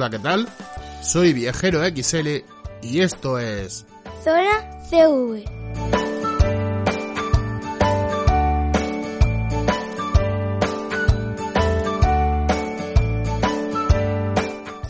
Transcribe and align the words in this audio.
Hola, 0.00 0.08
¿qué 0.08 0.18
tal? 0.18 0.48
Soy 1.02 1.34
Viajero 1.34 1.82
XL 1.84 2.42
y 2.80 3.00
esto 3.02 3.38
es... 3.38 3.84
Zona 4.24 4.80
CV. 4.88 5.44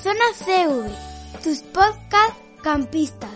Zona 0.01 0.27
CV, 0.39 0.93
tus 1.43 1.59
podcast 1.63 2.37
campistas. 2.63 3.30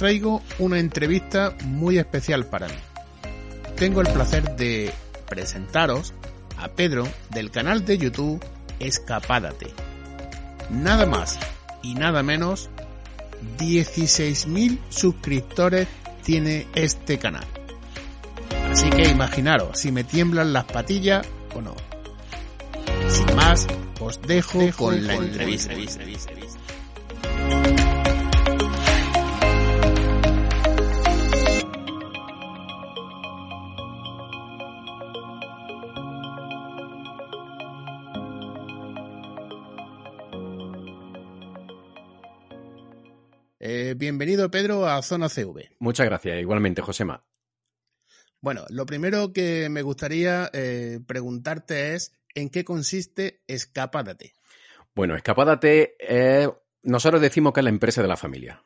Traigo 0.00 0.42
una 0.58 0.78
entrevista 0.78 1.54
muy 1.62 1.98
especial 1.98 2.46
para 2.46 2.68
mí. 2.68 2.74
Tengo 3.76 4.00
el 4.00 4.08
placer 4.08 4.56
de 4.56 4.90
presentaros 5.28 6.14
a 6.56 6.68
Pedro 6.68 7.06
del 7.28 7.50
canal 7.50 7.84
de 7.84 7.98
YouTube 7.98 8.42
Escapádate. 8.78 9.66
Nada 10.70 11.04
más 11.04 11.38
y 11.82 11.92
nada 11.92 12.22
menos, 12.22 12.70
16.000 13.58 14.78
suscriptores 14.88 15.86
tiene 16.24 16.66
este 16.74 17.18
canal. 17.18 17.44
Así 18.72 18.88
que 18.88 19.06
imaginaros 19.06 19.80
si 19.80 19.92
me 19.92 20.02
tiemblan 20.02 20.54
las 20.54 20.64
patillas 20.64 21.28
o 21.54 21.60
no. 21.60 21.76
Sin 23.06 23.36
más, 23.36 23.66
os 24.00 24.18
dejo, 24.22 24.60
con 24.78 25.06
la 25.06 25.16
entrevista. 25.16 25.74
Bienvenido 44.10 44.50
Pedro 44.50 44.88
a 44.88 45.00
Zona 45.02 45.28
CV. 45.28 45.70
Muchas 45.78 46.04
gracias, 46.04 46.40
igualmente, 46.40 46.82
Josema. 46.82 47.24
Bueno, 48.40 48.64
lo 48.68 48.84
primero 48.84 49.32
que 49.32 49.68
me 49.68 49.82
gustaría 49.82 50.50
eh, 50.52 50.98
preguntarte 51.06 51.94
es 51.94 52.12
¿en 52.34 52.50
qué 52.50 52.64
consiste 52.64 53.42
Escapádate? 53.46 54.32
Bueno, 54.96 55.14
Escapádate, 55.14 55.94
eh, 56.00 56.50
nosotros 56.82 57.22
decimos 57.22 57.52
que 57.52 57.60
es 57.60 57.64
la 57.64 57.70
empresa 57.70 58.02
de 58.02 58.08
la 58.08 58.16
familia. 58.16 58.64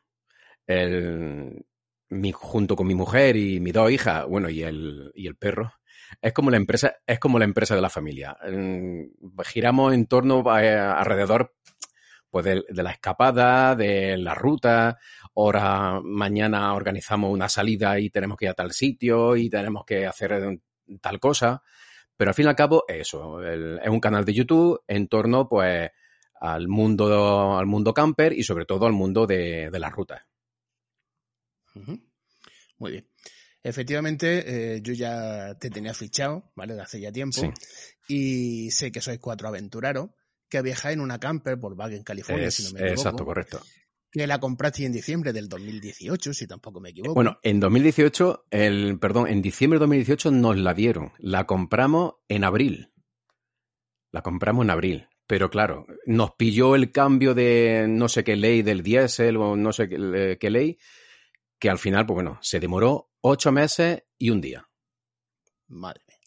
El, 0.67 1.67
mi, 2.09 2.33
junto 2.33 2.75
con 2.75 2.87
mi 2.87 2.95
mujer 2.95 3.37
y 3.37 3.61
mis 3.61 3.75
dos 3.75 3.91
hijas, 3.91 4.25
bueno, 4.27 4.49
y 4.49 4.63
el, 4.63 5.13
y 5.15 5.27
el 5.27 5.37
perro, 5.37 5.75
es 6.23 6.33
como 6.33 6.51
la 6.51 6.57
empresa, 6.57 6.95
es 7.07 7.19
como 7.19 7.39
la 7.39 7.45
empresa 7.45 7.75
de 7.75 7.83
la 7.83 7.91
familia. 7.91 8.35
Mm, 8.51 9.03
Giramos 9.45 9.93
en 9.93 10.07
torno 10.07 10.43
a- 10.49 10.93
alrededor 10.99 11.55
pues 12.31 12.47
de, 12.47 12.65
de 12.69 12.83
la 12.83 12.91
escapada, 12.91 13.77
de 13.77 14.17
la 14.17 14.35
ruta. 14.35 14.99
Ahora 15.37 16.01
mañana 16.03 16.73
organizamos 16.75 17.33
una 17.33 17.49
salida 17.49 17.99
y 17.99 18.11
tenemos 18.11 18.37
que 18.39 18.45
ir 18.47 18.51
a 18.51 18.55
tal 18.55 18.73
sitio 18.73 19.37
y 19.37 19.51
tenemos 19.51 19.85
que 19.85 20.07
hacer 20.07 20.61
tal 21.01 21.19
cosa. 21.21 21.63
Pero 22.17 22.31
al 22.31 22.35
fin 22.35 22.45
y 22.47 22.49
al 22.49 22.57
cabo, 22.57 22.85
eso, 22.87 23.43
el- 23.43 23.81
es 23.83 23.89
un 23.89 23.99
canal 24.01 24.25
de 24.25 24.33
YouTube 24.35 24.81
en 24.87 25.09
torno, 25.09 25.49
pues, 25.49 25.91
al 26.41 26.69
mundo, 26.69 27.57
al 27.59 27.67
mundo 27.67 27.93
camper 27.93 28.33
y 28.33 28.45
sobre 28.45 28.67
todo 28.67 28.87
al 28.87 28.93
mundo 28.93 29.27
de, 29.27 29.71
de 29.71 29.79
las 29.79 29.93
rutas. 29.93 30.23
Muy 32.79 32.91
bien. 32.93 33.09
Efectivamente, 33.63 34.75
eh, 34.77 34.81
yo 34.83 34.93
ya 34.93 35.55
te 35.59 35.71
tenía 35.71 35.95
fichado, 35.95 36.53
¿vale? 36.55 36.75
De 36.75 36.83
hace 36.83 37.01
ya 37.01 37.11
tiempo. 37.11 37.41
Sí. 37.41 37.51
Y 38.09 38.71
sé 38.71 38.93
que 38.93 39.01
sois 39.01 39.19
cuatro 39.19 39.49
aventureros 39.49 40.11
que 40.49 40.61
viajáis 40.61 40.95
en 40.95 41.01
una 41.01 41.19
camper 41.19 41.59
por 41.59 41.73
Wagen, 41.73 42.03
California, 42.05 42.49
Es- 42.49 42.55
si 42.57 42.63
no 42.65 42.73
me 42.73 42.81
equivoco. 42.81 43.01
exacto, 43.01 43.25
correcto. 43.25 43.61
Que 44.15 44.29
la 44.29 44.39
compraste 44.39 44.85
en 44.85 44.93
diciembre 44.93 45.33
del 45.33 45.49
2018, 45.49 46.35
si 46.35 46.47
tampoco 46.47 46.79
me 46.79 46.91
equivoco. 46.91 47.15
Bueno, 47.15 47.41
en 47.43 47.59
2018, 47.59 48.47
el, 48.49 49.01
perdón, 49.01 49.27
en 49.27 49.43
diciembre 49.43 49.79
de 49.79 49.81
2018 49.81 50.31
nos 50.31 50.57
la 50.57 50.73
dieron. 50.73 51.11
La 51.19 51.47
compramos 51.47 52.15
en 52.29 52.45
abril. 52.45 52.93
La 54.13 54.23
compramos 54.23 54.67
en 54.67 54.71
abril. 54.71 55.09
Pero 55.27 55.51
claro, 55.51 55.85
nos 56.07 56.31
pilló 56.37 56.77
el 56.77 56.93
cambio 56.93 57.35
de 57.35 57.87
no 57.89 58.09
sé 58.09 58.23
qué 58.23 58.37
ley 58.37 58.63
del 58.63 58.85
diésel 58.85 59.37
o 59.37 59.57
no 59.57 59.73
sé 59.73 59.89
qué, 59.89 60.39
qué 60.39 60.49
ley, 60.49 60.79
que 61.59 61.69
al 61.69 61.79
final, 61.79 62.07
pues 62.07 62.15
bueno, 62.15 62.39
se 62.41 62.61
demoró 62.61 63.11
ocho 63.21 63.51
meses 63.51 64.05
y 64.17 64.31
un 64.31 64.41
día. 64.41 64.69
Madre 65.67 66.03
mía. 66.07 66.19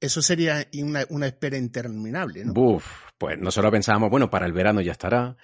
Eso 0.00 0.20
sería 0.20 0.68
una, 0.82 1.06
una 1.08 1.28
espera 1.28 1.56
interminable, 1.56 2.44
¿no? 2.44 2.52
Buf, 2.52 2.86
pues 3.16 3.38
nosotros 3.38 3.72
pensábamos, 3.72 4.10
bueno, 4.10 4.28
para 4.28 4.44
el 4.44 4.52
verano 4.52 4.82
ya 4.82 4.92
estará, 4.92 5.38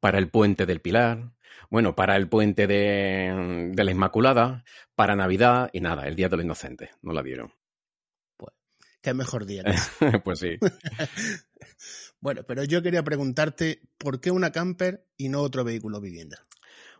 para 0.00 0.18
el 0.18 0.28
puente 0.28 0.66
del 0.66 0.80
Pilar, 0.80 1.32
bueno, 1.70 1.94
para 1.94 2.16
el 2.16 2.28
puente 2.28 2.66
de, 2.66 3.70
de 3.72 3.84
la 3.84 3.90
Inmaculada, 3.90 4.64
para 4.94 5.14
Navidad 5.14 5.70
y 5.72 5.80
nada, 5.80 6.08
el 6.08 6.16
Día 6.16 6.28
de 6.28 6.36
los 6.36 6.44
Inocentes, 6.44 6.90
nos 7.02 7.14
la 7.14 7.22
dieron. 7.22 7.52
Qué 9.02 9.14
mejor 9.14 9.46
día. 9.46 9.64
pues 10.24 10.40
sí. 10.40 10.58
bueno, 12.20 12.42
pero 12.46 12.64
yo 12.64 12.82
quería 12.82 13.02
preguntarte, 13.02 13.80
¿por 13.96 14.20
qué 14.20 14.30
una 14.30 14.52
camper 14.52 15.06
y 15.16 15.28
no 15.28 15.40
otro 15.40 15.64
vehículo 15.64 16.00
vivienda? 16.00 16.46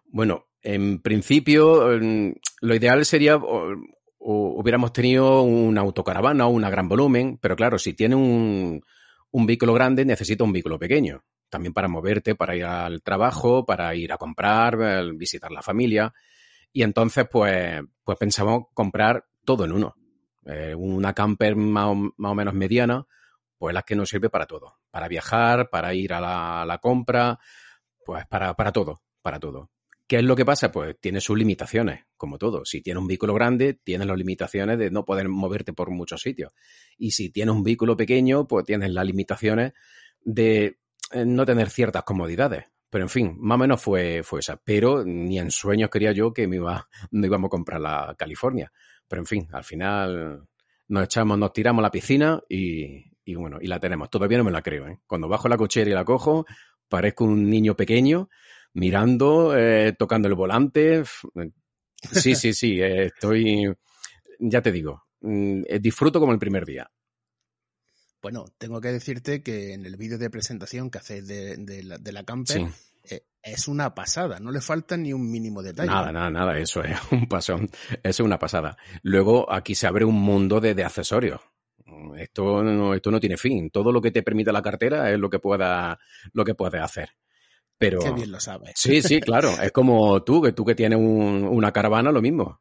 Bueno, 0.06 0.47
en 0.62 1.00
principio, 1.00 1.89
mm, 2.00 2.33
lo 2.62 2.75
ideal 2.75 3.05
sería 3.05 3.37
o- 3.37 3.75
o 4.19 4.60
hubiéramos 4.60 4.93
tenido 4.93 5.43
una 5.43 5.81
autocaravana 5.83 6.47
o 6.47 6.50
una 6.50 6.71
gran 6.71 6.89
volumen, 6.89 7.39
pero 7.41 7.56
claro, 7.56 7.78
si 7.78 7.94
tiene 7.94 8.15
un, 8.16 8.83
un 9.31 9.47
vehículo 9.47 9.72
grande, 9.75 10.05
necesita 10.05 10.44
un 10.44 10.53
vehículo 10.53 10.78
pequeño. 10.78 11.22
También 11.50 11.75
para 11.75 11.88
moverte, 11.88 12.34
para 12.34 12.56
ir 12.56 12.65
al 12.65 13.03
trabajo, 13.03 13.66
para 13.66 13.94
ir 13.94 14.12
a 14.12 14.16
comprar, 14.16 15.12
visitar 15.15 15.50
la 15.50 15.62
familia. 15.62 16.15
Y 16.72 16.83
entonces, 16.83 17.27
pues, 17.31 17.83
pues 18.03 18.16
pensamos 18.16 18.69
comprar 18.72 19.27
todo 19.44 19.65
en 19.65 19.72
uno. 19.72 19.94
Eh, 20.47 20.75
una 20.75 21.12
camper 21.12 21.56
más 21.56 21.87
o, 21.89 21.94
más 21.94 22.33
o 22.33 22.34
menos 22.34 22.55
mediana, 22.55 23.06
pues 23.59 23.75
la 23.75 23.83
que 23.83 23.97
nos 23.97 24.09
sirve 24.09 24.31
para 24.31 24.47
todo. 24.47 24.78
Para 24.91 25.09
viajar, 25.09 25.69
para 25.69 25.93
ir 25.93 26.12
a 26.15 26.21
la, 26.21 26.65
la 26.65 26.78
compra, 26.78 27.39
pues 28.06 28.27
para, 28.27 28.55
para 28.55 28.72
todo, 28.72 29.03
para 29.21 29.39
todo. 29.39 29.71
¿Qué 30.10 30.16
es 30.16 30.25
lo 30.25 30.34
que 30.34 30.44
pasa? 30.44 30.72
Pues 30.72 30.99
tiene 30.99 31.21
sus 31.21 31.39
limitaciones, 31.39 32.05
como 32.16 32.37
todo. 32.37 32.65
Si 32.65 32.83
tienes 32.83 33.00
un 33.00 33.06
vehículo 33.06 33.33
grande, 33.33 33.75
tienes 33.75 34.09
las 34.09 34.19
limitaciones 34.19 34.77
de 34.77 34.91
no 34.91 35.05
poder 35.05 35.28
moverte 35.28 35.72
por 35.72 35.91
muchos 35.91 36.21
sitios. 36.21 36.53
Y 36.99 37.12
si 37.12 37.31
tienes 37.31 37.55
un 37.55 37.62
vehículo 37.62 37.97
pequeño, 37.97 38.49
pues 38.49 38.65
tienes 38.65 38.91
las 38.91 39.06
limitaciones 39.06 39.72
de 40.25 40.80
no 41.12 41.44
tener 41.44 41.71
ciertas 41.71 42.04
comodidades. 42.04 42.65
Pero 42.91 43.04
en 43.04 43.09
fin, 43.09 43.36
más 43.39 43.54
o 43.54 43.59
menos 43.59 43.80
fue, 43.80 44.22
fue 44.24 44.41
esa. 44.41 44.57
Pero 44.57 45.04
ni 45.04 45.39
en 45.39 45.51
sueños 45.51 45.91
quería 45.91 46.12
yo 46.12 46.33
que 46.33 46.48
me 46.48 46.57
iba, 46.57 46.89
no 47.12 47.27
íbamos 47.27 47.48
a 47.48 47.51
comprar 47.51 47.80
la 47.80 48.15
California. 48.18 48.72
Pero 49.07 49.22
en 49.22 49.27
fin, 49.27 49.48
al 49.53 49.65
final 49.65 50.47
nos 50.89 51.04
echamos, 51.04 51.39
nos 51.39 51.53
tiramos 51.53 51.80
a 51.80 51.83
la 51.83 51.91
piscina 51.91 52.41
y, 52.48 53.34
bueno, 53.34 53.59
y 53.60 53.68
la 53.68 53.78
tenemos. 53.78 54.10
Todavía 54.10 54.39
no 54.39 54.45
me 54.45 54.51
la 54.51 54.62
creo, 54.62 54.89
¿eh? 54.89 54.98
Cuando 55.07 55.28
bajo 55.28 55.48
la 55.48 55.57
cochera 55.57 55.89
y 55.89 55.95
la 55.95 56.04
cojo, 56.04 56.47
parezco 56.89 57.24
un 57.24 57.48
niño 57.48 57.77
pequeño 57.77 58.28
mirando, 58.74 59.56
eh, 59.56 59.95
tocando 59.97 60.28
el 60.28 60.34
volante. 60.34 61.04
Sí, 62.13 62.34
sí, 62.34 62.53
sí, 62.53 62.80
eh, 62.80 63.06
estoy, 63.06 63.72
ya 64.39 64.63
te 64.63 64.72
digo, 64.72 65.04
mm, 65.21 65.63
eh, 65.66 65.78
disfruto 65.80 66.18
como 66.18 66.33
el 66.33 66.39
primer 66.39 66.65
día. 66.65 66.91
Bueno, 68.22 68.47
tengo 68.59 68.81
que 68.81 68.89
decirte 68.93 69.43
que 69.43 69.72
en 69.72 69.87
el 69.87 69.97
vídeo 69.97 70.19
de 70.19 70.31
presentación 70.31 70.91
que 70.91 70.99
hacéis 70.99 71.27
de, 71.27 71.57
de 71.57 71.83
la, 71.83 71.99
de 71.99 72.13
la 72.13 72.25
camper 72.25 72.59
Sí. 72.59 73.15
eh, 73.15 73.22
es 73.43 73.67
una 73.69 73.95
pasada, 73.95 74.39
no 74.41 74.51
le 74.53 74.61
falta 74.61 74.97
ni 74.97 75.13
un 75.15 75.31
mínimo 75.31 75.63
detalle. 75.63 75.89
Nada, 75.91 76.13
nada, 76.13 76.31
nada, 76.31 76.59
eso 76.59 76.83
es 76.83 76.99
un 77.13 77.27
pasón, 77.28 77.71
eso 77.91 77.99
es 78.03 78.21
una 78.21 78.39
pasada. 78.39 78.77
Luego 79.03 79.51
aquí 79.53 79.75
se 79.75 79.87
abre 79.87 80.05
un 80.05 80.21
mundo 80.21 80.61
de, 80.61 80.75
de 80.75 80.84
accesorios. 80.84 81.41
Esto 82.17 82.63
no, 82.63 82.95
esto 82.95 83.11
no 83.11 83.19
tiene 83.21 83.37
fin. 83.37 83.71
Todo 83.71 83.91
lo 83.91 84.01
que 84.01 84.11
te 84.11 84.23
permite 84.23 84.53
la 84.53 84.63
cartera 84.63 85.11
es 85.11 85.19
lo 85.19 85.28
que 85.31 85.39
pueda, 85.39 85.99
lo 86.33 86.45
que 86.45 86.55
puedes 86.55 86.81
hacer. 86.81 87.11
Pero 87.78 87.99
Qué 88.01 88.13
bien 88.13 88.31
lo 88.31 88.39
sabes. 88.39 88.73
sí, 88.77 89.01
sí, 89.03 89.21
claro. 89.21 89.51
Es 89.63 89.73
como 89.73 90.23
tú, 90.23 90.43
que 90.43 90.53
tú 90.53 90.65
que 90.65 90.75
tienes 90.75 90.99
un- 90.99 91.49
una 91.51 91.73
caravana, 91.73 92.13
lo 92.13 92.21
mismo. 92.23 92.61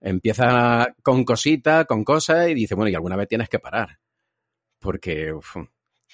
Empieza 0.00 0.94
con 1.02 1.24
cositas, 1.24 1.84
con 1.86 2.04
cosas 2.04 2.48
y 2.48 2.54
dices, 2.54 2.76
bueno, 2.76 2.90
y 2.90 2.94
alguna 2.94 3.16
vez 3.16 3.28
tienes 3.28 3.48
que 3.48 3.58
parar. 3.58 3.98
Porque 4.86 5.32
uf, 5.32 5.56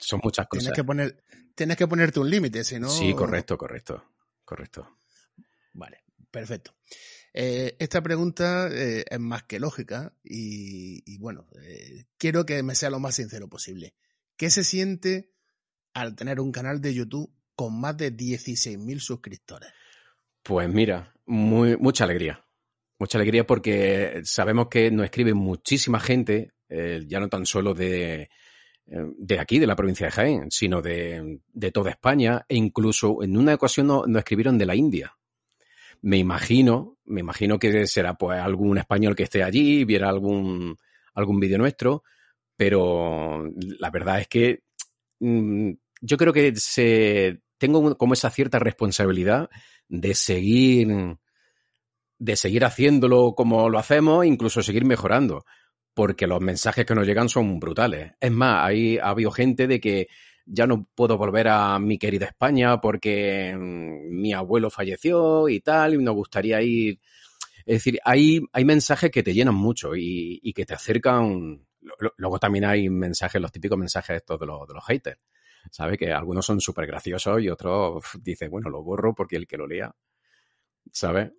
son 0.00 0.20
muchas 0.24 0.48
cosas. 0.48 0.64
Tienes 0.64 0.76
que, 0.76 0.84
poner, 0.84 1.22
tienes 1.54 1.76
que 1.76 1.86
ponerte 1.86 2.20
un 2.20 2.30
límite, 2.30 2.64
si 2.64 2.80
no... 2.80 2.88
Sí, 2.88 3.12
correcto, 3.12 3.58
correcto, 3.58 4.02
correcto. 4.46 4.96
Vale, 5.74 6.04
perfecto. 6.30 6.74
Eh, 7.34 7.76
esta 7.78 8.02
pregunta 8.02 8.68
eh, 8.72 9.04
es 9.08 9.20
más 9.20 9.42
que 9.42 9.60
lógica 9.60 10.14
y, 10.24 11.18
bueno, 11.18 11.46
eh, 11.62 12.04
quiero 12.16 12.46
que 12.46 12.62
me 12.62 12.74
sea 12.74 12.88
lo 12.88 12.98
más 12.98 13.14
sincero 13.14 13.46
posible. 13.46 13.94
¿Qué 14.36 14.48
se 14.48 14.64
siente 14.64 15.34
al 15.92 16.16
tener 16.16 16.40
un 16.40 16.50
canal 16.50 16.80
de 16.80 16.94
YouTube 16.94 17.30
con 17.54 17.78
más 17.78 17.94
de 17.98 18.16
16.000 18.16 19.00
suscriptores? 19.00 19.70
Pues 20.42 20.66
mira, 20.66 21.14
muy, 21.26 21.76
mucha 21.76 22.04
alegría. 22.04 22.42
Mucha 22.98 23.18
alegría 23.18 23.46
porque 23.46 24.22
sabemos 24.24 24.68
que 24.68 24.90
nos 24.90 25.04
escribe 25.04 25.34
muchísima 25.34 26.00
gente, 26.00 26.54
ya 26.68 27.20
no 27.20 27.28
tan 27.28 27.44
solo 27.44 27.74
de, 27.74 28.30
de 28.84 29.38
aquí, 29.38 29.58
de 29.58 29.66
la 29.66 29.76
provincia 29.76 30.06
de 30.06 30.12
Jaén, 30.12 30.50
sino 30.50 30.82
de, 30.82 31.40
de 31.52 31.70
toda 31.72 31.90
España 31.90 32.44
e 32.48 32.56
incluso 32.56 33.22
en 33.22 33.36
una 33.36 33.54
ocasión 33.54 33.86
nos, 33.86 34.06
nos 34.06 34.18
escribieron 34.20 34.58
de 34.58 34.66
la 34.66 34.74
India. 34.74 35.16
Me 36.02 36.18
imagino, 36.18 36.98
me 37.04 37.20
imagino 37.20 37.58
que 37.58 37.86
será 37.86 38.14
pues 38.14 38.40
algún 38.40 38.78
español 38.78 39.14
que 39.14 39.22
esté 39.22 39.42
allí, 39.42 39.84
viera 39.84 40.08
algún, 40.08 40.76
algún 41.14 41.38
vídeo 41.38 41.58
nuestro, 41.58 42.02
pero 42.56 43.48
la 43.78 43.90
verdad 43.90 44.20
es 44.20 44.28
que 44.28 44.62
mm, 45.20 45.70
yo 46.00 46.16
creo 46.16 46.32
que 46.32 46.52
se, 46.56 47.40
tengo 47.58 47.96
como 47.96 48.14
esa 48.14 48.30
cierta 48.30 48.58
responsabilidad 48.58 49.48
de 49.88 50.14
seguir, 50.14 50.88
de 52.18 52.36
seguir 52.36 52.64
haciéndolo 52.64 53.34
como 53.36 53.68
lo 53.68 53.78
hacemos, 53.78 54.26
incluso 54.26 54.62
seguir 54.62 54.84
mejorando, 54.84 55.44
porque 55.94 56.26
los 56.26 56.40
mensajes 56.40 56.84
que 56.84 56.94
nos 56.94 57.06
llegan 57.06 57.28
son 57.28 57.60
brutales. 57.60 58.12
Es 58.20 58.30
más, 58.30 58.64
ahí 58.66 58.98
ha 58.98 59.10
habido 59.10 59.30
gente 59.30 59.66
de 59.66 59.80
que 59.80 60.08
ya 60.46 60.66
no 60.66 60.88
puedo 60.94 61.16
volver 61.16 61.48
a 61.48 61.78
mi 61.78 61.98
querida 61.98 62.26
España 62.26 62.80
porque 62.80 63.54
mm, 63.56 64.20
mi 64.20 64.32
abuelo 64.32 64.70
falleció 64.70 65.48
y 65.48 65.60
tal, 65.60 65.94
y 65.94 65.98
me 65.98 66.10
gustaría 66.10 66.60
ir. 66.62 67.00
Es 67.64 67.76
decir, 67.76 68.00
hay, 68.04 68.40
hay 68.52 68.64
mensajes 68.64 69.10
que 69.10 69.22
te 69.22 69.34
llenan 69.34 69.54
mucho 69.54 69.94
y, 69.94 70.52
que 70.54 70.66
te 70.66 70.74
acercan. 70.74 71.64
Luego 72.16 72.38
también 72.38 72.64
hay 72.64 72.88
mensajes, 72.88 73.40
los 73.40 73.52
típicos 73.52 73.78
mensajes 73.78 74.16
estos 74.16 74.40
de 74.40 74.46
los, 74.46 74.66
de 74.66 74.74
los 74.74 74.84
haters. 74.84 75.20
¿Sabes? 75.70 75.96
Que 75.96 76.12
algunos 76.12 76.44
son 76.44 76.60
súper 76.60 76.86
graciosos 76.88 77.40
y 77.40 77.48
otros 77.48 78.02
dicen, 78.20 78.50
bueno, 78.50 78.68
lo 78.68 78.82
borro 78.82 79.14
porque 79.14 79.36
el 79.36 79.46
que 79.46 79.56
lo 79.56 79.66
lea. 79.66 79.94
¿Sabes? 80.90 81.30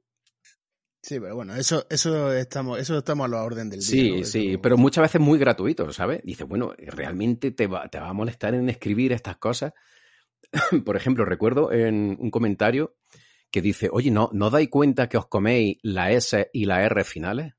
Sí, 1.03 1.19
pero 1.19 1.35
bueno, 1.35 1.53
eso, 1.53 1.85
eso 1.89 2.31
estamos, 2.31 2.79
eso 2.79 2.99
estamos 2.99 3.25
a 3.25 3.27
la 3.27 3.43
orden 3.43 3.69
del 3.69 3.81
día. 3.81 3.89
Sí, 3.89 4.23
sí, 4.23 4.57
pero 4.57 4.77
muchas 4.77 5.01
veces 5.01 5.19
muy 5.19 5.37
gratuito, 5.37 5.91
¿sabes? 5.91 6.21
Dice, 6.23 6.45
bueno, 6.45 6.73
¿realmente 6.77 7.51
te 7.51 7.67
va, 7.67 7.89
te 7.89 7.99
va 7.99 8.07
a 8.07 8.13
molestar 8.13 8.53
en 8.55 8.69
escribir 8.69 9.11
estas 9.11 9.35
cosas? 9.35 9.73
Por 10.85 10.95
ejemplo, 10.95 11.25
recuerdo 11.25 11.73
en 11.73 12.15
un 12.17 12.31
comentario 12.31 12.95
que 13.51 13.61
dice, 13.61 13.89
oye, 13.91 14.11
¿no, 14.11 14.29
¿no 14.31 14.49
dais 14.49 14.69
cuenta 14.69 15.09
que 15.09 15.17
os 15.17 15.27
coméis 15.27 15.77
la 15.81 16.09
S 16.11 16.49
y 16.53 16.63
la 16.63 16.85
R 16.85 17.03
finales? 17.03 17.53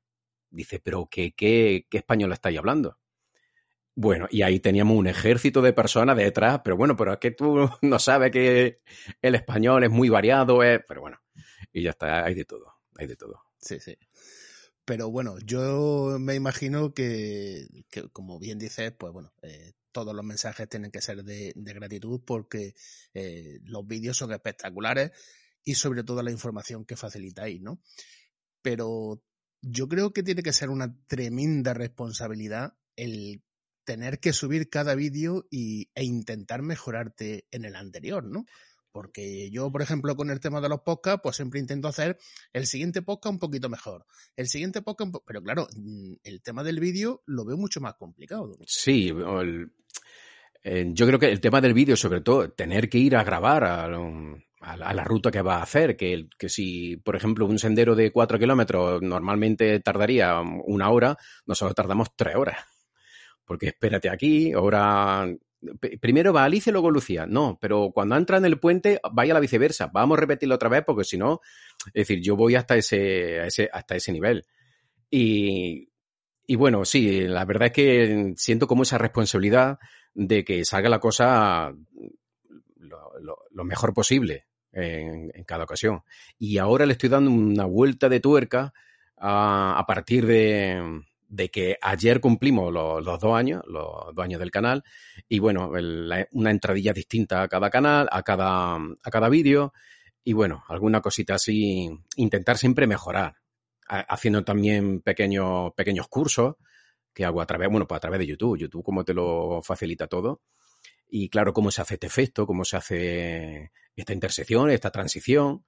Dice, 0.49 0.79
pero 0.83 1.07
¿qué, 1.07 1.35
qué, 1.35 1.85
qué 1.87 1.97
español 1.99 2.31
estáis 2.31 2.57
hablando? 2.57 2.97
Bueno, 3.93 4.27
y 4.31 4.41
ahí 4.41 4.59
teníamos 4.59 4.97
un 4.97 5.05
ejército 5.05 5.61
de 5.61 5.71
personas 5.71 6.17
detrás, 6.17 6.61
pero 6.63 6.77
bueno, 6.77 6.95
pero 6.95 7.13
es 7.13 7.19
que 7.19 7.29
tú 7.29 7.69
no 7.83 7.99
sabes 7.99 8.31
que 8.31 8.81
el 9.21 9.35
español 9.35 9.83
es 9.83 9.91
muy 9.91 10.09
variado, 10.09 10.63
eh, 10.63 10.83
pero 10.85 11.01
bueno, 11.01 11.19
y 11.71 11.83
ya 11.83 11.91
está, 11.91 12.25
hay 12.25 12.33
de 12.33 12.45
todo 12.45 12.74
hay 12.97 13.07
de 13.07 13.15
todo. 13.15 13.41
Sí, 13.59 13.79
sí. 13.79 13.97
Pero 14.85 15.09
bueno, 15.09 15.37
yo 15.39 16.17
me 16.19 16.35
imagino 16.35 16.93
que, 16.93 17.67
como 18.13 18.37
bien 18.39 18.59
dices, 18.59 18.93
pues 18.97 19.11
bueno, 19.11 19.33
eh, 19.41 19.73
todos 19.91 20.13
los 20.13 20.23
mensajes 20.23 20.69
tienen 20.69 20.91
que 20.91 21.01
ser 21.01 21.23
de, 21.23 21.53
gratitud 21.55 22.21
porque 22.23 22.75
eh, 23.13 23.59
los 23.63 23.87
vídeos 23.87 24.17
son 24.17 24.31
espectaculares 24.31 25.11
y 25.63 25.73
sobre 25.75 26.03
todo 26.03 26.21
la 26.21 26.31
información 26.31 26.85
que 26.85 26.95
facilitáis, 26.95 27.61
¿no? 27.61 27.81
Pero 28.61 29.23
yo 29.61 29.87
creo 29.87 30.13
que 30.13 30.21
tiene 30.21 30.43
que 30.43 30.53
ser 30.53 30.69
una 30.69 30.95
tremenda 31.07 31.73
responsabilidad 31.73 32.77
el 32.95 33.43
tener 33.85 34.19
que 34.19 34.33
subir 34.33 34.69
cada 34.69 34.93
vídeo 34.93 35.47
e 35.51 36.03
intentar 36.03 36.61
mejorarte 36.61 37.47
en 37.51 37.65
el 37.65 37.75
anterior, 37.75 38.23
¿no? 38.23 38.45
Porque 38.95 39.51
yo, 39.51 39.69
por 39.73 39.81
ejemplo, 39.81 40.15
con 40.15 40.29
el 40.29 40.39
tema 40.39 40.61
de 40.61 40.69
los 40.69 40.79
podcasts, 40.79 41.19
pues 41.21 41.35
siempre 41.35 41.59
intento 41.59 41.89
hacer 41.89 42.17
el 42.53 42.65
siguiente 42.65 43.01
podcast 43.01 43.33
un 43.33 43.39
poquito 43.39 43.67
mejor. 43.67 44.05
El 44.37 44.47
siguiente 44.47 44.81
podcast, 44.81 45.15
pero 45.27 45.43
claro, 45.43 45.67
mm, 45.75 46.13
el 46.23 46.41
tema 46.41 46.63
del 46.63 46.79
vídeo 46.79 47.21
lo 47.25 47.43
veo 47.43 47.57
mucho 47.57 47.81
más 47.81 47.95
complicado. 47.95 48.57
Sí, 48.65 49.13
eh, 50.63 50.85
yo 50.93 51.07
creo 51.07 51.19
que 51.19 51.29
el 51.29 51.41
tema 51.41 51.59
del 51.59 51.73
vídeo, 51.73 51.97
sobre 51.97 52.21
todo, 52.21 52.49
tener 52.51 52.87
que 52.87 52.97
ir 52.97 53.17
a 53.17 53.25
grabar 53.25 53.65
a, 53.65 53.89
la 53.89 55.03
ruta 55.03 55.29
que 55.29 55.41
va 55.41 55.57
a 55.57 55.63
hacer, 55.63 55.97
que, 55.97 56.29
que 56.39 56.47
si, 56.47 56.95
por 56.95 57.17
ejemplo, 57.17 57.47
un 57.47 57.59
sendero 57.59 57.95
de 57.95 58.13
cuatro 58.13 58.39
kilómetros 58.39 59.01
normalmente 59.01 59.77
tardaría 59.81 60.39
una 60.39 60.89
hora, 60.89 61.17
nosotros 61.45 61.75
tardamos 61.75 62.15
tres 62.15 62.37
horas. 62.37 62.59
Porque 63.43 63.67
espérate 63.67 64.09
aquí, 64.09 64.53
ahora 64.53 65.27
primero 66.01 66.33
va 66.33 66.43
Alicia 66.43 66.69
y 66.69 66.73
luego 66.73 66.91
Lucía. 66.91 67.25
No, 67.25 67.57
pero 67.59 67.91
cuando 67.93 68.15
entra 68.15 68.37
en 68.37 68.45
el 68.45 68.59
puente, 68.59 68.99
vaya 69.11 69.33
la 69.33 69.39
viceversa. 69.39 69.87
Vamos 69.87 70.17
a 70.17 70.21
repetirlo 70.21 70.55
otra 70.55 70.69
vez 70.69 70.83
porque 70.85 71.03
si 71.03 71.17
no, 71.17 71.41
es 71.87 72.07
decir, 72.07 72.21
yo 72.21 72.35
voy 72.35 72.55
hasta 72.55 72.75
ese, 72.75 73.39
hasta 73.71 73.95
ese 73.95 74.11
nivel. 74.11 74.45
Y, 75.09 75.89
y 76.47 76.55
bueno, 76.55 76.85
sí, 76.85 77.21
la 77.21 77.45
verdad 77.45 77.67
es 77.67 77.73
que 77.73 78.33
siento 78.37 78.67
como 78.67 78.83
esa 78.83 78.97
responsabilidad 78.97 79.79
de 80.13 80.43
que 80.43 80.63
salga 80.65 80.89
la 80.89 80.99
cosa 80.99 81.73
lo, 83.19 83.63
mejor 83.63 83.93
posible 83.93 84.45
en, 84.71 85.43
cada 85.45 85.63
ocasión. 85.63 86.03
Y 86.37 86.57
ahora 86.57 86.85
le 86.85 86.93
estoy 86.93 87.09
dando 87.09 87.31
una 87.31 87.65
vuelta 87.65 88.09
de 88.09 88.19
tuerca 88.19 88.73
a 89.17 89.83
partir 89.87 90.25
de, 90.25 91.03
de 91.27 91.49
que 91.49 91.77
ayer 91.81 92.19
cumplimos 92.19 92.71
los, 92.71 93.03
dos 93.03 93.35
años, 93.35 93.63
los 93.67 94.13
dos 94.13 94.23
años 94.23 94.39
del 94.39 94.51
canal, 94.51 94.83
y 95.27 95.39
bueno, 95.39 95.71
una 96.31 96.51
entradilla 96.51 96.93
distinta 96.93 97.43
a 97.43 97.47
cada 97.47 97.69
canal, 97.69 98.07
a 98.11 98.23
cada, 98.23 98.75
a 98.75 99.11
cada 99.11 99.29
vídeo, 99.29 99.73
y 100.23 100.33
bueno, 100.33 100.63
alguna 100.67 101.01
cosita 101.01 101.35
así, 101.35 101.89
intentar 102.15 102.57
siempre 102.57 102.87
mejorar, 102.87 103.35
haciendo 103.87 104.43
también 104.43 105.01
pequeños, 105.01 105.73
pequeños 105.75 106.07
cursos 106.07 106.55
que 107.13 107.25
hago 107.25 107.41
a 107.41 107.45
través, 107.45 107.69
bueno, 107.69 107.87
pues 107.87 107.97
a 107.97 108.01
través 108.01 108.19
de 108.19 108.27
YouTube, 108.27 108.57
YouTube 108.57 108.83
como 108.83 109.05
te 109.05 109.13
lo 109.13 109.61
facilita 109.61 110.07
todo, 110.07 110.41
y 111.07 111.29
claro, 111.29 111.53
cómo 111.53 111.71
se 111.71 111.81
hace 111.81 111.95
este 111.95 112.07
efecto, 112.07 112.47
cómo 112.47 112.65
se 112.65 112.77
hace 112.77 113.71
esta 113.95 114.13
intersección, 114.13 114.69
esta 114.69 114.91
transición, 114.91 115.63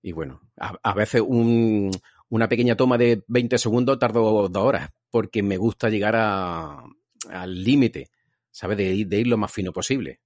y 0.00 0.12
bueno, 0.12 0.40
a 0.56 0.94
veces 0.94 1.22
un, 1.24 1.90
una 2.32 2.48
pequeña 2.48 2.76
toma 2.76 2.96
de 2.96 3.22
20 3.28 3.58
segundos 3.58 3.98
tardo 3.98 4.48
dos 4.48 4.64
horas, 4.64 4.88
porque 5.12 5.42
me 5.42 5.58
gusta 5.58 5.90
llegar 5.90 6.16
al 6.16 7.62
límite, 7.62 8.10
¿sabes? 8.50 8.78
De, 8.78 8.94
ir 8.94 9.26
lo 9.28 9.36
más 9.36 9.52
fino 9.52 9.72
posible. 9.72 10.20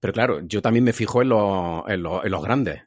Pero 0.00 0.12
claro, 0.12 0.40
yo 0.40 0.60
también 0.60 0.84
me 0.84 0.92
fijo 0.92 1.22
en, 1.22 1.28
los 2.02 2.42
grandes. 2.42 2.82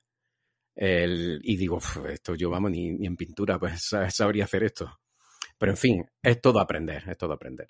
y 0.76 1.58
digo, 1.58 1.80
esto 2.10 2.36
yo, 2.36 2.50
vamos, 2.50 2.72
ni, 2.72 2.90
en 3.06 3.16
pintura 3.16 3.58
pues 3.58 3.90
sabría 4.10 4.44
hacer 4.44 4.64
esto. 4.64 5.00
Pero 5.58 5.72
en 5.72 5.78
fin, 5.78 6.06
es 6.22 6.42
todo 6.42 6.60
aprender, 6.60 7.04
es 7.08 7.18
todo 7.18 7.32
aprender. 7.32 7.70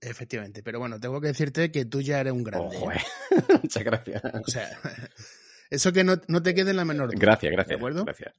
Efectivamente, 0.00 0.62
pero 0.62 0.80
bueno, 0.80 0.98
tengo 0.98 1.20
que 1.20 1.28
decirte 1.28 1.70
que 1.70 1.84
tú 1.84 2.00
ya 2.00 2.20
eres 2.20 2.32
un 2.32 2.42
grande. 2.42 2.76
¿eh? 2.76 3.00
Muchas 3.62 3.84
gracias. 3.84 4.22
O 4.24 4.50
sea, 4.50 4.68
eso 5.70 5.92
que 5.92 6.02
no, 6.02 6.18
te 6.18 6.54
quede 6.54 6.70
en 6.70 6.76
la 6.76 6.84
menor 6.84 7.16
Gracias, 7.16 7.52
gracias. 7.52 7.68
¿De 7.68 7.76
acuerdo? 7.76 8.04
Gracias. 8.04 8.34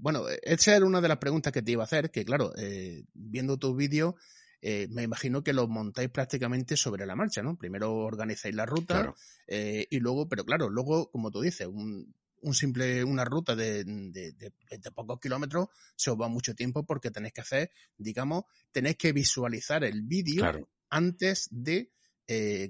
Bueno, 0.00 0.24
esa 0.42 0.76
era 0.76 0.86
una 0.86 1.00
de 1.00 1.08
las 1.08 1.18
preguntas 1.18 1.52
que 1.52 1.62
te 1.62 1.72
iba 1.72 1.82
a 1.82 1.84
hacer, 1.84 2.10
que 2.10 2.24
claro, 2.24 2.52
eh, 2.56 3.04
viendo 3.12 3.58
tus 3.58 3.76
vídeos, 3.76 4.14
eh, 4.62 4.88
me 4.90 5.02
imagino 5.02 5.42
que 5.42 5.52
los 5.52 5.68
montáis 5.68 6.08
prácticamente 6.08 6.76
sobre 6.76 7.04
la 7.04 7.16
marcha, 7.16 7.42
¿no? 7.42 7.56
Primero 7.56 7.94
organizáis 7.94 8.54
la 8.54 8.64
ruta 8.66 9.14
eh, 9.46 9.86
y 9.90 9.98
luego, 10.00 10.28
pero 10.28 10.44
claro, 10.44 10.70
luego, 10.70 11.10
como 11.10 11.30
tú 11.30 11.42
dices, 11.42 11.66
un, 11.66 12.14
simple, 12.52 13.04
una 13.04 13.26
ruta 13.26 13.54
de, 13.54 13.84
de, 13.84 14.52
pocos 14.94 15.20
kilómetros 15.20 15.68
se 15.96 16.10
os 16.10 16.18
va 16.18 16.28
mucho 16.28 16.54
tiempo 16.54 16.84
porque 16.86 17.10
tenéis 17.10 17.34
que 17.34 17.42
hacer, 17.42 17.70
digamos, 17.98 18.44
tenéis 18.72 18.96
que 18.96 19.12
visualizar 19.12 19.84
el 19.84 20.02
vídeo 20.02 20.44
antes 20.88 21.48
de 21.50 21.92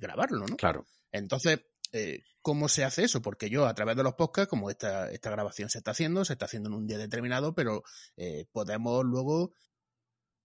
grabarlo, 0.01 0.47
¿no? 0.47 0.57
Claro. 0.57 0.85
Entonces, 1.13 1.61
eh, 1.93 2.23
¿Cómo 2.43 2.69
se 2.69 2.85
hace 2.85 3.05
eso? 3.05 3.21
Porque 3.21 3.51
yo 3.51 3.67
a 3.67 3.75
través 3.75 3.97
de 3.97 4.03
los 4.03 4.15
podcasts, 4.15 4.49
como 4.49 4.71
esta, 4.71 5.11
esta 5.11 5.31
grabación 5.31 5.69
se 5.69 5.79
está 5.79 5.91
haciendo, 5.91 6.25
se 6.25 6.33
está 6.35 6.47
haciendo 6.47 6.71
en 6.71 6.75
un 6.75 6.87
día 6.87 6.97
determinado, 6.97 7.55
pero 7.55 7.83
eh, 8.17 8.47
podemos 8.51 9.05
luego, 9.05 9.53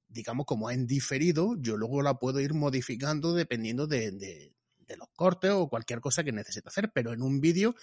digamos, 0.08 0.46
como 0.46 0.70
en 0.72 0.88
diferido, 0.88 1.56
yo 1.58 1.78
luego 1.78 2.02
la 2.02 2.20
puedo 2.20 2.42
ir 2.42 2.54
modificando 2.54 3.34
dependiendo 3.34 3.88
de, 3.88 4.12
de, 4.12 4.54
los 4.98 5.10
cortes 5.16 5.52
o 5.52 5.68
cualquier 5.68 6.00
cosa 6.00 6.24
que 6.24 6.32
necesite 6.32 6.68
hacer, 6.68 6.92
pero 6.94 7.14
en 7.14 7.22
un 7.22 7.40
vídeo, 7.42 7.76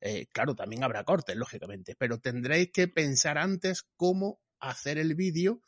eh, 0.00 0.26
claro, 0.32 0.54
también 0.54 0.84
habrá 0.84 1.04
cortes, 1.04 1.36
lógicamente, 1.36 1.96
pero 1.96 2.18
tendréis 2.18 2.70
que 2.72 2.88
pensar 2.88 3.36
antes 3.38 3.84
cómo 3.96 4.40
hacer 4.58 4.98
el 4.98 5.14
vídeo 5.14 5.60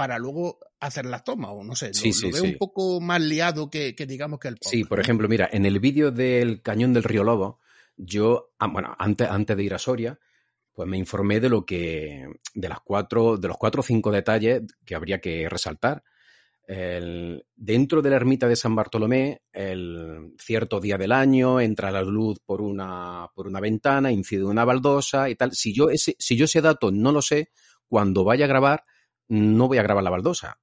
para 0.00 0.18
luego 0.18 0.58
hacer 0.80 1.04
las 1.04 1.24
tomas, 1.24 1.50
o 1.52 1.62
no 1.62 1.74
sé, 1.76 1.92
Sí, 1.92 2.08
lo, 2.08 2.14
sí, 2.14 2.26
lo 2.28 2.32
veo 2.32 2.42
sí. 2.44 2.48
un 2.52 2.56
poco 2.56 3.02
más 3.02 3.20
liado 3.20 3.68
que, 3.68 3.94
que 3.94 4.06
digamos 4.06 4.40
que 4.40 4.48
el 4.48 4.56
pop. 4.56 4.72
Sí, 4.72 4.82
por 4.84 4.98
ejemplo, 4.98 5.28
mira, 5.28 5.46
en 5.52 5.66
el 5.66 5.78
vídeo 5.78 6.10
del 6.10 6.62
Cañón 6.62 6.94
del 6.94 7.02
Río 7.04 7.22
Lobo, 7.22 7.60
yo, 7.98 8.54
ah, 8.58 8.68
bueno, 8.68 8.96
antes, 8.98 9.28
antes 9.28 9.54
de 9.58 9.62
ir 9.62 9.74
a 9.74 9.78
Soria, 9.78 10.18
pues 10.72 10.88
me 10.88 10.96
informé 10.96 11.38
de 11.38 11.50
lo 11.50 11.66
que, 11.66 12.26
de 12.54 12.68
las 12.70 12.80
cuatro, 12.80 13.36
de 13.36 13.48
los 13.48 13.58
cuatro 13.58 13.80
o 13.80 13.82
cinco 13.82 14.10
detalles 14.10 14.62
que 14.86 14.94
habría 14.94 15.20
que 15.20 15.46
resaltar. 15.50 16.02
El- 16.66 17.44
dentro 17.54 18.00
de 18.00 18.08
la 18.08 18.16
ermita 18.16 18.48
de 18.48 18.56
San 18.56 18.74
Bartolomé, 18.74 19.42
el 19.52 20.32
cierto 20.38 20.80
día 20.80 20.96
del 20.96 21.12
año, 21.12 21.60
entra 21.60 21.90
la 21.90 22.00
luz 22.00 22.38
por 22.46 22.62
una, 22.62 23.26
por 23.34 23.46
una 23.46 23.60
ventana, 23.60 24.10
incide 24.10 24.44
una 24.44 24.64
baldosa 24.64 25.28
y 25.28 25.34
tal. 25.34 25.52
Si 25.52 25.74
yo, 25.74 25.90
ese, 25.90 26.16
si 26.18 26.38
yo 26.38 26.46
ese 26.46 26.62
dato 26.62 26.90
no 26.90 27.12
lo 27.12 27.20
sé, 27.20 27.50
cuando 27.86 28.24
vaya 28.24 28.46
a 28.46 28.48
grabar, 28.48 28.84
no 29.30 29.66
voy 29.68 29.78
a 29.78 29.82
grabar 29.82 30.04
la 30.04 30.10
baldosa. 30.10 30.60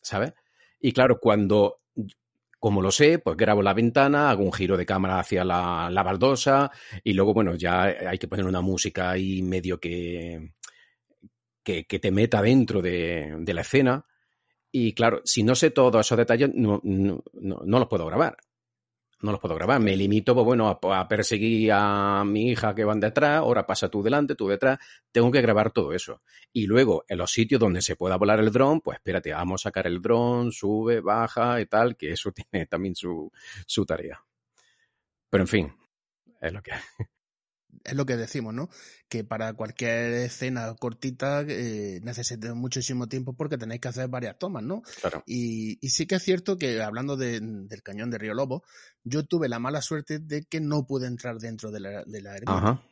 ¿Sabes? 0.00 0.32
Y 0.80 0.92
claro, 0.92 1.20
cuando 1.20 1.82
como 2.62 2.80
lo 2.80 2.92
sé, 2.92 3.18
pues 3.18 3.36
grabo 3.36 3.60
la 3.60 3.74
ventana, 3.74 4.30
hago 4.30 4.44
un 4.44 4.52
giro 4.52 4.76
de 4.76 4.86
cámara 4.86 5.18
hacia 5.18 5.44
la, 5.44 5.90
la 5.90 6.04
baldosa 6.04 6.70
y 7.02 7.12
luego, 7.12 7.34
bueno, 7.34 7.56
ya 7.56 7.82
hay 7.82 8.18
que 8.18 8.28
poner 8.28 8.46
una 8.46 8.60
música 8.60 9.10
ahí 9.10 9.42
medio 9.42 9.80
que, 9.80 10.52
que, 11.64 11.86
que 11.86 11.98
te 11.98 12.12
meta 12.12 12.40
dentro 12.40 12.80
de, 12.80 13.34
de 13.40 13.54
la 13.54 13.62
escena. 13.62 14.06
Y 14.70 14.94
claro, 14.94 15.22
si 15.24 15.42
no 15.42 15.56
sé 15.56 15.70
todos 15.70 16.06
esos 16.06 16.16
detalles, 16.16 16.50
no, 16.54 16.80
no, 16.84 17.24
no, 17.32 17.62
no 17.64 17.78
los 17.80 17.88
puedo 17.88 18.06
grabar. 18.06 18.36
No 19.22 19.30
los 19.30 19.40
puedo 19.40 19.54
grabar. 19.54 19.80
Me 19.80 19.96
limito, 19.96 20.34
pues 20.34 20.44
bueno, 20.44 20.68
a, 20.68 21.00
a 21.00 21.08
perseguir 21.08 21.70
a 21.72 22.24
mi 22.24 22.50
hija 22.50 22.74
que 22.74 22.84
van 22.84 23.00
detrás, 23.00 23.38
ahora 23.38 23.64
pasa 23.66 23.88
tú 23.88 24.02
delante, 24.02 24.34
tú 24.34 24.48
detrás. 24.48 24.78
Tengo 25.12 25.30
que 25.30 25.40
grabar 25.40 25.70
todo 25.70 25.92
eso. 25.92 26.22
Y 26.52 26.66
luego, 26.66 27.04
en 27.08 27.18
los 27.18 27.30
sitios 27.30 27.60
donde 27.60 27.82
se 27.82 27.96
pueda 27.96 28.16
volar 28.16 28.40
el 28.40 28.50
dron, 28.50 28.80
pues 28.80 28.96
espérate, 28.96 29.32
vamos 29.32 29.62
a 29.62 29.68
sacar 29.68 29.86
el 29.86 30.02
dron, 30.02 30.50
sube, 30.50 31.00
baja 31.00 31.60
y 31.60 31.66
tal, 31.66 31.96
que 31.96 32.12
eso 32.12 32.32
tiene 32.50 32.66
también 32.66 32.96
su, 32.96 33.30
su 33.66 33.86
tarea. 33.86 34.20
Pero 35.30 35.44
en 35.44 35.48
fin, 35.48 35.72
es 36.40 36.52
lo 36.52 36.60
que 36.60 36.72
hay. 36.72 36.80
Es 37.84 37.94
lo 37.94 38.04
que 38.06 38.16
decimos, 38.16 38.52
¿no? 38.54 38.68
Que 39.08 39.24
para 39.24 39.54
cualquier 39.54 40.12
escena 40.14 40.74
cortita 40.74 41.42
eh, 41.48 42.00
necesitáis 42.02 42.54
muchísimo 42.54 43.08
tiempo 43.08 43.32
porque 43.34 43.58
tenéis 43.58 43.80
que 43.80 43.88
hacer 43.88 44.08
varias 44.08 44.38
tomas, 44.38 44.62
¿no? 44.62 44.82
Claro. 45.00 45.22
Y, 45.26 45.78
y 45.84 45.90
sí 45.90 46.06
que 46.06 46.16
es 46.16 46.22
cierto 46.22 46.58
que 46.58 46.82
hablando 46.82 47.16
de- 47.16 47.40
del 47.40 47.82
cañón 47.82 48.10
de 48.10 48.18
Río 48.18 48.34
Lobo, 48.34 48.62
yo 49.04 49.24
tuve 49.24 49.48
la 49.48 49.58
mala 49.58 49.80
suerte 49.82 50.18
de 50.18 50.44
que 50.44 50.60
no 50.60 50.86
pude 50.86 51.06
entrar 51.06 51.38
dentro 51.38 51.70
de 51.70 51.80
la, 51.80 52.04
de 52.04 52.22
la 52.22 52.34
ermita 52.36 52.56
Ajá. 52.58 52.82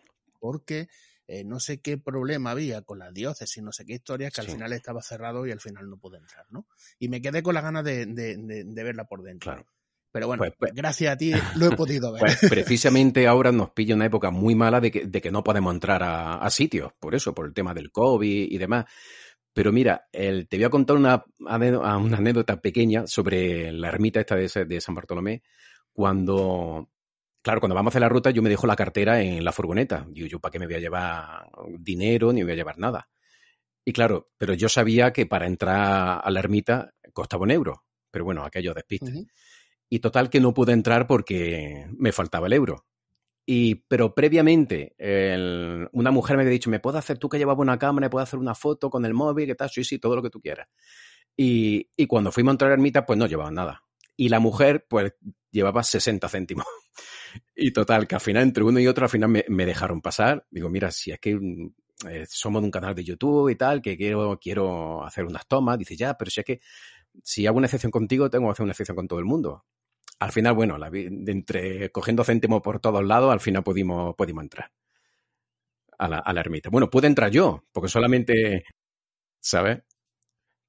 porque 0.41 0.89
eh, 1.29 1.45
no 1.45 1.61
sé 1.61 1.81
qué 1.81 1.97
problema 1.97 2.51
había 2.51 2.83
con 2.83 2.99
la 2.99 3.13
diócesis, 3.13 3.63
no 3.63 3.71
sé 3.71 3.85
qué 3.87 3.93
historias, 3.95 4.33
que 4.33 4.41
Sí. 4.43 4.49
al 4.49 4.53
final 4.55 4.73
estaba 4.73 5.01
cerrado 5.03 5.47
y 5.47 5.53
al 5.53 5.61
final 5.61 5.89
no 5.89 5.97
pude 5.97 6.19
entrar, 6.19 6.45
¿no? 6.51 6.67
Y 6.99 7.09
me 7.09 7.23
quedé 7.23 7.43
con 7.43 7.55
las 7.55 7.63
ganas 7.63 7.85
de, 7.85 8.07
de- 8.07 8.37
de- 8.37 8.65
de 8.65 8.83
verla 8.83 9.05
por 9.05 9.23
dentro. 9.23 9.53
Claro. 9.53 9.67
Pero 10.13 10.27
bueno, 10.27 10.41
Pues- 10.41 10.53
pues- 10.59 10.73
gracias 10.75 11.13
a 11.15 11.17
ti 11.17 11.33
lo 11.57 11.67
he 11.67 11.77
podido 11.77 12.13
ver. 12.13 12.21
Pues 12.21 12.39
precisamente 12.49 13.27
ahora 13.29 13.53
nos 13.53 13.71
pilla 13.71 13.95
una 13.95 14.07
época 14.07 14.31
muy 14.31 14.55
mala 14.55 14.81
de 14.81 14.91
que, 14.91 15.07
de 15.07 15.21
que 15.21 15.31
no 15.31 15.45
podemos 15.45 15.73
entrar 15.73 16.03
a, 16.03 16.35
a 16.37 16.51
sitios, 16.51 16.93
por 16.99 17.15
eso, 17.15 17.35
por 17.35 17.47
el 17.47 17.55
tema 17.55 17.75
del 17.75 17.91
COVID 17.93 18.51
y 18.51 18.59
demás. 18.59 18.87
Pero 19.53 19.73
mira, 19.73 20.09
el- 20.13 20.49
te 20.49 20.57
voy 20.57 20.65
a 20.65 20.71
contar 20.71 20.97
una, 20.97 21.25
anécdota- 21.47 21.97
una 21.97 22.17
anécdota 22.19 22.61
pequeña 22.61 23.07
sobre 23.07 23.73
la 23.73 23.89
ermita 23.89 24.21
esta 24.21 24.37
de, 24.37 24.81
San 24.81 24.95
Bartolomé. 24.95 25.43
Cuando, 25.93 26.89
claro, 27.43 27.61
cuando 27.61 27.75
vamos 27.75 27.91
a 27.91 27.93
hacer 27.93 28.01
la 28.01 28.09
ruta, 28.09 28.31
yo 28.31 28.43
me 28.43 28.49
dejo 28.49 28.67
la 28.67 28.77
cartera 28.77 29.21
en 29.23 29.45
la 29.45 29.53
furgoneta. 29.53 30.07
Digo, 30.09 30.27
yo 30.29 30.41
para 30.41 30.53
qué 30.53 30.59
me 30.61 30.67
voy 30.67 30.77
a 30.77 30.79
llevar 30.81 31.51
dinero 31.79 32.33
ni 32.33 32.41
me 32.41 32.45
voy 32.47 32.53
a 32.53 32.57
llevar 32.57 32.79
nada. 32.79 33.09
Y 33.85 33.93
claro, 33.93 34.31
pero 34.39 34.55
yo 34.55 34.69
sabía 34.69 35.13
que 35.13 35.27
para 35.27 35.47
entrar 35.47 36.21
a 36.25 36.31
la 36.31 36.39
ermita 36.41 36.95
costaba 37.13 37.43
un 37.43 37.51
euro. 37.51 37.85
Pero 38.11 38.25
bueno, 38.25 38.45
aquello 38.45 38.73
despiste. 38.75 39.11
Ujú. 39.11 39.27
Y 39.91 39.99
total 39.99 40.31
que 40.31 40.41
no 40.41 40.55
pude 40.55 40.73
entrar 40.73 41.07
porque 41.07 41.87
me 41.99 42.13
faltaba 42.13 42.47
el 42.47 42.55
euro. 42.55 42.87
Y, 43.45 43.75
pero 43.75 44.15
previamente, 44.15 44.95
una 45.93 46.11
mujer 46.13 46.37
me 46.37 46.45
había 46.45 46.53
dicho, 46.53 46.71
¿me 46.71 46.79
puedes 46.79 47.01
hacer 47.01 47.19
tú 47.19 47.29
que 47.29 47.37
llevas 47.37 47.59
una 47.59 47.79
cámara, 47.79 48.07
me 48.07 48.11
puedes 48.11 48.29
hacer 48.29 48.39
una 48.39 48.55
foto 48.55 48.89
con 48.89 49.05
el 49.05 49.13
móvil? 49.13 49.47
¿Qué 49.47 49.57
tal? 49.57 49.69
Sí, 49.69 49.83
sí, 49.83 49.99
todo 49.99 50.15
lo 50.15 50.23
que 50.23 50.31
tú 50.31 50.41
quieras. 50.41 50.69
Y, 51.37 51.91
y 51.97 52.07
cuando 52.07 52.31
fuimos 52.31 52.53
a 52.53 52.55
entrar 52.55 52.71
a 52.71 52.75
ermita, 52.75 53.05
pues 53.05 53.19
no 53.19 53.27
llevaba 53.27 53.51
nada. 53.51 53.83
Y 54.17 54.29
la 54.29 54.39
mujer, 54.39 54.87
pues, 54.89 55.15
llevaba 55.51 55.83
60 55.83 56.29
céntimos. 56.29 56.67
Y 57.55 57.73
total, 57.73 58.09
que 58.09 58.17
al 58.17 58.21
final, 58.21 58.43
entre 58.43 58.65
uno 58.65 58.81
y 58.81 58.89
otro, 58.89 59.05
al 59.05 59.11
final 59.11 59.45
me, 59.47 59.67
dejaron 59.67 60.01
pasar. 60.01 60.47
Digo, 60.51 60.69
mira, 60.69 60.91
si 60.91 61.13
es 61.13 61.21
que 61.21 61.39
eh, 62.09 62.27
somos 62.29 62.61
de 62.63 62.67
un 62.67 62.71
canal 62.73 62.95
de 62.95 63.05
YouTube 63.05 63.51
y 63.51 63.55
tal, 63.55 63.81
que 63.81 63.97
quiero, 63.97 64.39
quiero 64.41 65.05
hacer 65.05 65.25
unas 65.25 65.47
tomas. 65.47 65.79
Dice, 65.79 65.95
ya, 65.97 66.15
pero 66.15 66.31
si 66.31 66.41
es 66.41 66.47
que 66.47 66.61
si 67.23 67.47
hago 67.47 67.59
una 67.59 67.67
excepción 67.67 67.93
contigo, 67.93 68.31
tengo 68.31 68.47
que 68.47 68.53
hacer 68.53 68.65
una 68.65 68.73
excepción 68.73 68.97
con 68.97 69.07
todo 69.07 69.19
el 69.21 69.27
mundo. 69.27 69.65
Al 70.21 70.33
final, 70.33 70.55
bueno, 70.55 70.79
la 70.79 70.89
entre 70.93 71.91
cogiendo 71.91 72.25
céntimos 72.25 72.63
por 72.63 72.79
todos 72.81 73.05
lados, 73.05 73.33
al 73.33 73.41
final 73.41 73.63
pudimos, 73.65 74.15
pudimos 74.15 74.43
entrar 74.45 74.71
a 75.99 76.09
la, 76.09 76.19
a 76.19 76.33
la 76.33 76.41
ermita. 76.41 76.71
Bueno, 76.71 76.89
pude 76.91 77.07
entrar 77.07 77.31
yo, 77.31 77.65
porque 77.73 77.89
solamente, 77.89 78.65
¿sabes? 79.41 79.81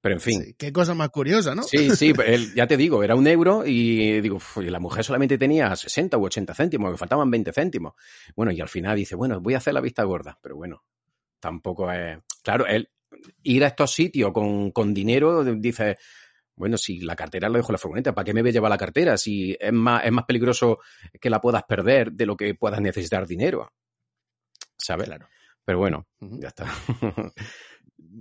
Pero 0.02 0.16
en 0.16 0.22
fin. 0.22 0.44
Sí, 0.44 0.56
qué 0.58 0.74
cosa 0.74 0.94
más 0.96 1.10
curiosa, 1.10 1.54
¿no? 1.54 1.64
Sí, 1.64 1.92
sí, 1.96 2.14
el- 2.26 2.54
ya 2.56 2.68
te 2.68 2.76
digo, 2.78 3.04
era 3.04 3.16
un 3.16 3.28
euro 3.28 3.64
y 3.66 4.20
digo, 4.22 4.38
"Uf, 4.38 4.58
y 4.58 4.70
la 4.70 4.80
mujer 4.80 5.04
solamente 5.04 5.38
tenía 5.38 5.76
60 5.76 6.18
u 6.18 6.26
80 6.26 6.54
céntimos, 6.56 6.92
me 6.92 6.98
faltaban 6.98 7.30
20 7.30 7.54
céntimos. 7.54 7.94
Bueno, 8.36 8.52
y 8.52 8.60
al 8.62 8.70
final 8.70 8.96
dice, 8.98 9.16
bueno, 9.16 9.40
voy 9.40 9.54
a 9.54 9.58
hacer 9.58 9.74
la 9.74 9.82
vista 9.82 10.04
gorda, 10.04 10.38
pero 10.42 10.56
bueno, 10.56 10.84
tampoco 11.40 11.92
es... 11.92 12.18
Claro, 12.44 12.66
él 12.68 12.90
ir 13.44 13.64
a 13.64 13.68
estos 13.68 13.94
sitios 13.94 14.32
con, 14.32 14.72
con 14.72 14.94
dinero, 14.94 15.44
dice, 15.44 15.98
bueno, 16.62 16.78
si 16.78 17.00
la 17.00 17.16
cartera 17.16 17.50
la 17.50 17.58
dejo 17.58 17.72
en 17.72 17.74
la 17.74 17.78
furgoneta, 17.80 18.14
¿para 18.14 18.24
qué 18.24 18.36
me 18.36 18.42
voy 18.42 18.52
a 18.52 18.54
llevar 18.54 18.70
la 18.70 18.78
cartera? 18.78 19.18
Si 19.18 19.58
es 19.60 19.74
más, 19.74 20.06
es 20.06 20.12
más 20.12 20.26
peligroso 20.26 20.78
que 21.20 21.32
la 21.32 21.42
puedas 21.42 21.64
perder 21.64 22.12
de 22.12 22.28
lo 22.28 22.38
que 22.38 22.54
puedas 22.54 22.80
necesitar 22.80 23.26
dinero. 23.26 23.74
¿Sabes? 24.78 25.08
Claro. 25.08 25.28
Pero 25.66 25.80
bueno, 25.80 26.06
ya 26.20 26.50
está. 26.50 26.68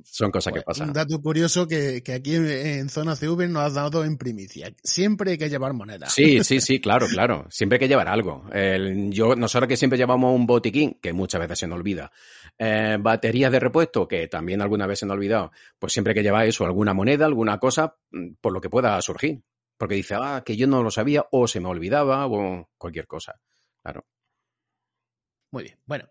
Son 0.05 0.31
cosas 0.31 0.53
que 0.53 0.61
Pues, 0.63 0.79
pasan. 0.79 0.89
Un 0.89 0.95
dato 0.95 1.21
curioso 1.21 1.67
que, 1.67 2.03
que 2.03 2.13
aquí 2.15 2.35
en, 2.37 2.47
en 2.49 2.89
Zona 2.89 3.17
CV 3.17 3.49
nos 3.49 3.63
has 3.65 3.75
dado 3.75 4.05
en 4.05 4.17
primicia. 4.17 4.73
Siempre 4.83 5.33
hay 5.33 5.39
que 5.39 5.49
llevar 5.49 5.73
moneda. 5.73 6.09
Sí, 6.09 6.43
sí, 6.45 6.61
sí, 6.61 6.81
claro, 6.81 7.07
claro. 7.09 7.47
Siempre 7.51 7.77
hay 7.77 7.81
que 7.81 7.89
llevar 7.89 8.09
algo. 8.09 8.45
El- 8.53 9.11
yo, 9.11 9.35
nosotros 9.37 9.69
que 9.69 9.77
siempre 9.77 9.99
llevamos 9.99 10.35
un 10.35 10.47
botiquín, 10.47 10.99
que 11.03 11.13
muchas 11.13 11.41
veces 11.41 11.59
se 11.59 11.67
nos 11.67 11.77
olvida. 11.79 12.11
Eh, 12.59 12.99
baterías 13.01 13.51
de 13.51 13.59
repuesto, 13.61 14.07
que 14.07 14.29
también 14.29 14.61
alguna 14.63 14.87
vez 14.87 14.99
se 14.99 15.07
nos 15.07 15.15
ha 15.15 15.17
olvidado. 15.17 15.51
Pues 15.79 15.93
siempre 15.93 16.13
hay 16.13 16.15
que 16.17 16.23
llevar 16.23 16.47
eso, 16.47 16.65
alguna 16.65 16.95
moneda, 16.95 17.27
alguna 17.27 17.59
cosa, 17.59 17.97
mm, 18.11 18.35
por 18.41 18.53
lo 18.53 18.61
que 18.61 18.71
pueda 18.71 19.01
surgir. 19.03 19.43
Porque 19.77 19.95
dice, 19.95 20.15
ah, 20.19 20.43
que 20.45 20.57
yo 20.57 20.67
no 20.67 20.83
lo 20.83 20.91
sabía, 20.91 21.25
o 21.33 21.49
se 21.49 21.59
me 21.59 21.69
olvidaba, 21.69 22.27
o 22.27 22.69
cualquier 22.77 23.07
cosa. 23.07 23.41
Claro. 23.83 24.05
Muy 25.53 25.65
bien. 25.65 25.79
Bueno, 25.87 26.05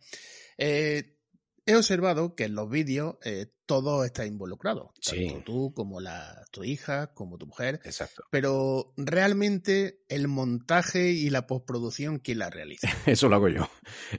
eh, 0.58 1.19
he 1.66 1.76
observado 1.76 2.36
que 2.36 2.46
en 2.46 2.56
los 2.56 2.70
vídeos 2.70 3.16
eh, 3.24 3.48
todo 3.66 4.04
está 4.04 4.26
involucrado. 4.26 4.92
Sí. 5.02 5.28
Tanto 5.28 5.44
tú 5.44 5.74
como 5.74 6.00
la, 6.00 6.44
tu 6.52 6.64
hija, 6.64 7.14
como 7.14 7.38
tu 7.38 7.46
mujer. 7.48 7.80
Exacto. 7.84 8.24
Pero 8.32 8.94
realmente 8.98 10.02
el 10.10 10.28
montaje 10.28 11.12
y 11.12 11.30
la 11.30 11.48
postproducción, 11.48 12.20
¿quién 12.20 12.40
la 12.40 12.50
realiza? 12.50 12.88
Eso 13.06 13.30
lo 13.30 13.36
hago 13.36 13.50
yo. 13.50 13.70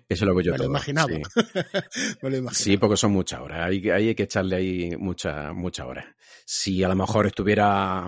Eso 0.08 0.24
lo 0.24 0.32
hago 0.32 0.40
yo 0.40 0.52
Me 0.52 0.58
lo 0.58 0.64
todo. 0.64 0.72
imaginaba. 0.72 1.08
Sí. 1.12 1.22
Me 2.22 2.30
lo 2.30 2.36
imagino. 2.36 2.64
Sí, 2.64 2.76
porque 2.76 2.96
son 2.96 3.12
muchas 3.12 3.40
horas. 3.40 3.68
Hay, 3.68 3.90
hay 3.90 4.14
que 4.14 4.24
echarle 4.24 4.56
ahí 4.56 4.96
muchas 4.96 5.54
muchas 5.54 5.86
horas. 5.86 6.06
Si 6.44 6.82
a 6.84 6.88
lo 6.88 6.96
mejor 6.96 7.26
estuviera, 7.26 8.06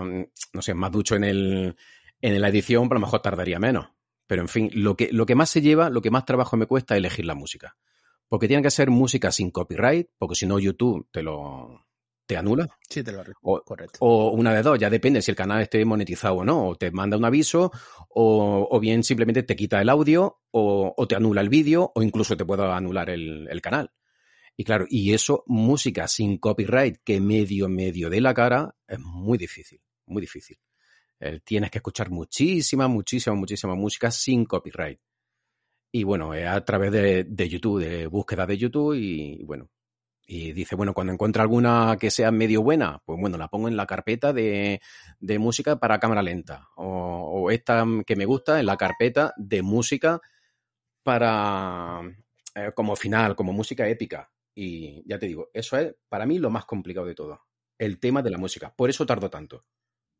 no 0.53 0.61
sé, 0.61 0.73
más 0.73 0.91
ducho 0.91 1.15
en 1.15 1.23
el 1.23 1.75
en 2.21 2.41
la 2.41 2.47
edición, 2.47 2.87
a 2.89 2.93
lo 2.93 2.99
mejor 3.01 3.21
tardaría 3.21 3.59
menos. 3.59 3.89
Pero 4.27 4.41
en 4.41 4.47
fin, 4.47 4.71
lo 4.73 4.95
que, 4.95 5.11
lo 5.11 5.25
que 5.25 5.35
más 5.35 5.49
se 5.49 5.61
lleva, 5.61 5.89
lo 5.89 6.01
que 6.01 6.09
más 6.09 6.25
trabajo 6.25 6.55
me 6.55 6.65
cuesta 6.65 6.95
es 6.95 6.99
elegir 6.99 7.25
la 7.25 7.35
música. 7.35 7.75
Porque 8.27 8.47
tiene 8.47 8.63
que 8.63 8.71
ser 8.71 8.89
música 8.89 9.31
sin 9.31 9.51
copyright, 9.51 10.07
porque 10.17 10.35
si 10.35 10.45
no 10.45 10.59
YouTube 10.59 11.07
te 11.11 11.21
lo 11.21 11.85
te 12.25 12.37
anula. 12.37 12.67
Sí, 12.89 13.03
te 13.03 13.11
lo. 13.11 13.23
O, 13.41 13.61
Correcto. 13.63 13.97
o 14.01 14.31
una 14.31 14.53
de 14.53 14.61
dos, 14.61 14.79
ya 14.79 14.89
depende 14.89 15.21
si 15.21 15.31
el 15.31 15.37
canal 15.37 15.61
esté 15.61 15.83
monetizado 15.85 16.35
o 16.35 16.45
no, 16.45 16.69
o 16.69 16.75
te 16.75 16.89
manda 16.91 17.17
un 17.17 17.25
aviso, 17.25 17.71
o, 18.09 18.67
o 18.69 18.79
bien 18.79 19.03
simplemente 19.03 19.43
te 19.43 19.55
quita 19.55 19.81
el 19.81 19.89
audio, 19.89 20.39
o, 20.51 20.93
o 20.95 21.07
te 21.07 21.15
anula 21.15 21.41
el 21.41 21.49
vídeo, 21.49 21.91
o 21.93 22.01
incluso 22.01 22.37
te 22.37 22.45
puede 22.45 22.63
anular 22.63 23.09
el, 23.09 23.47
el 23.49 23.61
canal. 23.61 23.91
Y 24.55 24.63
claro, 24.63 24.85
y 24.87 25.13
eso, 25.13 25.43
música 25.47 26.07
sin 26.07 26.37
copyright 26.37 26.97
que 27.03 27.19
medio, 27.19 27.67
medio 27.69 28.09
de 28.09 28.21
la 28.21 28.33
cara, 28.33 28.75
es 28.87 28.99
muy 28.99 29.37
difícil, 29.37 29.81
muy 30.05 30.21
difícil. 30.21 30.57
Eh, 31.19 31.39
tienes 31.43 31.71
que 31.71 31.79
escuchar 31.79 32.09
muchísima, 32.09 32.87
muchísima, 32.87 33.35
muchísima 33.35 33.75
música 33.75 34.11
sin 34.11 34.45
copyright. 34.45 34.99
Y 35.95 36.03
bueno, 36.03 36.33
es 36.33 36.47
a 36.47 36.65
través 36.65 36.91
de, 36.91 37.23
de 37.23 37.49
YouTube, 37.49 37.79
de 37.83 38.07
búsqueda 38.07 38.47
de 38.47 38.57
YouTube, 38.57 38.95
y 38.95 39.43
bueno, 39.43 39.69
y 40.25 40.51
dice, 40.53 40.75
bueno, 40.75 40.93
cuando 40.93 41.13
encuentre 41.13 41.41
alguna 41.41 41.97
que 41.99 42.09
sea 42.11 42.31
medio 42.31 42.63
buena, 42.63 43.01
pues 43.05 43.19
bueno, 43.19 43.37
la 43.37 43.47
pongo 43.49 43.67
en 43.67 43.77
la 43.77 43.85
carpeta 43.85 44.33
de, 44.33 44.81
de 45.19 45.39
música 45.39 45.77
para 45.79 45.99
cámara 45.99 46.23
lenta. 46.23 46.69
O, 46.77 46.85
o 47.45 47.51
esta 47.51 47.85
que 48.07 48.15
me 48.15 48.25
gusta 48.25 48.59
en 48.59 48.65
la 48.65 48.77
carpeta 48.77 49.33
de 49.37 49.61
música 49.61 50.19
para 51.03 52.01
eh, 52.55 52.71
como 52.75 52.95
final, 52.95 53.35
como 53.35 53.53
música 53.53 53.87
épica. 53.87 54.31
Y 54.55 55.03
ya 55.07 55.19
te 55.19 55.27
digo, 55.27 55.49
eso 55.53 55.77
es 55.77 55.95
para 56.09 56.25
mí 56.25 56.39
lo 56.39 56.49
más 56.49 56.65
complicado 56.65 57.05
de 57.07 57.15
todo. 57.15 57.41
el 57.77 57.99
tema 57.99 58.21
de 58.21 58.31
la 58.31 58.37
música. 58.37 58.73
Por 58.75 58.89
eso 58.89 59.05
tardó 59.05 59.29
tanto. 59.29 59.65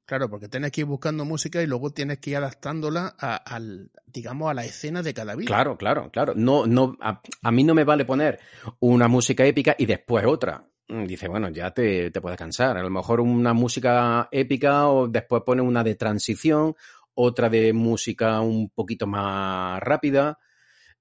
Claro, 0.05 0.29
porque 0.29 0.50
tienes 0.50 0.72
que 0.72 0.81
ir 0.81 0.88
buscando 0.88 1.24
música 1.24 1.62
y 1.62 1.67
luego 1.67 1.91
tienes 1.91 2.19
que 2.19 2.31
ir 2.31 2.38
adaptándola 2.38 3.15
a, 3.17 3.38
al, 3.38 3.89
digamos, 4.05 4.51
a 4.51 4.53
la 4.53 4.65
escena 4.65 5.01
de 5.01 5.13
cada 5.13 5.33
vídeo. 5.36 5.48
Claro, 5.48 5.77
claro, 5.77 6.12
claro. 6.12 6.33
No, 6.36 6.65
no, 6.67 6.98
a, 7.00 7.51
mí 7.51 7.63
no 7.63 7.74
me 7.74 7.86
vale 7.86 8.03
poner 8.03 8.39
una 8.79 9.07
música 9.07 9.45
épica 9.45 9.75
y 9.77 9.86
después 9.86 10.25
otra. 10.25 10.67
Mm, 10.89 11.05
dice, 11.05 11.29
bueno, 11.29 11.50
ya 11.50 11.72
te, 11.72 12.12
te 12.12 12.19
puedes 12.19 12.38
cansar. 12.38 12.77
A 12.77 12.81
lo 12.81 12.89
mejor 12.89 13.22
una 13.22 13.53
música 13.53 14.27
épica 14.29 14.89
o 14.89 15.07
después 15.07 15.43
pone 15.45 15.62
una 15.62 15.86
de 15.86 15.95
transición, 15.95 16.75
otra 17.13 17.50
de 17.50 17.72
música 17.72 18.41
un 18.41 18.69
poquito 18.72 19.07
más 19.07 19.79
rápida 19.81 20.38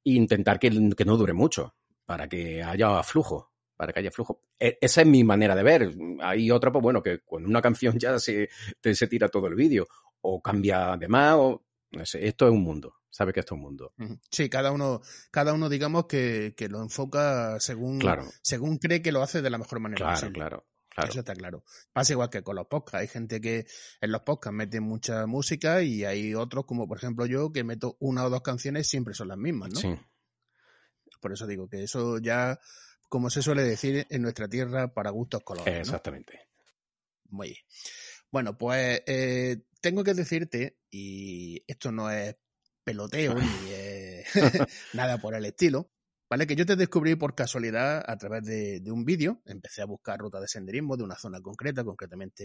e 0.04 0.12
intentar 0.12 0.60
que 0.60 0.70
no 0.70 1.16
dure 1.16 1.32
mucho 1.32 1.74
para 2.06 2.28
que 2.28 2.62
haya 2.62 3.02
flujo 3.02 3.51
para 3.82 3.92
que 3.92 3.98
haya 3.98 4.12
flujo. 4.12 4.40
E, 4.60 4.78
esa 4.80 5.00
es 5.00 5.06
mi 5.08 5.24
manera 5.24 5.56
de 5.56 5.64
ver. 5.64 5.92
Hay 6.20 6.52
otra, 6.52 6.70
pues 6.70 6.84
bueno, 6.84 7.02
que 7.02 7.18
con 7.18 7.44
una 7.44 7.60
canción 7.60 7.98
ya 7.98 8.16
se, 8.20 8.48
te, 8.80 8.94
se 8.94 9.08
tira 9.08 9.28
todo 9.28 9.48
el 9.48 9.56
vídeo, 9.56 9.88
o 10.20 10.40
cambia 10.40 10.96
de 10.96 11.08
más, 11.08 11.34
o 11.36 11.64
no 11.90 12.06
sé, 12.06 12.24
esto 12.24 12.46
es 12.46 12.52
un 12.52 12.62
mundo. 12.62 12.94
Sabe 13.10 13.32
que 13.32 13.40
esto 13.40 13.56
es 13.56 13.58
un 13.58 13.62
mundo. 13.62 13.92
Sí, 14.30 14.48
cada 14.48 14.70
uno, 14.70 15.00
cada 15.32 15.52
uno 15.52 15.68
digamos 15.68 16.06
que, 16.06 16.54
que 16.56 16.68
lo 16.68 16.80
enfoca 16.80 17.58
según, 17.58 17.98
claro. 17.98 18.24
según 18.40 18.78
cree 18.78 19.02
que 19.02 19.10
lo 19.10 19.20
hace 19.20 19.42
de 19.42 19.50
la 19.50 19.58
mejor 19.58 19.80
manera. 19.80 19.98
Claro, 19.98 20.14
posible. 20.14 20.34
claro. 20.34 20.66
Claro. 20.88 21.10
Eso 21.10 21.20
está 21.20 21.34
claro. 21.34 21.64
Pasa 21.92 22.12
igual 22.12 22.30
que 22.30 22.42
con 22.42 22.54
los 22.54 22.66
podcasts. 22.66 23.00
Hay 23.00 23.08
gente 23.08 23.40
que 23.40 23.66
en 24.00 24.12
los 24.12 24.20
podcasts 24.20 24.54
mete 24.54 24.80
mucha 24.80 25.26
música 25.26 25.82
y 25.82 26.04
hay 26.04 26.34
otros, 26.34 26.66
como 26.66 26.86
por 26.86 26.98
ejemplo 26.98 27.26
yo, 27.26 27.50
que 27.50 27.64
meto 27.64 27.96
una 27.98 28.24
o 28.26 28.30
dos 28.30 28.42
canciones 28.42 28.86
siempre 28.86 29.14
son 29.14 29.28
las 29.28 29.38
mismas, 29.38 29.70
¿no? 29.70 29.80
Sí. 29.80 29.98
Por 31.20 31.32
eso 31.32 31.46
digo 31.46 31.68
que 31.68 31.84
eso 31.84 32.18
ya 32.18 32.58
como 33.12 33.28
se 33.28 33.42
suele 33.42 33.62
decir 33.62 34.06
en 34.08 34.22
nuestra 34.22 34.48
tierra, 34.48 34.94
para 34.94 35.10
gustos 35.10 35.42
colores. 35.44 35.80
Exactamente. 35.80 36.48
¿no? 37.28 37.36
Muy 37.36 37.48
bien. 37.48 37.60
Bueno, 38.30 38.56
pues 38.56 39.02
eh, 39.06 39.64
tengo 39.82 40.02
que 40.02 40.14
decirte, 40.14 40.78
y 40.90 41.62
esto 41.66 41.92
no 41.92 42.10
es 42.10 42.34
peloteo 42.82 43.34
ni 43.34 43.70
es 43.70 44.24
nada 44.94 45.18
por 45.18 45.34
el 45.34 45.44
estilo, 45.44 45.92
¿vale? 46.30 46.46
Que 46.46 46.56
yo 46.56 46.64
te 46.64 46.74
descubrí 46.74 47.14
por 47.14 47.34
casualidad 47.34 48.02
a 48.06 48.16
través 48.16 48.44
de, 48.46 48.80
de 48.80 48.90
un 48.90 49.04
vídeo. 49.04 49.42
Empecé 49.44 49.82
a 49.82 49.84
buscar 49.84 50.18
ruta 50.18 50.40
de 50.40 50.48
senderismo 50.48 50.96
de 50.96 51.04
una 51.04 51.16
zona 51.18 51.42
concreta, 51.42 51.84
concretamente 51.84 52.44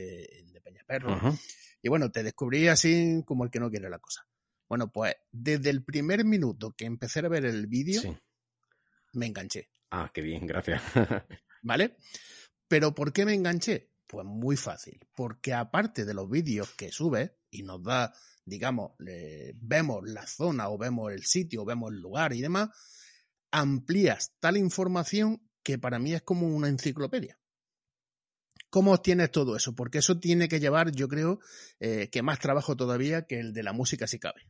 de 0.51 0.61
Peñaperro. 0.61 1.13
Uh 1.13 1.17
-huh. 1.17 1.39
Y 1.81 1.87
bueno, 1.87 2.11
te 2.11 2.23
descubrí 2.23 2.67
así 2.67 3.23
como 3.25 3.45
el 3.45 3.49
que 3.51 3.61
no 3.61 3.69
quiere 3.69 3.89
la 3.89 3.99
cosa. 3.99 4.27
Bueno, 4.67 4.91
pues 4.91 5.15
desde 5.31 5.69
el 5.69 5.85
primer 5.85 6.25
minuto 6.25 6.73
que 6.75 6.83
empecé 6.83 7.21
a 7.21 7.29
ver 7.29 7.45
el 7.45 7.67
vídeo, 7.67 8.01
Sí. 8.01 8.17
me 9.13 9.27
enganché. 9.27 9.69
Ah, 9.91 10.11
qué 10.13 10.21
bien, 10.21 10.45
gracias. 10.45 10.81
¿Vale? 11.61 11.97
Pero 12.67 12.93
¿por 12.93 13.13
qué 13.13 13.25
me 13.25 13.33
enganché? 13.33 13.91
Pues 14.05 14.25
muy 14.25 14.55
fácil, 14.55 14.99
porque 15.13 15.53
aparte 15.53 16.05
de 16.05 16.13
los 16.13 16.29
vídeos 16.29 16.71
que 16.75 16.91
subes 16.91 17.31
y 17.49 17.63
nos 17.63 17.83
da, 17.83 18.13
digamos, 18.45 18.91
eh, 19.05 19.53
vemos 19.55 20.01
la 20.05 20.25
zona 20.25 20.69
o 20.69 20.77
vemos 20.77 21.11
el 21.11 21.23
sitio 21.23 21.63
o 21.63 21.65
vemos 21.65 21.91
el 21.91 21.99
lugar 21.99 22.33
y 22.33 22.41
demás, 22.41 22.69
amplías 23.51 24.33
tal 24.39 24.57
información 24.57 25.41
que 25.63 25.77
para 25.77 25.99
mí 25.99 26.13
es 26.13 26.21
como 26.21 26.47
una 26.47 26.69
enciclopedia. 26.69 27.37
¿Cómo 28.69 28.93
obtienes 28.93 29.31
todo 29.31 29.55
eso? 29.55 29.75
Porque 29.75 29.99
eso 29.99 30.19
tiene 30.19 30.47
que 30.47 30.59
llevar, 30.59 30.91
yo 30.91 31.07
creo, 31.07 31.39
eh, 31.79 32.09
que 32.09 32.21
más 32.21 32.39
trabajo 32.39 32.75
todavía 32.75 33.25
que 33.25 33.39
el 33.39 33.53
de 33.53 33.63
la 33.63 33.73
música 33.73 34.07
si 34.07 34.19
cabe. 34.19 34.41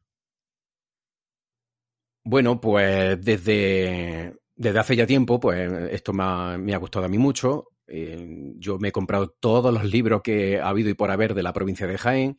Bueno, 2.23 2.59
pues 2.59 3.23
desde, 3.23 4.37
desde 4.57 4.79
hace 4.79 4.95
ya 4.95 5.05
tiempo, 5.05 5.39
pues 5.39 5.71
esto 5.91 6.13
me 6.13 6.73
ha, 6.73 6.77
gustado 6.77 7.05
a 7.05 7.09
mí 7.09 7.19
mucho. 7.19 7.69
Eh, 7.87 8.53
yo 8.57 8.79
me 8.79 8.89
he 8.89 8.91
comprado 8.91 9.29
todos 9.39 9.71
los 9.71 9.85
libros 9.85 10.21
que 10.23 10.59
ha 10.59 10.69
habido 10.69 10.89
y 10.89 10.95
por 10.95 11.11
haber 11.11 11.35
de 11.35 11.43
la 11.43 11.53
provincia 11.53 11.85
de 11.85 11.97
Jaén, 11.97 12.37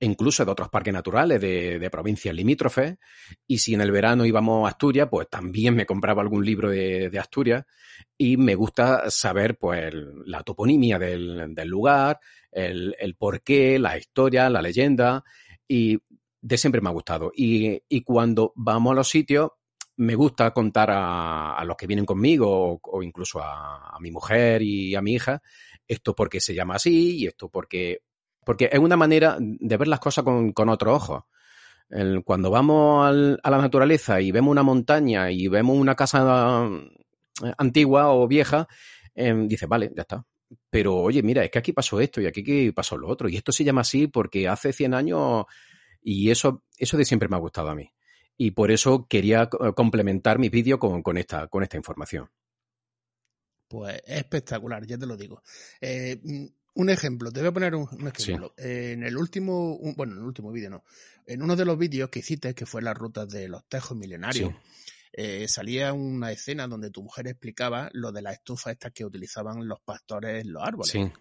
e 0.00 0.06
incluso 0.06 0.44
de 0.44 0.50
otros 0.50 0.68
parques 0.68 0.92
naturales 0.92 1.40
de, 1.40 1.88
provincias 1.90 2.34
limítrofes. 2.34 2.96
Y 3.46 3.58
si 3.58 3.74
en 3.74 3.82
el 3.82 3.92
verano 3.92 4.26
íbamos 4.26 4.66
a 4.66 4.70
Asturias, 4.70 5.08
pues 5.10 5.28
también 5.30 5.76
me 5.76 5.86
compraba 5.86 6.22
algún 6.22 6.44
libro 6.44 6.70
de, 6.70 7.16
Asturias. 7.18 7.64
Y 8.18 8.36
me 8.36 8.56
gusta 8.56 9.08
saber, 9.08 9.56
pues, 9.56 9.94
la 10.26 10.42
toponimia 10.42 10.98
del, 10.98 11.54
lugar, 11.66 12.18
el, 12.50 13.14
porqué, 13.16 13.78
la 13.78 13.96
historia, 13.96 14.50
la 14.50 14.60
leyenda. 14.60 15.22
Y 15.68 15.98
de 16.40 16.58
siempre 16.58 16.80
me 16.80 16.88
ha 16.88 16.92
gustado. 16.92 17.30
Y 17.32 18.02
cuando 18.02 18.52
vamos 18.56 18.92
a 18.92 18.96
los 18.96 19.08
sitios, 19.08 19.50
me 19.96 20.14
gusta 20.14 20.50
contar 20.52 20.90
a, 20.90 21.54
a 21.54 21.64
los 21.64 21.76
que 21.76 21.86
vienen 21.86 22.06
conmigo 22.06 22.80
o, 22.82 23.02
incluso 23.02 23.40
a, 23.42 23.96
mi 24.00 24.10
mujer 24.10 24.62
y 24.62 24.94
a 24.94 25.02
mi 25.02 25.12
hija 25.12 25.42
esto 25.86 26.14
porque 26.14 26.40
se 26.40 26.54
llama 26.54 26.76
así 26.76 27.18
y 27.18 27.26
esto 27.26 27.48
porque 27.50 28.02
porque 28.44 28.70
es 28.72 28.78
una 28.78 28.96
manera 28.96 29.36
de 29.38 29.76
ver 29.76 29.88
las 29.88 30.00
cosas 30.00 30.24
con, 30.24 30.52
con 30.52 30.70
otro 30.70 30.94
ojo. 30.94 31.26
El, 31.90 32.24
cuando 32.24 32.50
vamos 32.50 33.06
al, 33.06 33.38
a 33.42 33.50
la 33.50 33.58
naturaleza 33.58 34.20
y 34.20 34.32
vemos 34.32 34.50
una 34.50 34.62
montaña 34.62 35.30
y 35.30 35.46
vemos 35.48 35.76
una 35.76 35.94
casa 35.94 36.66
antigua 37.58 38.12
o 38.12 38.26
vieja, 38.26 38.66
eh, 39.14 39.34
dice, 39.46 39.66
vale, 39.66 39.92
ya 39.94 40.02
está. 40.02 40.24
Pero 40.70 40.96
oye, 40.96 41.22
mira, 41.22 41.44
es 41.44 41.50
que 41.50 41.58
aquí 41.58 41.72
pasó 41.72 42.00
esto 42.00 42.20
y 42.20 42.26
aquí 42.26 42.72
pasó 42.72 42.96
lo 42.96 43.08
otro. 43.08 43.28
Y 43.28 43.36
esto 43.36 43.52
se 43.52 43.62
llama 43.62 43.82
así 43.82 44.06
porque 44.06 44.48
hace 44.48 44.72
100 44.72 44.94
años 44.94 45.44
y 46.00 46.30
eso, 46.30 46.64
eso 46.78 46.96
de 46.96 47.04
siempre 47.04 47.28
me 47.28 47.36
ha 47.36 47.40
gustado 47.40 47.68
a 47.68 47.74
mí 47.74 47.92
y 48.42 48.52
por 48.52 48.70
eso 48.70 49.06
quería 49.06 49.50
complementar 49.50 50.38
mi 50.38 50.48
vídeo 50.48 50.78
con, 50.78 51.02
con, 51.02 51.18
esta, 51.18 51.46
con 51.48 51.62
esta 51.62 51.76
información. 51.76 52.30
Pues 53.68 54.00
espectacular, 54.06 54.86
ya 54.86 54.96
te 54.96 55.04
lo 55.04 55.14
digo. 55.14 55.42
Eh, 55.78 56.18
un 56.72 56.88
ejemplo, 56.88 57.30
te 57.30 57.40
voy 57.40 57.50
a 57.50 57.52
poner 57.52 57.74
un, 57.74 57.86
un 57.92 58.08
ejemplo. 58.08 58.54
Sí. 58.56 58.64
Eh, 58.64 58.92
en 58.92 59.02
el 59.02 59.18
último, 59.18 59.74
un, 59.76 59.94
bueno, 59.94 60.14
en 60.14 60.20
el 60.20 60.24
último 60.24 60.50
vídeo 60.52 60.70
no, 60.70 60.84
en 61.26 61.42
uno 61.42 61.54
de 61.54 61.66
los 61.66 61.76
vídeos 61.76 62.08
que 62.08 62.20
hiciste, 62.20 62.54
que 62.54 62.64
fue 62.64 62.80
las 62.80 62.96
rutas 62.96 63.28
de 63.28 63.46
los 63.46 63.62
tejos 63.68 63.94
milenarios, 63.94 64.54
sí. 64.54 64.58
eh, 65.12 65.46
salía 65.46 65.92
una 65.92 66.32
escena 66.32 66.66
donde 66.66 66.90
tu 66.90 67.02
mujer 67.02 67.28
explicaba 67.28 67.90
lo 67.92 68.10
de 68.10 68.22
las 68.22 68.36
estufas 68.36 68.72
estas 68.72 68.92
que 68.92 69.04
utilizaban 69.04 69.68
los 69.68 69.80
pastores 69.80 70.42
en 70.46 70.54
los 70.54 70.62
árboles. 70.62 70.92
Sí. 70.92 71.12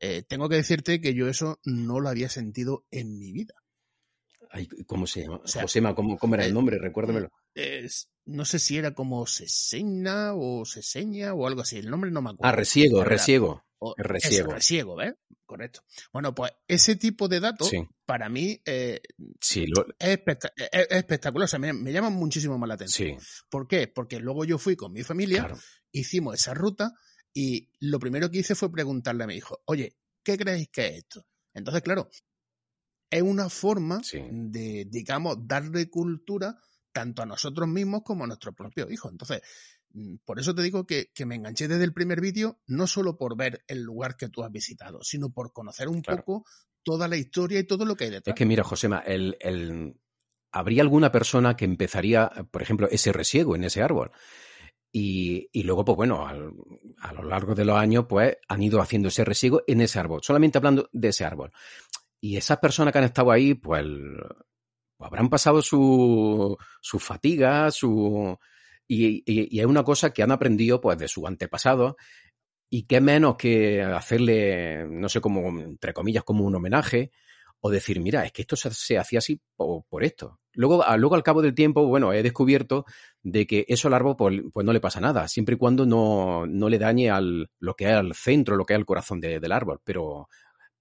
Eh, 0.00 0.22
tengo 0.26 0.48
que 0.48 0.56
decirte 0.56 1.02
que 1.02 1.12
yo 1.12 1.28
eso 1.28 1.60
no 1.64 2.00
lo 2.00 2.08
había 2.08 2.30
sentido 2.30 2.86
en 2.90 3.18
mi 3.18 3.30
vida. 3.32 3.52
Ay, 4.50 4.68
¿Cómo 4.86 5.06
se 5.06 5.22
llama? 5.22 5.40
O 5.42 5.46
sea, 5.46 5.62
Josema, 5.62 5.94
¿cómo, 5.94 6.18
¿cómo, 6.18 6.34
era 6.34 6.44
el 6.44 6.54
nombre? 6.54 6.78
Recuérdamelo. 6.78 7.30
Es, 7.54 8.10
no 8.24 8.44
sé 8.44 8.58
si 8.58 8.76
era 8.76 8.94
como 8.94 9.26
Seseña 9.26 10.34
o 10.34 10.64
Seseña 10.64 11.34
o 11.34 11.46
algo 11.46 11.62
así. 11.62 11.78
El 11.78 11.90
nombre 11.90 12.10
no 12.10 12.22
me 12.22 12.30
acuerdo. 12.30 12.48
Ah, 12.48 12.52
Resiego, 12.52 13.04
Resiego. 13.04 13.64
Resiego. 13.96 14.52
Resiego, 14.52 14.96
¿ves? 14.96 15.14
Correcto. 15.44 15.80
Bueno, 16.12 16.34
pues 16.34 16.52
ese 16.66 16.96
tipo 16.96 17.28
de 17.28 17.40
datos, 17.40 17.68
sí. 17.68 17.78
para 18.04 18.28
mí, 18.28 18.60
eh, 18.64 19.00
sí, 19.40 19.66
lo... 19.66 19.86
es, 19.98 20.08
espect 20.08 20.46
es, 20.56 20.86
espectacular. 20.90 21.44
O 21.44 21.48
sea, 21.48 21.58
me, 21.58 21.72
me 21.72 21.92
llama 21.92 22.10
muchísimo 22.10 22.58
más 22.58 22.68
la 22.68 22.74
atención. 22.74 23.20
Sí. 23.20 23.26
¿Por 23.48 23.68
qué? 23.68 23.86
Porque 23.86 24.18
luego 24.18 24.44
yo 24.44 24.58
fui 24.58 24.74
con 24.76 24.92
mi 24.92 25.04
familia, 25.04 25.40
claro. 25.40 25.58
hicimos 25.92 26.34
esa 26.34 26.54
ruta 26.54 26.92
y 27.32 27.70
lo 27.80 28.00
primero 28.00 28.30
que 28.30 28.38
hice 28.38 28.54
fue 28.54 28.72
preguntarle 28.72 29.24
a 29.24 29.26
mi 29.26 29.36
hijo, 29.36 29.60
oye, 29.66 29.96
¿qué 30.24 30.36
creéis 30.36 30.68
que 30.70 30.86
es 30.86 30.96
esto? 30.96 31.26
Entonces, 31.54 31.82
claro, 31.82 32.10
es 33.10 33.22
una 33.22 33.48
forma 33.48 34.02
sí. 34.02 34.20
de, 34.30 34.86
digamos, 34.88 35.46
darle 35.46 35.88
cultura 35.88 36.58
tanto 36.92 37.22
a 37.22 37.26
nosotros 37.26 37.68
mismos 37.68 38.02
como 38.02 38.24
a 38.24 38.26
nuestros 38.26 38.54
propios 38.54 38.90
hijos. 38.90 39.12
Entonces, 39.12 39.42
mm, 39.92 40.16
por 40.24 40.40
eso 40.40 40.54
te 40.54 40.62
digo 40.62 40.86
que, 40.86 41.10
que, 41.14 41.26
me 41.26 41.34
enganché 41.34 41.68
desde 41.68 41.84
el 41.84 41.92
primer 41.92 42.20
vídeo, 42.20 42.60
no 42.66 42.86
solo 42.86 43.18
por 43.18 43.36
ver 43.36 43.62
el 43.68 43.82
lugar 43.82 44.16
que 44.16 44.28
tú 44.28 44.42
has 44.42 44.50
visitado, 44.50 45.00
sino 45.02 45.30
por 45.30 45.52
conocer 45.52 45.88
un 45.88 46.00
claro. 46.00 46.24
poco 46.24 46.44
toda 46.82 47.08
la 47.08 47.16
historia 47.16 47.58
y 47.58 47.64
todo 47.64 47.84
lo 47.84 47.96
que 47.96 48.04
hay 48.04 48.10
detrás. 48.10 48.32
Es 48.32 48.38
que 48.38 48.46
mira, 48.46 48.64
Josema, 48.64 49.00
el, 49.00 49.36
el... 49.40 50.00
habría 50.52 50.82
alguna 50.82 51.12
persona 51.12 51.56
que 51.56 51.64
empezaría, 51.64 52.30
por 52.50 52.62
ejemplo, 52.62 52.88
ese 52.90 53.12
resiego 53.12 53.56
en 53.56 53.64
ese 53.64 53.82
árbol. 53.82 54.12
Y, 54.92 55.50
y, 55.52 55.64
luego, 55.64 55.84
pues 55.84 55.96
bueno, 55.96 56.26
al, 56.26 56.54
a 57.00 57.12
lo 57.12 57.24
largo 57.24 57.54
de 57.54 57.64
los 57.64 57.76
años, 57.76 58.06
pues 58.08 58.38
han 58.48 58.62
ido 58.62 58.80
haciendo 58.80 59.08
ese 59.08 59.24
resiego 59.24 59.62
en 59.66 59.82
ese 59.82 59.98
árbol, 59.98 60.20
solamente 60.22 60.56
hablando 60.56 60.88
de 60.92 61.08
ese 61.08 61.24
árbol. 61.24 61.52
Y 62.26 62.36
esas 62.36 62.58
personas 62.58 62.92
que 62.92 62.98
han 62.98 63.04
estado 63.04 63.30
ahí, 63.30 63.54
pues, 63.54 63.84
pues 64.96 65.06
habrán 65.06 65.30
pasado 65.30 65.62
su, 65.62 66.56
su 66.80 66.98
fatiga, 66.98 67.70
su... 67.70 68.36
Y, 68.88 69.22
y, 69.24 69.60
es 69.60 69.66
una 69.66 69.84
cosa 69.84 70.12
que 70.12 70.24
han 70.24 70.32
aprendido 70.32 70.80
pues 70.80 70.98
de 70.98 71.06
su 71.06 71.24
antepasado 71.24 71.96
y 72.68 72.84
qué 72.86 73.00
menos 73.00 73.36
que 73.36 73.80
hacerle, 73.80 74.86
no 74.88 75.08
sé, 75.08 75.20
como, 75.20 75.48
entre 75.60 75.92
comillas, 75.92 76.24
como 76.24 76.44
un 76.44 76.56
homenaje 76.56 77.12
o 77.60 77.70
decir, 77.70 78.00
mira, 78.00 78.24
es 78.24 78.32
que 78.32 78.42
esto 78.42 78.56
se, 78.56 78.74
se 78.74 78.98
hacía 78.98 79.20
así 79.20 79.40
por, 79.54 79.84
por, 79.88 80.02
esto. 80.02 80.40
Luego, 80.52 80.84
luego, 80.98 81.14
al 81.14 81.22
cabo 81.22 81.42
del 81.42 81.54
tiempo, 81.54 81.86
bueno, 81.86 82.12
he 82.12 82.24
descubierto 82.24 82.86
de 83.22 83.46
que 83.46 83.64
eso 83.68 83.86
al 83.86 83.94
árbol 83.94 84.16
pues, 84.16 84.40
pues 84.52 84.66
no 84.66 84.72
le 84.72 84.80
pasa 84.80 85.00
nada, 85.00 85.28
siempre 85.28 85.54
y 85.54 85.58
cuando 85.58 85.86
no, 85.86 86.44
no 86.46 86.68
le 86.68 86.78
dañe 86.78 87.08
al, 87.08 87.50
lo 87.60 87.74
que 87.74 87.84
es 87.84 87.92
al 87.92 88.14
centro, 88.14 88.56
lo 88.56 88.64
que 88.64 88.74
es 88.74 88.78
al 88.78 88.86
corazón 88.86 89.20
de, 89.20 89.38
del 89.38 89.52
árbol, 89.52 89.80
pero 89.84 90.28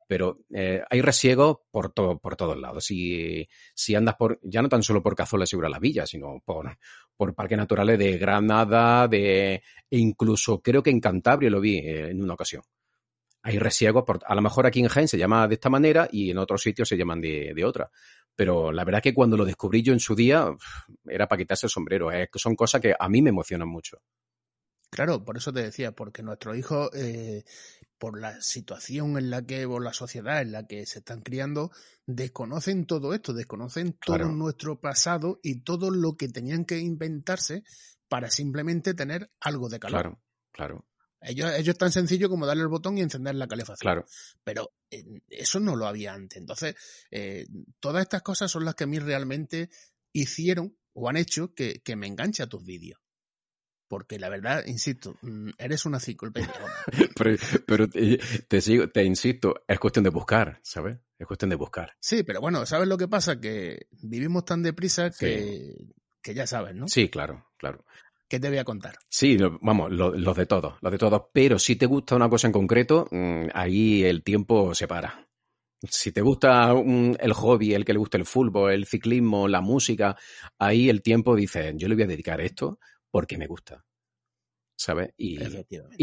pero 0.08 0.40
eh, 0.54 0.82
hay 0.90 1.02
resiego 1.02 1.66
por, 1.72 1.92
todo, 1.92 2.20
por 2.20 2.36
todos 2.36 2.58
lados. 2.58 2.86
Si, 2.86 3.48
si 3.74 3.96
andas 3.96 4.16
por, 4.16 4.40
ya 4.44 4.62
no 4.62 4.70
tan 4.70 4.84
solo 4.84 5.02
por 5.02 5.16
Cazola 5.16 5.46
y 5.52 5.70
la 5.70 5.80
Villa, 5.80 6.06
sino 6.06 6.42
por, 6.46 6.78
por 7.16 7.34
parques 7.34 7.58
naturales 7.58 7.98
de 7.98 8.18
Granada, 8.18 9.08
de, 9.08 9.56
e 9.90 9.98
incluso 9.98 10.62
creo 10.62 10.84
que 10.84 10.92
en 10.92 11.00
Cantabria 11.00 11.50
lo 11.50 11.60
vi 11.60 11.80
eh, 11.80 12.10
en 12.10 12.22
una 12.22 12.34
ocasión. 12.34 12.62
hay 13.42 13.60
resiegos, 13.60 14.04
por, 14.04 14.20
a 14.26 14.36
lo 14.36 14.42
mejor 14.42 14.66
aquí 14.66 14.80
en 14.80 14.88
Jaén 14.88 15.08
se 15.08 15.18
llama 15.18 15.48
de 15.48 15.56
esta 15.56 15.70
manera 15.70 16.08
y 16.12 16.32
en 16.32 16.38
otros 16.38 16.62
sitios 16.62 16.88
se 16.88 16.98
llaman 16.98 17.22
de, 17.22 17.54
de 17.56 17.66
otra. 17.66 17.90
Pero 18.36 18.72
la 18.72 18.84
verdad 18.84 19.02
que 19.02 19.14
cuando 19.14 19.38
lo 19.38 19.46
descubrí 19.46 19.82
yo 19.82 19.94
en 19.94 20.00
su 20.00 20.14
día, 20.14 20.54
era 21.06 21.28
para 21.28 21.40
quitarse 21.40 21.68
el 21.68 21.72
sombrero. 21.72 22.10
Que 22.10 22.28
son 22.40 22.56
cosas 22.56 22.82
que 22.82 22.94
a 23.00 23.08
mí 23.08 23.22
me 23.22 23.30
emocionan 23.30 23.70
mucho. 23.70 24.02
Claro, 24.96 25.26
por 25.26 25.36
eso 25.36 25.52
te 25.52 25.62
decía, 25.62 25.92
porque 25.92 26.24
nuestros 26.24 26.58
hijos, 26.58 26.90
eh, 26.96 27.44
por 27.98 28.20
la 28.20 28.42
situación 28.42 29.18
en 29.18 29.30
la 29.30 29.42
que, 29.46 29.66
por 29.68 29.84
la 29.84 29.94
sociedad 29.94 30.42
en 30.42 30.52
la 30.52 30.68
que 30.68 30.86
se 30.86 31.00
están 31.00 31.22
criando, 31.22 31.72
desconocen 32.06 32.86
todo 32.86 33.14
esto, 33.14 33.34
desconocen 33.34 33.94
todo 33.94 34.18
Claro. 34.18 34.32
nuestro 34.32 34.80
pasado 34.80 35.40
y 35.44 35.62
todo 35.62 35.90
lo 35.92 36.16
que 36.18 36.28
tenían 36.30 36.66
que 36.66 36.80
inventarse 36.80 37.64
para 38.08 38.30
simplemente 38.30 38.94
tener 38.94 39.32
algo 39.40 39.70
de 39.70 39.80
calor. 39.80 40.02
Claro, 40.02 40.22
claro, 40.52 40.86
Ellos, 41.22 41.52
ellos 41.58 41.70
es 41.74 41.78
tan 41.78 41.92
sencillo 41.92 42.30
como 42.30 42.46
darle 42.46 42.64
el 42.64 42.70
botón 42.70 42.98
y 42.98 43.02
encender 43.02 43.34
la 43.36 43.48
calefacción. 43.48 43.80
claro. 43.94 44.06
Pero 44.44 44.74
eh, 44.92 45.04
eso 45.30 45.60
no 45.60 45.76
lo 45.76 45.88
había 45.88 46.14
antes. 46.14 46.38
Entonces, 46.38 46.76
eh, 47.10 47.48
todas 47.80 48.04
estas 48.04 48.22
cosas 48.22 48.52
son 48.52 48.64
las 48.66 48.76
que 48.76 48.84
a 48.84 48.88
mí 48.88 49.00
realmente 49.00 49.70
hicieron 50.14 50.78
o 50.94 51.10
han 51.10 51.18
hecho 51.18 51.54
que, 51.56 51.82
que 51.84 51.96
me 51.96 52.08
enganche 52.08 52.44
a 52.44 52.48
tus 52.48 52.64
vídeos. 52.64 53.00
Porque 53.88 54.18
la 54.18 54.30
verdad, 54.30 54.64
insisto, 54.66 55.16
mm, 55.22 55.50
eres 55.58 55.86
una 55.86 55.98
enciclopedia. 55.98 56.50
Pero, 57.16 57.36
pero 57.66 57.88
te, 57.90 58.20
te 58.48 58.62
sigo, 58.62 58.90
te 58.90 59.04
insisto, 59.04 59.64
es 59.68 59.80
cuestión 59.80 60.04
de 60.04 60.10
buscar, 60.10 60.60
¿sabes? 60.64 60.98
Es 61.18 61.26
cuestión 61.28 61.50
de 61.50 61.56
buscar. 61.56 61.94
Sí, 62.00 62.24
pero 62.24 62.42
bueno, 62.42 62.66
¿sabes 62.66 62.88
lo 62.88 62.98
que 62.98 63.08
pasa? 63.08 63.40
Que 63.40 63.88
vivimos 63.92 64.44
tan 64.46 64.62
deprisa 64.64 65.10
que, 65.12 65.74
que 66.22 66.34
ya 66.34 66.46
sabes, 66.46 66.76
¿no? 66.76 66.88
Sí, 66.88 67.10
claro, 67.10 67.48
claro. 67.58 67.86
¿Qué 68.28 68.40
te 68.40 68.50
voy 68.50 68.58
a 68.58 68.64
contar? 68.66 68.96
Sí, 69.10 69.38
lo- 69.38 69.60
vamos, 69.62 69.92
lo- 69.92 70.14
los 70.14 70.36
de 70.36 70.46
todos, 70.46 70.76
los 70.82 70.92
de 70.92 70.98
todos. 70.98 71.24
Pero 71.34 71.58
si 71.60 71.76
te 71.76 71.86
gusta 71.86 72.16
una 72.16 72.30
cosa 72.30 72.48
en 72.48 72.54
concreto, 72.54 73.08
mm, 73.12 73.48
ahí 73.54 74.04
el 74.04 74.24
tiempo 74.24 74.74
se 74.76 74.88
para. 74.88 75.28
Si 75.90 76.12
te 76.12 76.22
gusta 76.22 76.74
un- 76.74 77.16
el 77.20 77.34
hobby, 77.34 77.74
el 77.74 77.86
que 77.86 77.94
le 77.94 78.00
gusta 78.00 78.18
el 78.18 78.26
fútbol, 78.26 78.74
el 78.74 78.86
ciclismo, 78.86 79.48
la 79.48 79.62
música, 79.62 80.18
ahí 80.60 80.90
el 80.90 81.02
tiempo 81.02 81.36
dice, 81.36 81.74
yo 81.76 81.88
le 81.88 81.96
voy 81.96 82.04
a 82.04 82.08
dedicar 82.08 82.42
esto 82.42 82.80
porque 83.16 83.38
me 83.38 83.48
gusta. 83.48 83.86
¿Sabes? 84.76 85.14
Y, 85.16 85.38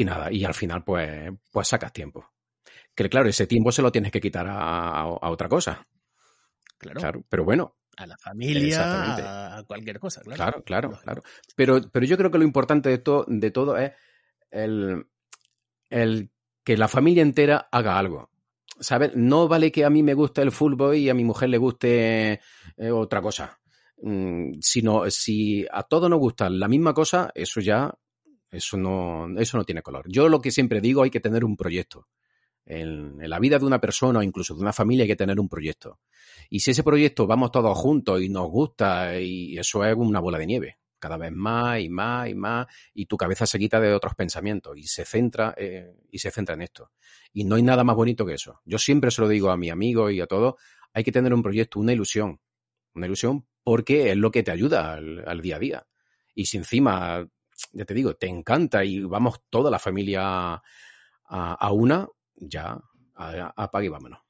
nada, 0.02 0.32
y 0.32 0.44
al 0.46 0.54
final 0.54 0.82
pues, 0.82 1.30
pues 1.50 1.68
sacas 1.68 1.92
tiempo. 1.92 2.26
Que 2.94 3.06
claro, 3.10 3.28
ese 3.28 3.46
tiempo 3.46 3.70
se 3.70 3.82
lo 3.82 3.92
tienes 3.92 4.10
que 4.10 4.18
quitar 4.20 4.46
a, 4.46 4.54
a- 4.56 5.02
a 5.02 5.30
otra 5.30 5.46
cosa. 5.46 5.86
Claro, 6.78 7.00
Claro, 7.00 7.22
pero 7.28 7.44
bueno, 7.44 7.76
a 7.98 8.06
la 8.06 8.16
familia, 8.16 8.80
a, 8.82 9.58
a 9.58 9.62
cualquier 9.64 9.98
cosa, 9.98 10.22
claro. 10.22 10.36
Claro, 10.38 10.62
claro, 10.64 10.88
Lógico. 10.88 11.04
claro. 11.04 11.22
Pero, 11.54 11.80
pero 11.92 12.06
yo 12.06 12.16
creo 12.16 12.30
que 12.30 12.38
lo 12.38 12.44
importante 12.44 12.88
de, 12.88 12.96
to- 12.98 13.26
de 13.28 13.50
todo 13.50 13.76
es 13.76 13.92
el, 14.50 15.06
el 15.90 16.30
que 16.64 16.78
la 16.78 16.88
familia 16.88 17.22
entera 17.22 17.68
haga 17.70 17.98
algo. 17.98 18.30
¿Sabes? 18.80 19.12
No 19.14 19.48
vale 19.48 19.70
que 19.70 19.84
a 19.84 19.90
mí 19.90 20.02
me 20.02 20.14
guste 20.14 20.40
el 20.40 20.50
fútbol 20.50 20.96
y 20.96 21.10
a 21.10 21.14
mi 21.14 21.24
mujer 21.24 21.50
le 21.50 21.58
guste 21.58 22.40
eh, 22.78 22.90
otra 22.90 23.20
cosa. 23.20 23.60
Mm, 24.04 24.58
sino 24.60 25.08
si 25.10 25.64
a 25.70 25.84
todos 25.84 26.10
nos 26.10 26.18
gusta 26.18 26.50
la 26.50 26.66
misma 26.66 26.92
cosa, 26.92 27.30
eso 27.36 27.60
ya, 27.60 27.94
eso 28.50 28.76
no, 28.76 29.28
eso 29.38 29.56
no 29.56 29.64
tiene 29.64 29.80
color. 29.80 30.06
Yo 30.08 30.28
lo 30.28 30.40
que 30.40 30.50
siempre 30.50 30.80
digo, 30.80 31.04
hay 31.04 31.10
que 31.10 31.20
tener 31.20 31.44
un 31.44 31.56
proyecto. 31.56 32.08
En, 32.64 33.16
la 33.18 33.38
vida 33.38 33.58
de 33.60 33.64
una 33.64 33.80
persona 33.80 34.18
o 34.18 34.22
incluso 34.22 34.54
de 34.54 34.60
una 34.60 34.72
familia 34.72 35.04
hay 35.04 35.08
que 35.08 35.16
tener 35.16 35.38
un 35.38 35.48
proyecto. 35.48 36.00
Y 36.50 36.60
si 36.60 36.72
ese 36.72 36.82
proyecto 36.82 37.28
vamos 37.28 37.52
todos 37.52 37.78
juntos 37.78 38.20
y 38.20 38.28
nos 38.28 38.48
gusta, 38.48 39.18
y 39.20 39.56
eso 39.56 39.84
es 39.84 39.94
una 39.96 40.18
bola 40.18 40.38
de 40.38 40.46
nieve, 40.46 40.78
cada 40.98 41.16
vez 41.16 41.30
más 41.32 41.80
y 41.80 41.88
más 41.88 42.28
y 42.28 42.34
más, 42.34 42.66
y 42.94 43.06
tu 43.06 43.16
cabeza 43.16 43.46
se 43.46 43.58
quita 43.58 43.78
de 43.80 43.94
otros 43.94 44.14
pensamientos 44.16 44.76
y 44.76 44.82
se 44.82 45.04
centra, 45.04 45.54
eh, 45.56 45.94
y 46.10 46.18
se 46.18 46.32
centra 46.32 46.56
en 46.56 46.62
esto. 46.62 46.90
Y 47.32 47.44
no 47.44 47.54
hay 47.54 47.62
nada 47.62 47.84
más 47.84 47.94
bonito 47.94 48.26
que 48.26 48.34
eso. 48.34 48.60
Yo 48.64 48.78
siempre 48.78 49.12
se 49.12 49.22
lo 49.22 49.28
digo 49.28 49.50
a 49.50 49.56
mi 49.56 49.70
amigo 49.70 50.10
y 50.10 50.20
a 50.20 50.26
todos, 50.26 50.54
hay 50.92 51.04
que 51.04 51.12
tener 51.12 51.32
un 51.32 51.42
proyecto, 51.42 51.78
una 51.78 51.92
ilusión, 51.92 52.40
una 52.94 53.06
ilusión 53.06 53.46
porque 53.62 54.10
es 54.10 54.16
lo 54.16 54.30
que 54.30 54.42
te 54.42 54.50
ayuda 54.50 54.94
al, 54.94 55.40
día 55.40 55.56
a 55.56 55.58
día. 55.58 55.86
Y 56.34 56.46
si 56.46 56.56
encima, 56.56 57.26
ya 57.72 57.84
te 57.84 57.94
digo, 57.94 58.14
te 58.14 58.26
encanta 58.28 58.84
y 58.84 59.00
vamos 59.00 59.40
toda 59.50 59.70
la 59.70 59.78
familia 59.78 60.22
a, 60.54 60.60
a 61.26 61.72
una, 61.72 62.08
ya 62.36 62.78
a- 63.14 63.52
apague 63.56 63.86
y 63.86 63.90
vámonos. 63.90 64.20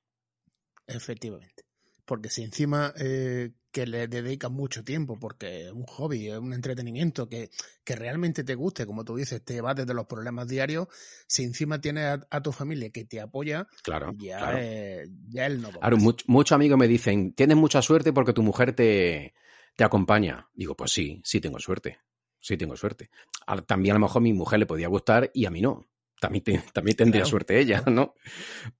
Efectivamente. 0.86 1.64
Porque 2.04 2.28
si 2.28 2.42
encima 2.42 2.92
eh, 2.98 3.52
que 3.72 3.86
le 3.86 4.06
dedicas 4.06 4.50
mucho 4.50 4.84
tiempo, 4.84 5.18
porque 5.18 5.66
es 5.66 5.72
un 5.72 5.84
hobby, 5.84 6.28
es 6.28 6.38
un 6.38 6.52
entretenimiento 6.52 7.28
que, 7.28 7.50
que 7.84 7.96
realmente 7.96 8.44
te 8.44 8.54
guste, 8.54 8.86
como 8.86 9.04
tú 9.04 9.16
dices, 9.16 9.42
te 9.44 9.60
vas 9.60 9.74
desde 9.74 9.94
los 9.94 10.06
problemas 10.06 10.46
diarios, 10.46 10.88
si 11.26 11.42
encima 11.42 11.80
tienes 11.80 12.04
a, 12.04 12.26
a 12.30 12.42
tu 12.42 12.52
familia 12.52 12.90
que 12.90 13.04
te 13.04 13.20
apoya, 13.20 13.66
Claro, 13.82 14.14
ya, 14.18 14.38
claro. 14.38 14.58
es- 14.58 15.10
ya 15.30 15.46
el 15.46 15.60
no 15.60 15.72
va 15.72 15.80
Claro, 15.80 15.96
muchos 16.26 16.54
amigos 16.54 16.78
me 16.78 16.86
dicen, 16.86 17.32
tienes 17.32 17.56
mucha 17.56 17.82
suerte 17.82 18.12
porque 18.12 18.32
tu 18.32 18.42
mujer 18.42 18.74
te, 18.74 19.34
te 19.74 19.84
acompaña. 19.84 20.48
Digo, 20.54 20.76
pues 20.76 20.92
sí, 20.92 21.20
sí 21.24 21.40
tengo 21.40 21.58
suerte. 21.58 21.98
Sí 22.40 22.56
tengo 22.56 22.76
suerte. 22.76 23.10
A- 23.46 23.62
También 23.62 23.92
a 23.96 23.98
lo 23.98 24.06
mejor 24.06 24.20
a 24.20 24.24
mi 24.24 24.32
mujer 24.32 24.58
le 24.58 24.66
podía 24.66 24.88
gustar 24.88 25.30
y 25.32 25.46
a 25.46 25.50
mí 25.50 25.60
no. 25.60 25.86
También, 26.22 26.44
te- 26.44 26.62
también 26.72 26.96
tendría 26.96 27.22
Claro, 27.22 27.30
suerte 27.30 27.58
ella, 27.58 27.82
¿no? 27.88 28.14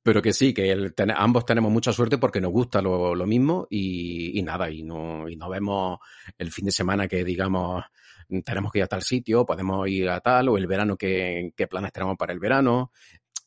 Pero 0.00 0.22
que 0.22 0.32
sí, 0.32 0.54
que 0.54 0.70
el- 0.70 0.94
ten- 0.94 1.10
ambos 1.10 1.44
tenemos 1.44 1.72
mucha 1.72 1.92
suerte 1.92 2.16
porque 2.16 2.40
nos 2.40 2.52
gusta 2.52 2.80
lo, 2.80 3.16
lo 3.16 3.26
mismo 3.26 3.66
y, 3.68 4.38
y 4.38 4.42
nada, 4.42 4.70
y 4.70 4.84
no, 4.84 5.28
y 5.28 5.34
no 5.34 5.50
vemos 5.50 5.98
el 6.38 6.52
fin 6.52 6.66
de 6.66 6.70
semana 6.70 7.08
que 7.08 7.24
digamos 7.24 7.82
tenemos 8.44 8.70
que 8.70 8.78
ir 8.78 8.84
a 8.84 8.86
tal 8.86 9.02
sitio, 9.02 9.44
podemos 9.44 9.88
ir 9.88 10.08
a 10.08 10.20
tal, 10.20 10.50
o 10.50 10.56
el 10.56 10.68
verano 10.68 10.96
que, 10.96 11.52
qué 11.56 11.66
planes 11.66 11.92
tenemos 11.92 12.16
para 12.16 12.32
el 12.32 12.38
verano. 12.38 12.92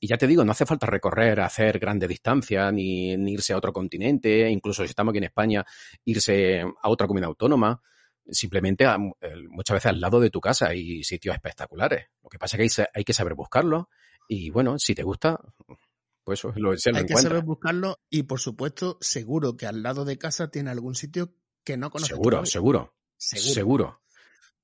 Y 0.01 0.07
ya 0.07 0.17
te 0.17 0.27
digo, 0.27 0.43
no 0.43 0.51
hace 0.51 0.65
falta 0.65 0.85
recorrer, 0.87 1.39
hacer 1.39 1.79
grandes 1.79 2.09
distancias, 2.09 2.71
ni, 2.73 3.15
ni 3.15 3.31
irse 3.31 3.53
a 3.53 3.57
otro 3.57 3.71
continente, 3.71 4.49
incluso 4.49 4.83
si 4.83 4.89
estamos 4.89 5.13
aquí 5.13 5.19
en 5.19 5.23
España, 5.23 5.63
irse 6.03 6.61
a 6.61 6.89
otra 6.89 7.07
comunidad 7.07 7.29
autónoma. 7.29 7.81
Simplemente 8.29 8.85
a- 8.85 8.97
el- 9.21 9.49
muchas 9.49 9.75
veces 9.75 9.87
al 9.91 10.01
lado 10.01 10.19
de 10.19 10.29
tu 10.29 10.41
casa 10.41 10.67
hay 10.69 11.03
sitios 11.03 11.35
espectaculares. 11.35 12.07
Lo 12.23 12.29
que 12.29 12.39
pasa 12.39 12.57
es 12.57 12.75
que 12.75 12.85
hay, 12.93 13.03
que 13.03 13.13
saber 13.13 13.35
buscarlos. 13.35 13.85
Y 14.27 14.49
bueno, 14.49 14.79
si 14.79 14.95
te 14.95 15.03
gusta, 15.03 15.39
pues 16.23 16.39
eso, 16.39 16.51
lo, 16.55 16.75
se 16.75 16.91
lo 16.91 16.97
Hay 16.97 17.05
que 17.05 17.11
encuentras. 17.13 17.21
saber 17.23 17.43
buscarlo 17.43 17.99
y, 18.09 18.23
por 18.23 18.39
supuesto, 18.39 18.97
seguro 19.01 19.55
que 19.57 19.67
al 19.67 19.83
lado 19.83 20.05
de 20.05 20.17
casa 20.17 20.49
tiene 20.49 20.71
algún 20.71 20.95
sitio 20.95 21.35
que 21.63 21.77
no 21.77 21.91
conoces 21.91 22.15
seguro, 22.15 22.45
Seguro. 22.45 22.93
seguro. 23.17 24.01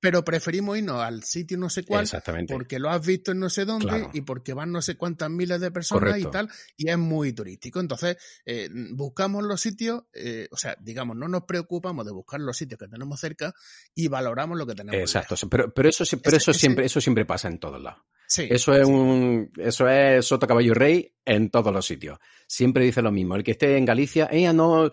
Pero 0.02 0.24
preferimos 0.24 0.76
irnos 0.76 1.00
al 1.00 1.22
sitio 1.22 1.56
no 1.56 1.70
sé 1.70 1.84
cuál 1.84 2.08
porque 2.48 2.80
lo 2.80 2.90
has 2.90 3.06
visto 3.06 3.30
en 3.30 3.38
no 3.38 3.48
sé 3.48 3.64
dónde 3.64 3.86
Claro. 3.86 4.10
y 4.12 4.22
porque 4.22 4.52
van 4.52 4.72
no 4.72 4.82
sé 4.82 4.96
cuántas 4.96 5.30
miles 5.30 5.60
de 5.60 5.70
personas 5.70 6.02
Correcto. 6.10 6.28
y 6.28 6.32
tal, 6.32 6.48
y 6.76 6.90
es 6.90 6.98
muy 6.98 7.32
turístico. 7.32 7.78
Entonces, 7.78 8.16
eh, 8.44 8.68
buscamos 8.94 9.44
los 9.44 9.60
sitios, 9.60 10.02
eh, 10.12 10.48
o 10.50 10.56
sea, 10.56 10.76
digamos, 10.80 11.16
no 11.16 11.28
nos 11.28 11.44
preocupamos 11.44 12.04
de 12.04 12.10
buscar 12.10 12.40
los 12.40 12.56
sitios 12.56 12.80
que 12.80 12.88
tenemos 12.88 13.20
cerca 13.20 13.54
y 13.94 14.08
valoramos 14.08 14.58
lo 14.58 14.66
que 14.66 14.74
tenemos. 14.74 15.00
Exacto. 15.00 15.34
lejos. 15.36 15.48
Pero, 15.48 15.72
pero 15.72 15.88
eso, 15.88 16.04
pero 16.20 16.36
Ese- 16.36 16.36
eso 16.36 16.50
ese- 16.50 16.58
siempre, 16.60 16.84
eso 16.84 17.00
siempre 17.00 17.24
pasa 17.24 17.46
en 17.46 17.60
todos 17.60 17.80
lados. 17.80 18.02
Sí, 18.26 18.48
Eso 18.50 18.72
es 18.74 18.86
sí. 18.86 18.92
un, 18.92 19.52
eso 19.58 19.86
es 19.88 20.24
Soto 20.26 20.46
Caballo 20.46 20.72
Rey 20.74 21.14
en 21.24 21.50
todos 21.50 21.70
los 21.72 21.84
sitios. 21.86 22.18
Siempre 22.48 22.84
dice 22.84 23.02
lo 23.02 23.12
mismo. 23.12 23.36
El 23.36 23.44
que 23.44 23.50
esté 23.52 23.76
en 23.76 23.84
Galicia, 23.84 24.26
ella 24.32 24.52
no, 24.54 24.90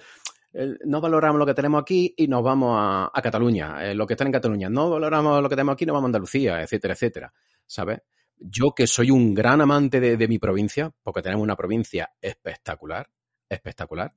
no 0.53 1.01
valoramos 1.01 1.37
lo 1.37 1.45
que 1.45 1.53
tenemos 1.53 1.81
aquí 1.81 2.13
y 2.17 2.27
nos 2.27 2.43
vamos 2.43 2.75
a, 2.77 3.21
Cataluña. 3.21 3.85
Eh, 3.85 3.93
lo 3.93 4.07
que 4.07 4.13
está 4.13 4.25
en 4.25 4.31
Cataluña, 4.31 4.69
no 4.69 4.89
valoramos 4.89 5.41
lo 5.41 5.49
que 5.49 5.55
tenemos 5.55 5.73
aquí, 5.73 5.85
nos 5.85 5.93
vamos 5.93 6.07
a 6.07 6.09
Andalucía, 6.09 6.61
etcétera, 6.61 6.93
etcétera. 6.93 7.33
¿Sabes? 7.65 8.01
Yo 8.37 8.73
que 8.75 8.87
soy 8.87 9.11
un 9.11 9.33
gran 9.33 9.61
amante 9.61 9.99
de, 9.99 10.27
mi 10.27 10.39
provincia, 10.39 10.91
porque 11.03 11.21
tenemos 11.21 11.43
una 11.43 11.55
provincia 11.55 12.09
espectacular, 12.21 13.09
espectacular. 13.49 14.13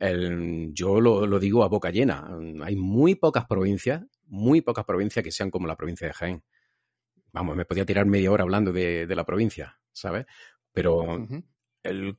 yo 0.00 1.00
lo, 1.00 1.38
digo 1.38 1.62
a 1.62 1.68
boca 1.68 1.90
llena. 1.90 2.36
Hay 2.62 2.74
muy 2.74 3.14
pocas 3.14 3.46
provincias, 3.46 4.02
muy 4.26 4.60
pocas 4.60 4.84
provincias 4.84 5.24
que 5.24 5.30
sean 5.30 5.50
como 5.50 5.68
la 5.68 5.76
provincia 5.76 6.08
de 6.08 6.12
Jaén. 6.12 6.42
Vamos, 7.32 7.56
me 7.56 7.64
podía 7.64 7.86
tirar 7.86 8.06
media 8.06 8.32
hora 8.32 8.42
hablando 8.42 8.72
de, 8.72 9.06
la 9.06 9.24
provincia, 9.24 9.78
¿sabes? 9.92 10.26
Pero. 10.72 11.26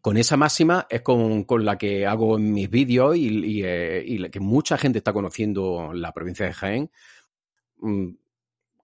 Con 0.02 0.18
esa 0.18 0.38
máxima 0.38 0.88
es 0.90 1.02
con, 1.02 1.44
con 1.44 1.64
la 1.64 1.78
que 1.78 2.06
hago 2.08 2.38
en 2.38 2.52
mis 2.52 2.70
vídeos 2.70 3.16
y, 3.16 3.28
y, 3.28 3.64
eh, 3.64 4.30
que 4.32 4.40
mucha 4.40 4.78
gente 4.78 4.98
está 4.98 5.14
conociendo 5.14 5.92
la 5.94 6.12
provincia 6.14 6.46
de 6.46 6.54
Jaén 6.54 6.92
mm, 7.78 8.10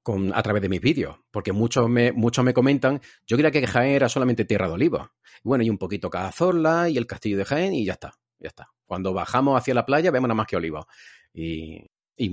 con, 0.03 0.33
a 0.35 0.41
través 0.43 0.61
de 0.61 0.69
mis 0.69 0.81
vídeos. 0.81 1.17
Porque 1.31 1.51
muchos 1.51 1.89
me, 1.89 2.11
muchos 2.11 2.45
me 2.45 2.53
comentan, 2.53 3.01
yo 3.25 3.37
creía 3.37 3.51
que 3.51 3.65
Jaén 3.65 3.93
era 3.93 4.09
solamente 4.09 4.45
tierra 4.45 4.67
de 4.67 4.73
olivos. 4.73 5.09
Bueno, 5.43 5.63
y 5.63 5.69
un 5.69 5.77
poquito 5.77 6.09
Cazorla 6.09 6.89
y 6.89 6.97
el 6.97 7.07
castillo 7.07 7.37
de 7.37 7.45
Jaén 7.45 7.73
y 7.73 7.85
ya 7.85 7.93
está, 7.93 8.13
ya 8.39 8.49
está. 8.49 8.69
Cuando 8.85 9.13
bajamos 9.13 9.59
hacia 9.59 9.73
la 9.73 9.85
playa 9.85 10.11
vemos 10.11 10.27
nada 10.27 10.35
más 10.35 10.47
que 10.47 10.57
olivos. 10.57 10.85
Y, 11.33 11.89
y, 12.15 12.31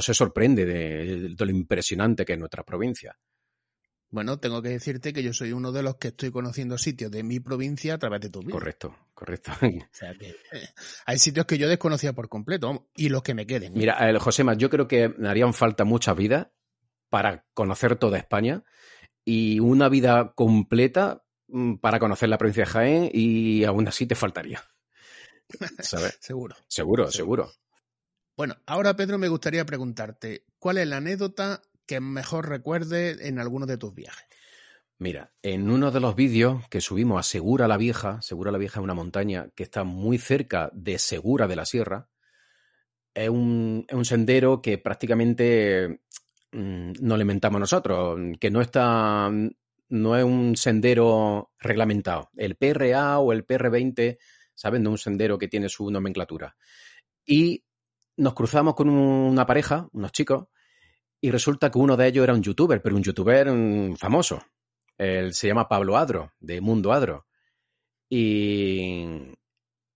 se 0.00 0.14
sorprende 0.14 0.64
de, 0.66 1.28
de 1.30 1.44
lo 1.46 1.50
impresionante 1.50 2.24
que 2.24 2.34
es 2.34 2.38
nuestra 2.38 2.64
provincia. 2.64 3.16
Bueno, 4.10 4.38
tengo 4.38 4.62
que 4.62 4.68
decirte 4.68 5.12
que 5.12 5.22
yo 5.22 5.32
soy 5.32 5.52
uno 5.52 5.72
de 5.72 5.82
los 5.82 5.96
que 5.96 6.08
estoy 6.08 6.30
conociendo 6.30 6.78
sitios 6.78 7.10
de 7.10 7.22
mi 7.22 7.40
provincia 7.40 7.94
a 7.94 7.98
través 7.98 8.20
de 8.20 8.30
tu 8.30 8.40
vídeo. 8.40 8.52
Correcto, 8.52 8.96
correcto. 9.14 9.52
O 9.60 9.88
sea 9.92 10.14
que 10.14 10.28
eh, 10.30 10.68
hay 11.06 11.18
sitios 11.18 11.46
que 11.46 11.58
yo 11.58 11.68
desconocía 11.68 12.12
por 12.12 12.28
completo 12.28 12.88
y 12.94 13.08
los 13.08 13.22
que 13.22 13.34
me 13.34 13.46
queden. 13.46 13.72
¿eh? 13.72 13.78
Mira, 13.78 14.08
el 14.08 14.18
Josema, 14.18 14.54
yo 14.54 14.70
creo 14.70 14.86
que 14.86 15.08
me 15.08 15.28
harían 15.28 15.54
falta 15.54 15.84
muchas 15.84 16.16
vidas 16.16 16.48
para 17.08 17.44
conocer 17.52 17.96
toda 17.96 18.18
España 18.18 18.64
y 19.24 19.58
una 19.58 19.88
vida 19.88 20.32
completa 20.34 21.24
mm, 21.48 21.76
para 21.76 21.98
conocer 21.98 22.28
la 22.28 22.38
provincia 22.38 22.64
de 22.64 22.70
Jaén 22.70 23.10
y 23.12 23.64
aún 23.64 23.88
así 23.88 24.06
te 24.06 24.14
faltaría. 24.14 24.62
¿Sabes? 25.80 26.16
seguro. 26.20 26.56
Seguro, 26.68 27.10
seguro. 27.10 27.50
Bueno, 28.36 28.56
ahora 28.66 28.94
Pedro 28.96 29.18
me 29.18 29.28
gustaría 29.28 29.64
preguntarte, 29.64 30.44
¿cuál 30.58 30.78
es 30.78 30.86
la 30.86 30.98
anécdota 30.98 31.62
que 31.86 32.00
mejor 32.00 32.48
recuerdes 32.48 33.20
en 33.20 33.38
alguno 33.38 33.66
de 33.66 33.78
tus 33.78 33.94
viajes? 33.94 34.26
Mira, 34.98 35.32
en 35.42 35.70
uno 35.70 35.90
de 35.90 36.00
los 36.00 36.16
vídeos 36.16 36.66
que 36.68 36.80
subimos 36.80 37.20
a 37.20 37.22
Segura 37.22 37.68
la 37.68 37.76
Vieja, 37.76 38.22
Segura 38.22 38.50
la 38.50 38.58
Vieja 38.58 38.80
es 38.80 38.84
una 38.84 38.94
montaña 38.94 39.50
que 39.54 39.62
está 39.62 39.84
muy 39.84 40.16
cerca 40.16 40.70
de 40.72 40.98
Segura 40.98 41.46
de 41.46 41.56
la 41.56 41.66
Sierra, 41.66 42.08
es 43.16 43.28
un, 43.28 43.86
sendero 44.02 44.60
que 44.60 44.78
prácticamente 44.78 46.00
mm, 46.52 46.92
no 47.00 47.20
inventamos 47.20 47.60
nosotros, 47.60 48.18
que 48.38 48.50
no 48.50 48.60
está, 48.60 49.30
no 49.88 50.16
es 50.16 50.24
un 50.24 50.56
sendero 50.56 51.50
reglamentado. 51.58 52.30
El 52.36 52.56
PRA 52.56 53.18
o 53.18 53.32
el 53.32 53.46
PR20, 53.46 54.18
¿saben? 54.54 54.82
Es 54.82 54.88
un 54.88 54.98
sendero 54.98 55.38
que 55.38 55.48
tiene 55.48 55.68
su 55.68 55.90
nomenclatura. 55.90 56.56
Y 57.24 57.64
nos 58.18 58.34
cruzamos 58.34 58.74
con 58.74 58.88
una 58.90 59.46
pareja, 59.46 59.88
unos 59.92 60.12
chicos, 60.12 60.48
y 61.26 61.30
resulta 61.32 61.72
que 61.72 61.78
uno 61.78 61.96
de 61.96 62.06
ellos 62.06 62.22
era 62.22 62.34
un 62.34 62.42
youtuber, 62.42 62.80
pero 62.80 62.94
un 62.94 63.02
youtuber 63.02 63.50
mm, 63.50 63.96
famoso. 63.96 64.44
Él 64.96 65.34
se 65.34 65.48
llama 65.48 65.68
Pablo 65.68 65.96
Adro, 65.96 66.32
de 66.38 66.60
Mundo 66.60 66.92
Adro. 66.92 67.26
Y, 68.08 69.04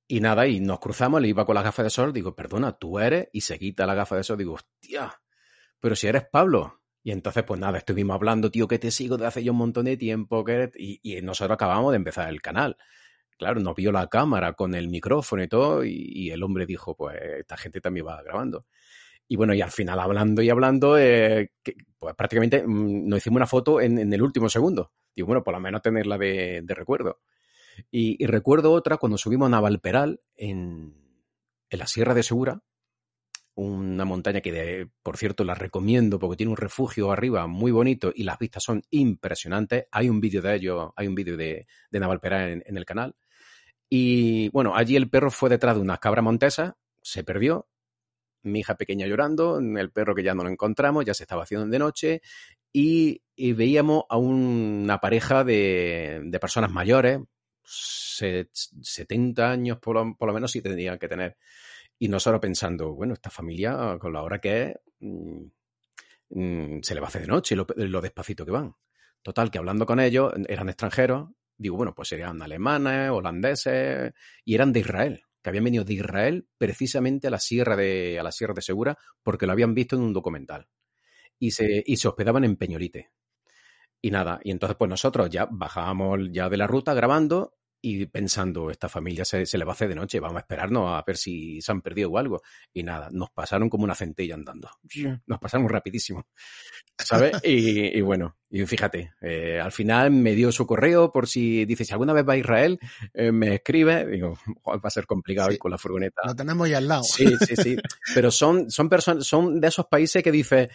y 0.08 0.20
nada, 0.20 0.48
y 0.48 0.58
nos 0.58 0.80
cruzamos, 0.80 1.22
le 1.22 1.28
iba 1.28 1.46
con 1.46 1.54
las 1.54 1.62
gafas 1.62 1.84
de 1.84 1.90
sol, 1.90 2.12
digo, 2.12 2.34
perdona, 2.34 2.72
tú 2.72 2.98
eres, 2.98 3.28
y 3.32 3.42
se 3.42 3.60
quita 3.60 3.86
la 3.86 3.94
gafa 3.94 4.16
de 4.16 4.24
sol, 4.24 4.38
digo, 4.38 4.54
hostia, 4.54 5.22
pero 5.78 5.94
si 5.94 6.08
eres 6.08 6.24
Pablo. 6.28 6.82
Y 7.04 7.12
entonces, 7.12 7.44
pues 7.44 7.60
nada, 7.60 7.78
estuvimos 7.78 8.16
hablando, 8.16 8.50
tío, 8.50 8.66
que 8.66 8.80
te 8.80 8.90
sigo 8.90 9.16
de 9.16 9.26
hace 9.26 9.44
ya 9.44 9.52
un 9.52 9.58
montón 9.58 9.84
de 9.84 9.96
tiempo, 9.96 10.44
que 10.44 10.72
y, 10.74 10.98
y 11.00 11.22
nosotros 11.22 11.54
acabamos 11.54 11.92
de 11.92 11.96
empezar 11.96 12.28
el 12.28 12.42
canal 12.42 12.76
claro, 13.40 13.58
nos 13.60 13.74
vio 13.74 13.90
la 13.90 14.06
cámara 14.06 14.52
con 14.52 14.74
el 14.74 14.88
micrófono 14.88 15.42
y 15.42 15.48
todo, 15.48 15.82
y, 15.82 16.30
el 16.30 16.42
hombre 16.42 16.66
dijo, 16.66 16.94
pues 16.94 17.16
esta 17.38 17.56
gente 17.56 17.80
también 17.80 18.06
va 18.06 18.22
grabando. 18.22 18.66
Y 19.32 19.36
bueno, 19.36 19.54
y 19.54 19.60
al 19.60 19.70
final 19.70 20.00
hablando 20.00 20.42
y 20.42 20.50
hablando, 20.50 20.98
eh, 20.98 21.52
pues 21.96 22.16
prácticamente 22.16 22.66
mm, 22.66 23.08
nos 23.08 23.18
hicimos 23.18 23.36
una 23.36 23.46
foto 23.46 23.80
en, 23.80 24.12
el 24.12 24.22
último 24.22 24.48
segundo. 24.48 24.90
Digo, 25.14 25.28
bueno, 25.28 25.44
por 25.44 25.54
lo 25.54 25.60
menos 25.60 25.82
tenerla 25.82 26.18
de, 26.18 26.64
recuerdo. 26.66 27.20
Y, 27.92 28.26
recuerdo 28.26 28.72
otra 28.72 28.96
cuando 28.96 29.16
subimos 29.16 29.46
a 29.46 29.50
Navalperal 29.50 30.20
en, 30.34 30.96
en 31.70 31.78
la 31.78 31.86
Sierra 31.86 32.12
de 32.12 32.24
Segura, 32.24 32.60
una 33.54 34.04
montaña 34.04 34.40
que, 34.40 34.88
por 35.00 35.16
cierto, 35.16 35.44
la 35.44 35.54
recomiendo 35.54 36.18
porque 36.18 36.38
tiene 36.38 36.50
un 36.50 36.56
refugio 36.56 37.12
arriba 37.12 37.46
muy 37.46 37.70
bonito 37.70 38.10
y 38.12 38.24
las 38.24 38.36
vistas 38.36 38.64
son 38.64 38.82
impresionantes. 38.90 39.84
Hay 39.92 40.08
un 40.08 40.20
vídeo 40.20 40.42
de 40.42 40.56
ello, 40.56 40.92
hay 40.96 41.06
un 41.06 41.14
vídeo 41.14 41.36
de, 41.36 41.68
de 41.88 42.00
Navalperal 42.00 42.64
en, 42.66 42.76
el 42.76 42.84
canal. 42.84 43.14
Y 43.88 44.48
bueno, 44.48 44.74
allí 44.74 44.96
el 44.96 45.08
perro 45.08 45.30
fue 45.30 45.50
detrás 45.50 45.76
de 45.76 45.82
unas 45.82 46.00
cabras 46.00 46.24
montesas, 46.24 46.72
se 47.00 47.22
perdió, 47.22 47.68
mi 48.42 48.60
hija 48.60 48.76
pequeña 48.76 49.06
llorando, 49.06 49.58
el 49.58 49.90
perro 49.90 50.14
que 50.14 50.22
ya 50.22 50.34
no 50.34 50.42
lo 50.42 50.50
encontramos, 50.50 51.04
ya 51.04 51.14
se 51.14 51.24
estaba 51.24 51.42
haciendo 51.42 51.66
de 51.66 51.78
noche, 51.78 52.22
y, 52.72 53.22
veíamos 53.36 54.04
a 54.08 54.16
una 54.16 54.98
pareja 55.00 55.44
de, 55.44 56.38
personas 56.40 56.70
mayores, 56.70 57.20
70 57.62 59.50
años 59.50 59.78
por 59.78 59.96
lo, 59.96 60.32
menos 60.32 60.50
sí 60.50 60.60
tendrían 60.62 60.98
que 60.98 61.08
tener. 61.08 61.36
Y 61.98 62.08
nosotros 62.08 62.40
pensando, 62.40 62.94
bueno, 62.94 63.14
esta 63.14 63.30
familia, 63.30 63.98
con 64.00 64.12
la 64.12 64.22
hora 64.22 64.40
que 64.40 64.62
es, 64.62 64.74
mm, 65.00 65.44
mm, 66.30 66.80
se 66.82 66.94
le 66.94 67.00
va 67.00 67.06
a 67.06 67.08
hacer 67.08 67.22
de 67.22 67.28
noche 67.28 67.56
lo, 67.56 67.66
lo 67.76 68.00
despacito 68.00 68.44
que 68.44 68.52
van. 68.52 68.74
Total, 69.22 69.50
que 69.50 69.58
hablando 69.58 69.84
con 69.84 70.00
ellos, 70.00 70.32
eran 70.48 70.68
extranjeros, 70.68 71.30
digo, 71.56 71.76
bueno, 71.76 71.94
pues 71.94 72.08
serían 72.08 72.40
alemanes, 72.40 73.10
holandeses, 73.10 74.12
y 74.44 74.54
eran 74.54 74.72
de 74.72 74.80
Israel, 74.80 75.24
que 75.42 75.50
habían 75.50 75.64
venido 75.64 75.84
de 75.84 75.94
Israel 75.94 76.48
precisamente 76.58 77.28
a 77.28 77.30
la 77.30 77.38
Sierra 77.38 77.76
de, 77.76 78.18
a 78.18 78.22
la 78.22 78.32
Sierra 78.32 78.54
de 78.54 78.62
Segura 78.62 78.98
porque 79.22 79.46
lo 79.46 79.52
habían 79.52 79.74
visto 79.74 79.96
en 79.96 80.02
un 80.02 80.12
documental. 80.12 80.68
Y 81.38 81.52
se, 81.52 81.82
y 81.86 81.96
se 81.96 82.08
hospedaban 82.08 82.44
en 82.44 82.56
Peñolite. 82.56 83.10
Y 84.02 84.10
nada, 84.10 84.40
y 84.42 84.50
entonces 84.50 84.76
pues 84.78 84.88
nosotros 84.88 85.28
ya 85.30 85.46
bajábamos 85.50 86.20
ya 86.32 86.48
de 86.48 86.56
la 86.56 86.66
ruta 86.66 86.94
grabando 86.94 87.54
y 87.82 88.06
pensando, 88.06 88.70
esta 88.70 88.88
familia 88.88 89.24
se, 89.24 89.44
le 89.56 89.64
va 89.64 89.72
a 89.72 89.74
hacer 89.74 89.88
de 89.88 89.94
noche, 89.94 90.20
vamos 90.20 90.36
a 90.36 90.40
esperarnos 90.40 90.90
a 90.90 91.02
ver 91.06 91.16
si 91.16 91.60
se 91.60 91.72
han 91.72 91.80
perdido 91.80 92.10
o 92.10 92.18
algo. 92.18 92.42
Y 92.72 92.82
nada, 92.82 93.08
nos 93.10 93.30
pasaron 93.30 93.70
como 93.70 93.84
una 93.84 93.94
centella 93.94 94.34
andando. 94.34 94.70
Nos 95.26 95.38
pasaron 95.38 95.68
rapidísimo. 95.68 96.26
¿Sabes? 96.98 97.32
Y, 97.42 98.00
bueno, 98.02 98.36
y 98.50 98.64
fíjate, 98.66 99.14
eh, 99.22 99.58
al 99.60 99.72
final 99.72 100.10
me 100.10 100.34
dio 100.34 100.52
su 100.52 100.66
correo 100.66 101.10
por 101.10 101.26
si 101.26 101.64
dice, 101.64 101.84
si 101.84 101.92
alguna 101.92 102.12
vez 102.12 102.28
va 102.28 102.34
a 102.34 102.38
Israel, 102.38 102.78
eh, 103.14 103.32
me 103.32 103.54
escribe. 103.54 104.06
Digo, 104.06 104.38
va 104.66 104.80
a 104.82 104.90
ser 104.90 105.06
complicado 105.06 105.50
ir 105.50 105.58
con 105.58 105.70
la 105.70 105.78
furgoneta. 105.78 106.22
Lo 106.26 106.36
tenemos 106.36 106.68
ya 106.68 106.78
al 106.78 106.88
lado. 106.88 107.02
Sí, 107.04 107.26
sí, 107.46 107.56
sí. 107.56 107.76
Pero 108.14 108.30
son, 108.30 108.70
son 108.70 108.88
personas, 108.88 109.26
son 109.26 109.60
de 109.60 109.68
esos 109.68 109.86
países 109.86 110.22
que 110.22 110.32
dice, 110.32 110.68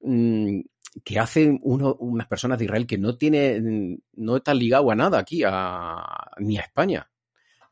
mm, 0.00 0.60
que 1.04 1.18
hacen 1.18 1.58
uno, 1.62 1.94
unas 2.00 2.26
personas 2.26 2.58
de 2.58 2.66
Israel 2.66 2.86
que 2.86 2.98
no 2.98 3.16
tiene, 3.16 3.98
no 4.14 4.36
están 4.36 4.58
ligados 4.58 4.90
a 4.90 4.94
nada 4.94 5.18
aquí, 5.18 5.42
a, 5.44 6.04
ni 6.38 6.58
a 6.58 6.62
España, 6.62 7.10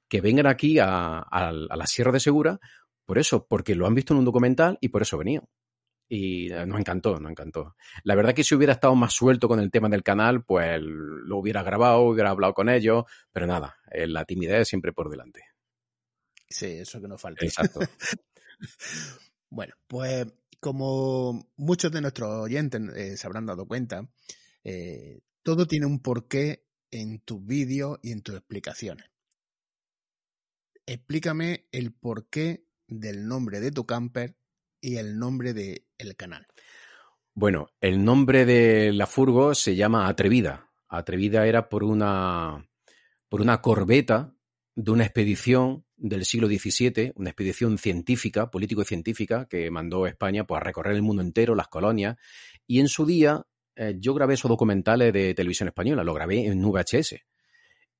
que 0.08 0.20
vengan 0.20 0.46
aquí 0.46 0.78
a, 0.78 1.18
a, 1.18 1.52
la 1.52 1.86
Sierra 1.86 2.12
de 2.12 2.20
Segura, 2.20 2.60
por 3.04 3.18
eso, 3.18 3.46
porque 3.46 3.74
lo 3.74 3.86
han 3.86 3.94
visto 3.94 4.12
en 4.14 4.18
un 4.18 4.24
documental 4.24 4.78
y 4.80 4.88
por 4.88 5.02
eso 5.02 5.18
venían. 5.18 5.44
Y 6.08 6.48
nos 6.66 6.78
encantó, 6.78 7.18
nos 7.18 7.30
encantó. 7.30 7.74
La 8.04 8.14
verdad 8.14 8.32
que 8.32 8.44
si 8.44 8.54
hubiera 8.54 8.74
estado 8.74 8.94
más 8.94 9.12
suelto 9.12 9.48
con 9.48 9.58
el 9.58 9.72
tema 9.72 9.88
del 9.88 10.04
canal, 10.04 10.44
pues 10.44 10.78
lo 10.80 11.38
hubiera 11.38 11.64
grabado, 11.64 12.02
hubiera 12.02 12.30
hablado 12.30 12.54
con 12.54 12.68
ellos, 12.68 13.04
pero 13.32 13.46
nada, 13.46 13.76
la 13.90 14.24
timidez 14.24 14.68
siempre 14.68 14.92
por 14.92 15.10
delante. 15.10 15.42
Sí, 16.48 16.66
eso 16.66 17.00
que 17.00 17.08
nos 17.08 17.20
falta. 17.20 17.44
Exacto. 17.44 17.80
bueno, 19.50 19.74
pues 19.88 20.26
como 20.60 21.48
muchos 21.56 21.92
de 21.92 22.00
nuestros 22.00 22.30
oyentes 22.30 22.80
eh, 22.96 23.16
se 23.16 23.26
habrán 23.26 23.46
dado 23.46 23.66
cuenta, 23.66 24.08
eh, 24.64 25.20
todo 25.42 25.66
tiene 25.66 25.86
un 25.86 26.00
porqué 26.00 26.66
en 26.90 27.20
tus 27.20 27.44
vídeos 27.44 27.98
y 28.02 28.12
en 28.12 28.22
tus 28.22 28.36
explicaciones. 28.36 29.06
Explícame 30.86 31.66
el 31.72 31.92
porqué 31.92 32.66
del 32.86 33.26
nombre 33.26 33.60
de 33.60 33.72
tu 33.72 33.86
camper 33.86 34.36
y 34.80 34.96
el 34.96 35.18
nombre 35.18 35.52
del 35.54 36.16
canal. 36.16 36.46
Bueno, 37.34 37.68
el 37.80 38.04
nombre 38.04 38.44
de 38.44 38.92
la 38.92 39.06
furgo 39.06 39.54
se 39.54 39.76
llama 39.76 40.08
Atrevida. 40.08 40.70
Atrevida 40.88 41.46
era 41.46 41.68
por 41.68 41.84
una, 41.84 42.68
por 43.28 43.40
una 43.40 43.60
corbeta 43.60 44.34
de 44.74 44.90
una 44.90 45.04
expedición 45.04 45.85
del 45.96 46.24
siglo 46.24 46.46
XVII, 46.46 47.12
una 47.16 47.30
expedición 47.30 47.78
científica, 47.78 48.50
político 48.50 48.82
y 48.82 48.84
científica, 48.84 49.46
que 49.48 49.70
mandó 49.70 50.06
España 50.06 50.46
pues, 50.46 50.60
a 50.60 50.64
recorrer 50.64 50.94
el 50.94 51.02
mundo 51.02 51.22
entero, 51.22 51.54
las 51.54 51.68
colonias, 51.68 52.16
y 52.66 52.80
en 52.80 52.88
su 52.88 53.06
día 53.06 53.46
eh, 53.74 53.96
yo 53.98 54.14
grabé 54.14 54.34
esos 54.34 54.48
documentales 54.48 55.12
de 55.12 55.34
televisión 55.34 55.68
española, 55.68 56.04
lo 56.04 56.14
grabé 56.14 56.46
en 56.46 56.62
VHS. 56.62 57.16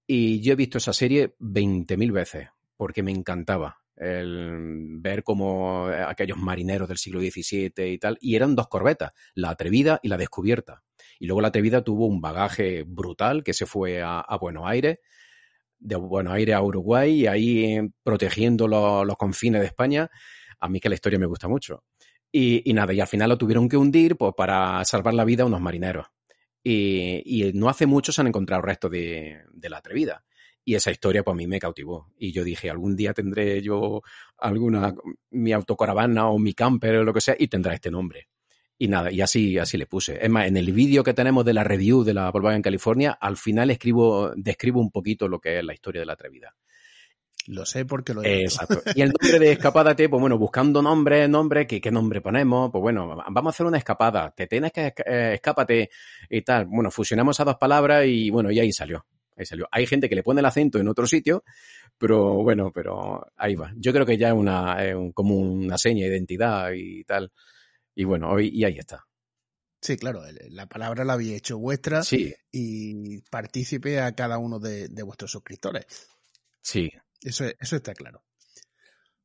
Y 0.06 0.40
yo 0.40 0.52
he 0.52 0.56
visto 0.56 0.78
esa 0.78 0.92
serie 0.92 1.35
20.000 1.40 2.12
veces, 2.12 2.48
porque 2.76 3.02
me 3.02 3.11
encantaba 3.11 3.78
el 3.96 4.98
ver 4.98 5.22
como 5.22 5.87
aquellos 5.87 6.37
marineros 6.37 6.87
del 6.87 6.98
siglo 6.98 7.20
XVII 7.20 7.72
y 7.87 7.98
tal, 7.98 8.18
y 8.20 8.37
eran 8.37 8.54
dos 8.54 8.68
corbetas, 8.68 9.12
la 9.35 9.50
atrevida 9.50 10.00
y 10.02 10.09
la 10.09 10.18
descubierta. 10.18 10.82
Y 11.18 11.26
luego 11.26 11.40
la 11.40 11.48
atrevida 11.48 11.82
tuvo 11.82 12.06
un 12.06 12.20
bagaje 12.20 12.85
brutal 12.87 13.42
que 13.42 13.54
se 13.54 13.64
fue 13.64 14.02
a 14.02 14.38
Buenos 14.38 14.64
Aires, 14.66 14.98
de 15.78 15.96
Buenos 15.96 16.32
Aires 16.32 16.54
a 16.54 16.62
Uruguay 16.62 17.22
y 17.22 17.26
ahí 17.26 17.78
protegiendo 18.02 18.68
los 18.68 19.16
confines 19.16 19.60
de 19.60 19.66
España. 19.66 20.10
A 20.60 20.68
mí 20.68 20.80
que 20.80 20.88
la 20.88 20.94
historia 20.94 21.18
me 21.18 21.26
gusta 21.26 21.48
mucho. 21.48 21.84
Y, 22.32 22.72
nada, 22.74 22.92
y 22.92 23.00
al 23.00 23.06
final 23.06 23.30
lo 23.30 23.38
tuvieron 23.38 23.68
que 23.68 23.76
hundir 23.76 24.16
pues, 24.16 24.34
para 24.36 24.84
salvar 24.84 25.14
la 25.14 25.24
vida 25.24 25.42
a 25.42 25.46
unos 25.46 25.60
marineros. 25.60 26.06
Y, 26.62 27.52
no 27.54 27.68
hace 27.68 27.86
mucho 27.86 28.12
se 28.12 28.20
han 28.20 28.26
encontrado 28.26 28.62
restos 28.62 28.90
de, 28.90 29.38
de, 29.52 29.70
la 29.70 29.78
atrevida. 29.78 30.24
Y 30.64 30.74
esa 30.74 30.90
historia 30.90 31.22
pues 31.22 31.34
a 31.34 31.36
mí 31.36 31.46
me 31.46 31.60
cautivó. 31.60 32.12
Y 32.18 32.32
yo 32.32 32.44
dije, 32.44 32.68
algún 32.68 32.96
día 32.96 33.14
tendré 33.14 33.62
yo 33.62 34.02
alguna, 34.36 34.94
mi 35.30 35.52
autocaravana 35.52 36.28
o 36.28 36.38
mi 36.38 36.54
camper 36.54 36.96
o 36.96 37.04
lo 37.04 37.14
que 37.14 37.20
sea, 37.20 37.36
y 37.38 37.48
tendrá 37.48 37.72
este 37.72 37.90
nombre. 37.90 38.28
Y 38.78 38.88
nada, 38.88 39.10
y 39.10 39.22
así, 39.22 39.58
así 39.58 39.78
le 39.78 39.86
puse. 39.86 40.18
Es 40.22 40.28
más, 40.28 40.46
en 40.46 40.56
el 40.56 40.70
vídeo 40.72 41.02
que 41.02 41.14
tenemos 41.14 41.44
de 41.44 41.54
la 41.54 41.64
review 41.64 42.04
de 42.04 42.12
la 42.12 42.30
Volkswagen 42.30 42.60
California, 42.60 43.16
al 43.18 43.36
final 43.38 43.70
escribo, 43.70 44.32
describo 44.36 44.80
un 44.80 44.90
poquito 44.90 45.28
lo 45.28 45.40
que 45.40 45.58
es 45.58 45.64
la 45.64 45.72
historia 45.72 46.00
de 46.00 46.06
la 46.06 46.12
atrevida. 46.12 46.54
Lo 47.48 47.64
sé 47.64 47.84
porque 47.84 48.12
lo 48.12 48.22
he 48.22 48.42
Exacto. 48.42 48.82
Y 48.94 49.02
el 49.02 49.12
nombre 49.18 49.38
de 49.38 49.52
Escapádate, 49.52 50.08
pues 50.08 50.20
bueno, 50.20 50.36
buscando 50.36 50.82
nombre, 50.82 51.28
nombre, 51.28 51.66
¿qué, 51.66 51.80
¿qué 51.80 51.90
nombre 51.90 52.20
ponemos? 52.20 52.70
Pues 52.70 52.82
bueno, 52.82 53.06
vamos 53.06 53.46
a 53.46 53.54
hacer 53.54 53.66
una 53.66 53.78
escapada. 53.78 54.32
Te 54.36 54.46
tienes 54.46 54.72
que 54.72 54.92
eh, 55.06 55.34
escápate 55.34 55.90
y 56.28 56.42
tal. 56.42 56.66
Bueno, 56.66 56.90
fusionamos 56.90 57.36
esas 57.36 57.46
dos 57.46 57.56
palabras 57.56 58.04
y 58.06 58.30
bueno, 58.30 58.50
y 58.50 58.58
ahí 58.58 58.72
salió. 58.72 59.06
Ahí 59.36 59.44
salió. 59.44 59.68
Hay 59.70 59.86
gente 59.86 60.08
que 60.08 60.14
le 60.14 60.22
pone 60.22 60.40
el 60.40 60.46
acento 60.46 60.78
en 60.78 60.88
otro 60.88 61.06
sitio, 61.06 61.44
pero 61.98 62.42
bueno, 62.42 62.72
pero 62.74 63.24
ahí 63.36 63.54
va. 63.54 63.72
Yo 63.76 63.92
creo 63.92 64.06
que 64.06 64.16
ya 64.16 64.28
es 64.28 64.34
una, 64.34 64.84
es 64.84 64.96
como 65.14 65.36
una 65.36 65.78
seña 65.78 66.06
de 66.06 66.12
identidad 66.12 66.72
y 66.74 67.04
tal. 67.04 67.30
Y 67.96 68.04
bueno, 68.04 68.30
hoy, 68.30 68.48
y 68.54 68.62
ahí 68.64 68.78
está. 68.78 69.09
Sí, 69.80 69.96
claro, 69.96 70.22
la 70.50 70.66
palabra 70.68 71.04
la 71.04 71.14
había 71.14 71.37
hecho 71.37 71.59
vuestra 71.59 72.02
Sí, 72.02 72.35
y 72.50 73.20
partícipe 73.30 74.00
a 74.00 74.14
cada 74.14 74.38
uno 74.38 74.59
de, 74.59 74.88
de 74.88 75.02
vuestros 75.02 75.30
suscriptores. 75.30 75.87
sí. 76.62 76.90
Eso, 77.22 77.44
eso 77.59 77.76
está 77.76 77.94
claro. 77.94 78.22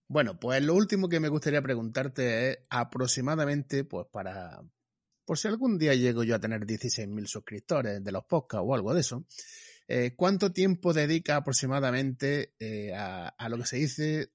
Bueno, 0.07 0.39
pues 0.39 0.62
lo 0.62 0.73
último 0.75 1.07
que 1.07 1.19
me 1.19 1.29
gustaría 1.29 1.62
preguntarte 1.62 2.49
es 2.51 2.57
aproximadamente, 2.69 3.86
pues 3.86 4.07
para, 4.12 4.62
por 5.25 5.38
si 5.38 5.47
algún 5.47 5.77
día 5.77 5.95
llego 5.95 6.23
yo 6.23 6.36
a 6.36 6.39
tener 6.39 6.65
16.000 6.65 7.27
suscriptores 7.27 8.03
de 8.03 8.12
los 8.12 8.25
podcasts 8.25 8.65
o 8.67 8.75
algo 8.75 8.93
de 8.93 9.01
eso, 9.01 9.25
eh, 9.88 10.13
¿cuánto 10.15 10.51
tiempo 10.51 10.93
dedica 10.93 11.38
aproximadamente 11.38 12.55
eh, 12.60 12.93
a, 12.93 13.29
a 13.29 13.49
lo 13.49 13.57
que 13.57 13.65
se 13.65 13.77
dice 13.77 14.34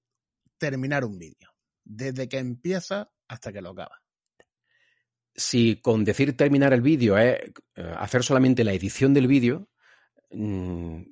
terminar 0.58 1.04
un 1.04 1.18
vídeo? 1.18 1.50
Desde 1.84 2.28
que 2.28 2.38
empieza 2.38 3.10
hasta 3.28 3.52
que 3.52 3.60
lo 3.60 3.70
acaba. 3.70 4.02
Si 5.36 5.76
con 5.80 6.04
decir 6.04 6.36
terminar 6.36 6.72
el 6.72 6.80
vídeo 6.80 7.18
es 7.18 7.38
eh, 7.74 7.94
hacer 7.98 8.22
solamente 8.22 8.64
la 8.64 8.72
edición 8.72 9.12
del 9.12 9.26
vídeo, 9.26 9.68
mm, 10.30 11.02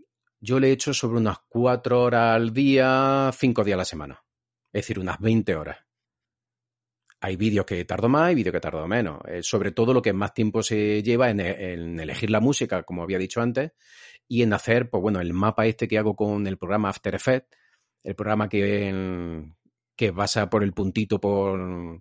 yo 0.41 0.61
le 0.61 0.69
he 0.69 0.73
hecho 0.73 0.95
sobre 0.95 1.19
unas 1.19 1.39
cuatro 1.49 2.03
horas 2.03 2.37
al 2.37 2.53
día, 2.53 3.31
cinco 3.37 3.65
días 3.65 3.75
a 3.75 3.79
la 3.79 3.85
semana. 3.85 4.25
Es 4.73 4.83
decir, 4.83 4.99
unas 4.99 5.19
20 5.21 5.55
horas. 5.57 5.79
Hay 7.21 7.37
vídeos 7.37 7.65
que 7.65 7.85
tardo 7.85 8.09
más 8.09 8.33
y 8.33 8.35
vídeos 8.35 8.53
que 8.53 8.61
tardo 8.61 8.87
menos. 8.87 9.21
Eh, 9.27 9.43
sobre 9.43 9.73
todo 9.73 9.95
lo 9.95 10.03
que 10.03 10.13
más 10.13 10.35
tiempo 10.35 10.63
se 10.63 11.03
lleva 11.03 11.31
en, 11.31 11.41
en, 11.41 12.01
elegir 12.01 12.31
la 12.31 12.41
música, 12.41 12.83
como 12.83 13.03
había 13.03 13.19
dicho 13.19 13.41
antes, 13.41 13.73
y 14.29 14.43
en 14.43 14.53
hacer, 14.53 14.91
pues 14.91 15.01
bueno, 15.01 15.21
el 15.21 15.33
mapa 15.33 15.67
este 15.67 15.89
que 15.89 15.99
hago 15.99 16.17
con 16.17 16.47
el 16.47 16.59
programa 16.59 16.91
After 16.91 17.15
Effects, 17.15 17.57
el 18.03 18.15
programa 18.15 18.49
que, 18.49 19.45
que 19.97 20.11
basa 20.11 20.51
por 20.51 20.63
el 20.63 20.73
puntito 20.73 21.21
por, 21.21 22.01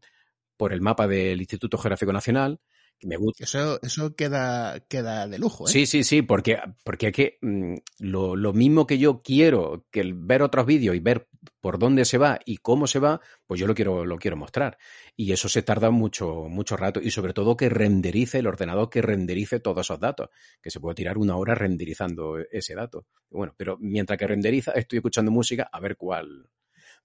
por 0.57 0.73
el 0.73 0.81
mapa 0.81 1.07
del 1.07 1.39
Instituto 1.39 1.77
Geográfico 1.77 2.13
Nacional, 2.13 2.59
que 2.99 3.07
me 3.07 3.17
gusta. 3.17 3.43
Eso, 3.43 3.79
eso 3.81 4.15
queda, 4.15 4.79
queda 4.87 5.27
de 5.27 5.39
lujo, 5.39 5.67
¿eh? 5.67 5.71
Sí, 5.71 5.85
sí, 5.85 6.03
sí, 6.03 6.21
porque, 6.21 6.57
porque 6.83 7.07
es 7.07 7.13
que 7.13 7.37
mmm, 7.41 7.75
lo, 7.99 8.35
lo, 8.35 8.53
mismo 8.53 8.87
que 8.87 8.97
yo 8.97 9.21
quiero 9.21 9.85
que 9.91 9.99
el 9.99 10.13
ver 10.13 10.41
otros 10.41 10.65
vídeos 10.65 10.95
y 10.95 10.99
ver 10.99 11.27
por 11.59 11.79
dónde 11.79 12.05
se 12.05 12.17
va 12.17 12.39
y 12.45 12.57
cómo 12.57 12.87
se 12.87 12.99
va, 12.99 13.21
pues 13.45 13.59
yo 13.59 13.67
lo 13.67 13.75
quiero, 13.75 14.05
lo 14.05 14.17
quiero 14.17 14.37
mostrar. 14.37 14.77
Y 15.15 15.31
eso 15.31 15.49
se 15.49 15.61
tarda 15.63 15.91
mucho, 15.91 16.45
mucho 16.49 16.77
rato. 16.77 17.01
Y 17.01 17.11
sobre 17.11 17.33
todo 17.33 17.57
que 17.57 17.69
renderice 17.69 18.39
el 18.39 18.47
ordenador, 18.47 18.89
que 18.89 19.01
renderice 19.01 19.59
todos 19.59 19.85
esos 19.85 19.99
datos. 19.99 20.29
Que 20.61 20.71
se 20.71 20.79
puede 20.79 20.95
tirar 20.95 21.17
una 21.17 21.35
hora 21.35 21.55
renderizando 21.55 22.37
ese 22.51 22.75
dato. 22.75 23.05
Bueno, 23.29 23.53
pero 23.57 23.77
mientras 23.79 24.17
que 24.17 24.27
renderiza, 24.27 24.71
estoy 24.71 24.97
escuchando 24.97 25.31
música 25.31 25.69
a 25.71 25.79
ver 25.79 25.97
cuál. 25.97 26.49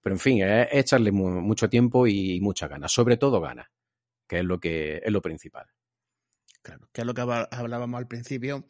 Pero 0.03 0.15
en 0.15 0.21
fin, 0.21 0.43
es 0.43 0.69
echarle 0.73 1.13
mucho 1.13 1.69
tiempo 1.69 2.07
y 2.07 2.41
muchas 2.41 2.71
ganas. 2.71 2.93
Sobre 2.93 3.17
todo 3.17 3.41
ganas, 3.41 3.69
que 4.27 4.39
es 4.39 4.45
lo 4.45 4.61
que 4.61 5.01
es 5.05 5.13
lo 5.13 5.21
principal. 5.21 5.67
Claro, 6.63 6.89
que 6.93 7.01
es 7.01 7.07
lo 7.07 7.15
que 7.15 7.23
hablábamos 7.23 7.99
al 7.99 8.09
principio, 8.09 8.67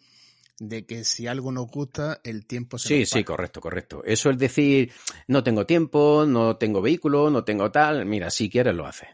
de 0.58 0.86
que 0.86 1.04
si 1.04 1.26
algo 1.26 1.52
nos 1.52 1.68
gusta, 1.68 2.20
el 2.24 2.46
tiempo 2.46 2.78
se 2.78 2.88
Sí, 2.88 3.06
sí, 3.06 3.24
correcto, 3.24 3.60
correcto. 3.60 4.02
Eso 4.04 4.30
es 4.30 4.38
decir, 4.38 4.92
no 5.28 5.42
tengo 5.42 5.66
tiempo, 5.66 6.24
no 6.26 6.56
tengo 6.56 6.82
vehículo, 6.82 7.30
no 7.30 7.44
tengo 7.44 7.70
tal. 7.70 8.06
Mira, 8.06 8.30
si 8.30 8.50
quieres 8.50 8.74
lo 8.74 8.86
hace. 8.86 9.08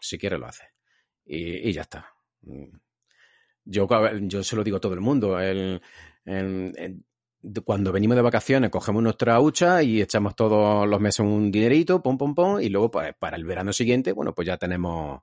Si 0.00 0.18
quieres 0.18 0.38
lo 0.38 0.46
hace. 0.46 0.64
Y, 1.24 1.68
y 1.68 1.72
ya 1.72 1.82
está. 1.82 2.12
Yo, 3.64 3.88
yo 4.22 4.44
se 4.44 4.56
lo 4.56 4.64
digo 4.64 4.76
a 4.76 4.80
todo 4.80 4.94
el 4.94 5.00
mundo. 5.00 5.40
El, 5.40 5.80
el, 6.24 6.72
el, 6.76 7.04
cuando 7.64 7.92
venimos 7.92 8.16
de 8.16 8.22
vacaciones, 8.22 8.70
cogemos 8.70 9.02
nuestra 9.02 9.40
hucha 9.40 9.82
y 9.82 10.00
echamos 10.00 10.34
todos 10.34 10.88
los 10.88 11.00
meses 11.00 11.20
un 11.20 11.50
dinerito, 11.50 12.02
pom, 12.02 12.16
pom, 12.16 12.34
pom, 12.34 12.60
y 12.60 12.68
luego 12.68 12.90
pues, 12.90 13.14
para 13.18 13.36
el 13.36 13.44
verano 13.44 13.72
siguiente, 13.72 14.12
bueno, 14.12 14.34
pues 14.34 14.46
ya 14.46 14.56
tenemos 14.56 15.22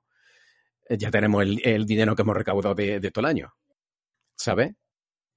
ya 0.98 1.10
tenemos 1.10 1.42
el, 1.42 1.86
dinero 1.86 2.14
que 2.14 2.22
hemos 2.22 2.36
recaudado 2.36 2.74
de, 2.74 3.10
todo 3.10 3.24
el 3.24 3.30
año. 3.30 3.54
¿Sabes? 4.36 4.74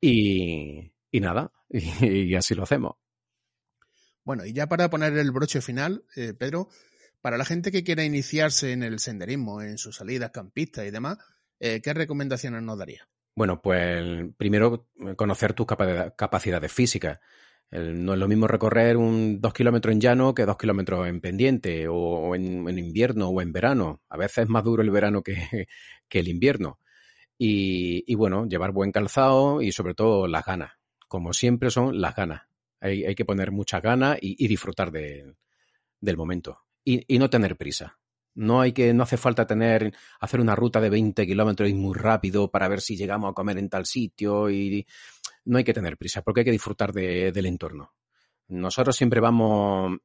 Y, 0.01 0.91
nada, 1.13 1.51
y, 1.69 2.05
y, 2.31 2.35
así 2.35 2.55
lo 2.55 2.63
hacemos. 2.63 2.95
Bueno, 4.23 4.45
y 4.45 4.53
ya 4.53 4.67
para 4.67 4.89
poner 4.89 5.17
el 5.17 5.31
broche 5.31 5.61
final, 5.61 6.03
eh, 6.15 6.33
Pedro, 6.33 6.69
para 7.21 7.37
la 7.37 7.45
gente 7.45 7.71
que 7.71 7.83
quiera 7.83 8.03
iniciarse 8.03 8.71
en 8.71 8.83
el 8.83 8.99
senderismo, 8.99 9.61
en 9.61 9.77
sus 9.77 9.97
salidas 9.97 10.31
campistas 10.31 10.85
y 10.85 10.91
demás, 10.91 11.19
eh, 11.59 11.81
¿qué 11.81 11.93
recomendaciones 11.93 12.61
nos 12.63 12.77
daría? 12.77 13.07
Bueno, 13.35 13.61
pues 13.61 14.33
primero 14.37 14.87
conocer 15.17 15.53
tus 15.53 15.67
capacidades 15.67 16.71
físicas. 16.71 17.19
No 17.71 18.13
es 18.13 18.19
lo 18.19 18.27
mismo 18.29 18.47
recorrer 18.47 18.95
un 18.95 19.41
dos 19.41 19.53
kilómetros 19.53 19.91
en 19.91 19.99
llano 19.99 20.33
que 20.33 20.45
dos 20.45 20.57
kilómetros 20.57 21.07
en 21.07 21.19
pendiente, 21.19 21.87
o, 21.89 22.33
en, 22.35 22.69
invierno 22.77 23.27
o 23.29 23.41
en 23.41 23.51
verano. 23.51 24.01
A 24.09 24.17
veces 24.17 24.39
es 24.39 24.49
más 24.49 24.63
duro 24.63 24.81
el 24.81 24.91
verano 24.91 25.21
que, 25.23 25.67
el 26.09 26.27
invierno. 26.29 26.79
Y, 27.37 28.03
y, 28.07 28.15
bueno, 28.15 28.47
llevar 28.47 28.71
buen 28.71 28.93
calzado 28.93 29.61
y 29.61 29.73
sobre 29.73 29.93
todo 29.95 30.27
las 30.27 30.45
ganas. 30.45 30.71
Como 31.09 31.33
siempre 31.33 31.69
son 31.69 31.99
las 31.99 32.15
ganas. 32.15 32.43
Hay, 32.79 33.03
hay 33.03 33.15
que 33.15 33.25
poner 33.25 33.51
muchas 33.51 33.81
ganas 33.81 34.17
y, 34.21 34.47
disfrutar 34.47 34.91
de, 34.91 35.35
del 35.99 36.17
momento. 36.17 36.59
Y, 36.85 37.03
y, 37.13 37.19
no 37.19 37.29
tener 37.29 37.57
prisa. 37.57 37.97
No 38.35 38.61
hay 38.61 38.73
que, 38.73 38.93
no 38.93 39.03
hace 39.03 39.17
falta 39.17 39.47
tener, 39.47 39.93
hacer 40.19 40.39
una 40.39 40.55
ruta 40.55 40.79
de 40.81 40.89
20 40.89 41.25
kilómetros 41.25 41.69
y 41.69 41.73
muy 41.73 41.93
rápido 41.95 42.51
para 42.51 42.67
ver 42.67 42.81
si 42.81 42.95
llegamos 42.95 43.31
a 43.31 43.33
comer 43.33 43.57
en 43.57 43.69
tal 43.69 43.85
sitio 43.85 44.49
y 44.49 44.85
no 45.45 45.57
hay 45.57 45.63
que 45.63 45.73
tener 45.73 45.97
prisa 45.97 46.21
porque 46.21 46.41
hay 46.41 46.45
que 46.45 46.51
disfrutar 46.51 46.91
de, 46.91 47.31
del 47.31 47.45
entorno. 47.45 47.93
Nosotros 48.47 48.95
siempre 48.95 49.19
vamos, 49.19 49.97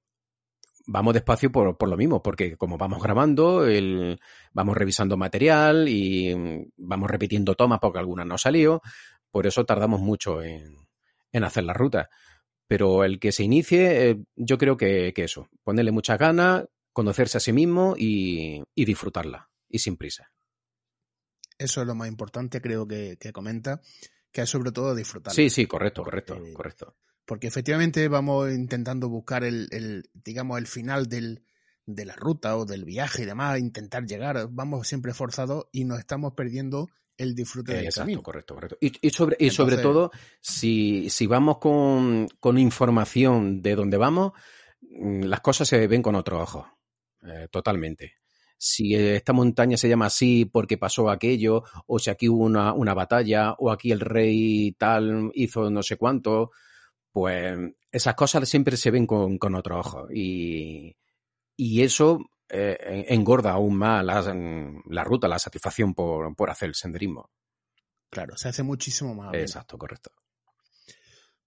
vamos 0.87 1.15
despacio 1.15 1.53
por, 1.53 1.77
por 1.77 1.89
lo 1.89 1.97
mismo, 1.97 2.23
porque 2.23 2.57
como 2.57 2.79
vamos 2.79 3.03
grabando, 3.03 3.67
el, 3.67 4.19
vamos 4.53 4.77
revisando 4.77 5.17
material 5.17 5.89
y 5.89 6.67
vamos 6.77 7.11
repitiendo 7.11 7.55
tomas 7.55 7.81
porque 7.81 7.99
alguna 7.99 8.25
no 8.25 8.39
salió, 8.39 8.81
por 9.31 9.47
eso 9.47 9.65
tardamos 9.65 10.01
mucho 10.01 10.43
en, 10.43 10.77
en 11.33 11.45
hacer 11.45 11.65
la 11.65 11.75
ruta. 11.75 12.11
Pero 12.67 13.05
el 13.05 13.19
que 13.19 13.33
se 13.33 13.45
inicie, 13.45 14.11
eh, 14.11 14.25
yo 14.37 14.57
creo 14.57 14.77
que, 14.77 15.13
que, 15.13 15.25
eso, 15.25 15.49
ponerle 15.65 15.91
muchas 15.91 16.19
ganas, 16.19 16.67
conocerse 16.93 17.39
a 17.39 17.41
sí 17.41 17.53
mismo 17.53 17.95
y, 17.97 18.63
y, 18.75 18.85
disfrutarla, 18.85 19.51
y 19.69 19.79
sin 19.79 19.97
prisa. 19.97 20.33
Eso 21.59 21.83
es 21.83 21.87
lo 21.87 21.95
más 21.95 22.09
importante, 22.09 22.61
creo 22.61 22.87
que, 22.87 23.17
que 23.19 23.33
comenta 23.33 23.81
que 24.33 24.43
es 24.43 24.51
sobre 24.51 24.73
todo 24.73 24.95
disfrutar. 24.95 25.35
Sí, 25.35 25.51
sí, 25.51 25.67
correcto, 25.67 26.05
correcto, 26.05 26.35
porque, 26.35 26.53
correcto. 26.53 26.97
Porque 27.25 27.47
efectivamente 27.49 28.09
vamos 28.09 28.51
intentando 28.53 29.09
buscar 29.09 29.45
el, 29.45 29.69
el 29.71 30.09
digamos, 30.13 30.59
el 30.59 30.67
final 30.67 31.09
del, 31.09 31.43
de 31.87 32.05
la 32.05 32.15
ruta 32.15 32.57
o 32.57 32.65
del 32.65 32.85
viaje 32.85 33.23
y 33.23 33.27
demás, 33.27 33.59
intentar 33.59 34.07
llegar, 34.07 34.49
vamos 34.51 34.87
siempre 34.87 35.13
forzados 35.15 35.67
y 35.73 35.85
nos 35.85 35.99
estamos 35.99 36.33
perdiendo 36.35 36.89
el 37.17 37.35
disfrute 37.35 37.75
del 37.75 37.85
Exacto, 37.85 38.07
camino. 38.07 38.23
correcto, 38.23 38.55
correcto. 38.55 38.79
Y, 38.81 38.93
y 39.07 39.11
sobre, 39.11 39.37
y 39.39 39.49
Entonces, 39.49 39.57
sobre 39.57 39.77
todo, 39.77 40.11
si, 40.41 41.11
si 41.11 41.27
vamos 41.27 41.59
con, 41.59 42.29
con, 42.41 42.59
información 42.59 43.61
de 43.61 43.75
dónde 43.75 43.99
vamos, 43.99 44.33
mm, 44.81 45.25
las 45.25 45.41
cosas 45.41 45.69
se 45.69 45.87
ven 45.87 46.03
con 46.03 46.15
otro 46.15 46.41
ojo, 46.41 46.67
eh, 47.23 47.49
totalmente 47.51 48.21
si 48.63 48.95
esta 48.95 49.33
montaña 49.33 49.79
se 49.79 49.89
llama 49.89 50.07
así 50.07 50.45
porque 50.45 50.77
pasó 50.77 51.09
aquello, 51.09 51.65
o 51.87 51.99
si 51.99 52.11
aquí 52.11 52.29
hubo 52.29 52.45
una, 52.45 52.75
una 52.75 52.93
batalla, 52.93 53.55
o 53.55 53.71
aquí 53.71 53.91
el 53.91 54.01
rey 54.01 54.73
tal 54.73 55.31
hizo 55.33 55.71
no 55.71 55.83
sé 55.83 55.97
cuánto, 55.97 56.51
pues 57.11 57.57
esas 57.91 58.15
cosas 58.15 58.47
siempre 58.47 58.77
se 58.77 58.91
ven 58.91 59.07
con, 59.07 59.39
con 59.39 59.55
otro 59.55 59.79
ojo. 59.79 60.09
Y, 60.13 60.95
y 61.57 61.83
eso 61.83 62.21
eh, 62.51 63.07
engorda 63.09 63.53
aún 63.53 63.77
más 63.77 64.05
la, 64.05 64.21
la, 64.91 65.05
ruta, 65.05 65.27
la 65.27 65.39
satisfacción 65.39 65.95
por, 65.95 66.37
por 66.37 66.51
hacer 66.51 66.69
el 66.69 66.75
senderismo. 66.75 67.31
Claro, 68.11 68.37
se 68.37 68.51
hace 68.51 68.63
muchísimo 68.63 69.15
más. 69.15 69.33
Exacto, 69.33 69.79
correcto. 69.79 70.11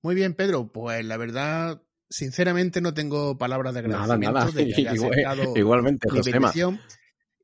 Muy 0.01 0.15
bien, 0.15 0.33
Pedro. 0.33 0.71
Pues 0.71 1.05
la 1.05 1.17
verdad, 1.17 1.83
sinceramente 2.13 2.79
no 2.79 2.93
tengo 2.93 3.37
palabras 3.37 3.73
de 3.73 3.79
agradecimiento 3.79 4.33
nada, 4.33 4.45
nada. 4.45 4.51
de 4.51 4.67
que 4.67 4.81
Igual, 4.93 5.57
igualmente, 5.57 6.07
mi 6.11 6.21
petición 6.21 6.79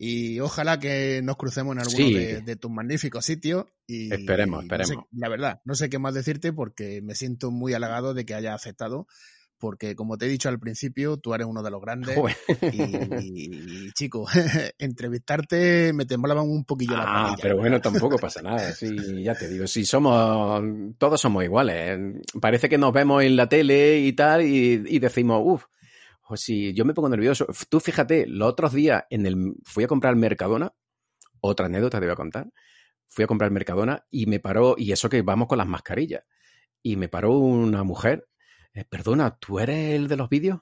y 0.01 0.39
ojalá 0.39 0.79
que 0.79 1.19
nos 1.23 1.35
crucemos 1.35 1.73
en 1.73 1.79
alguno 1.79 1.97
sí. 1.97 2.13
de, 2.13 2.41
de, 2.41 2.55
tus 2.55 2.71
magníficos 2.71 3.25
sitios. 3.25 3.65
Y, 3.85 4.13
esperemos, 4.13 4.63
esperemos. 4.63 4.95
No 4.95 5.01
sé, 5.01 5.07
la 5.11 5.29
verdad, 5.29 5.61
no 5.65 5.75
sé 5.75 5.89
qué 5.89 5.99
más 5.99 6.13
decirte 6.13 6.53
porque 6.53 7.01
me 7.01 7.15
siento 7.15 7.51
muy 7.51 7.73
halagado 7.73 8.13
de 8.13 8.25
que 8.25 8.33
haya 8.33 8.53
aceptado. 8.53 9.07
Porque, 9.59 9.95
como 9.95 10.17
te 10.17 10.25
he 10.25 10.29
dicho 10.29 10.47
al 10.47 10.59
principio, 10.59 11.17
tú 11.17 11.33
eres 11.33 11.45
uno 11.45 11.61
de 11.61 11.69
los 11.69 11.81
grandes. 11.81 12.17
y, 12.71 12.81
y, 12.81 13.87
y, 13.87 13.91
chico, 13.91 14.25
entrevistarte 14.79 15.91
me 15.93 16.05
temblaban 16.05 16.49
un 16.49 16.63
poquillo 16.63 16.93
ah, 16.95 16.97
la 16.97 17.05
panilla. 17.05 17.37
pero 17.41 17.57
bueno, 17.57 17.81
tampoco 17.81 18.17
pasa 18.17 18.41
nada. 18.41 18.71
Sí, 18.71 18.95
ya 19.21 19.35
te 19.35 19.49
digo, 19.49 19.67
si 19.67 19.85
somos, 19.85 20.63
todos 20.97 21.19
somos 21.19 21.43
iguales. 21.43 22.21
Parece 22.41 22.69
que 22.69 22.77
nos 22.77 22.93
vemos 22.93 23.23
en 23.23 23.35
la 23.35 23.49
tele 23.49 23.99
y 23.99 24.13
tal, 24.13 24.43
y, 24.43 24.81
y 24.87 24.99
decimos, 24.99 25.41
uff, 25.43 25.65
o 26.29 26.37
si 26.37 26.73
yo 26.73 26.85
me 26.85 26.93
pongo 26.93 27.09
nervioso. 27.09 27.47
Tú 27.69 27.79
fíjate, 27.79 28.27
los 28.27 28.47
otros 28.47 28.71
días 28.71 29.03
en 29.09 29.25
el, 29.25 29.55
fui 29.63 29.83
a 29.83 29.87
comprar 29.87 30.15
Mercadona, 30.15 30.71
otra 31.41 31.65
anécdota 31.65 31.99
te 31.99 32.05
voy 32.05 32.13
a 32.13 32.15
contar. 32.15 32.51
Fui 33.07 33.23
a 33.23 33.27
comprar 33.27 33.49
Mercadona 33.49 34.05
y 34.11 34.27
me 34.27 34.39
paró, 34.39 34.75
y 34.77 34.91
eso 34.91 35.09
que 35.09 35.23
vamos 35.23 35.47
con 35.47 35.57
las 35.57 35.67
mascarillas, 35.67 36.23
y 36.83 36.97
me 36.97 37.09
paró 37.09 37.37
una 37.37 37.83
mujer. 37.83 38.28
Eh, 38.73 38.85
perdona, 38.85 39.37
¿tú 39.37 39.59
eres 39.59 39.95
el 39.95 40.07
de 40.07 40.17
los 40.17 40.29
vídeos? 40.29 40.59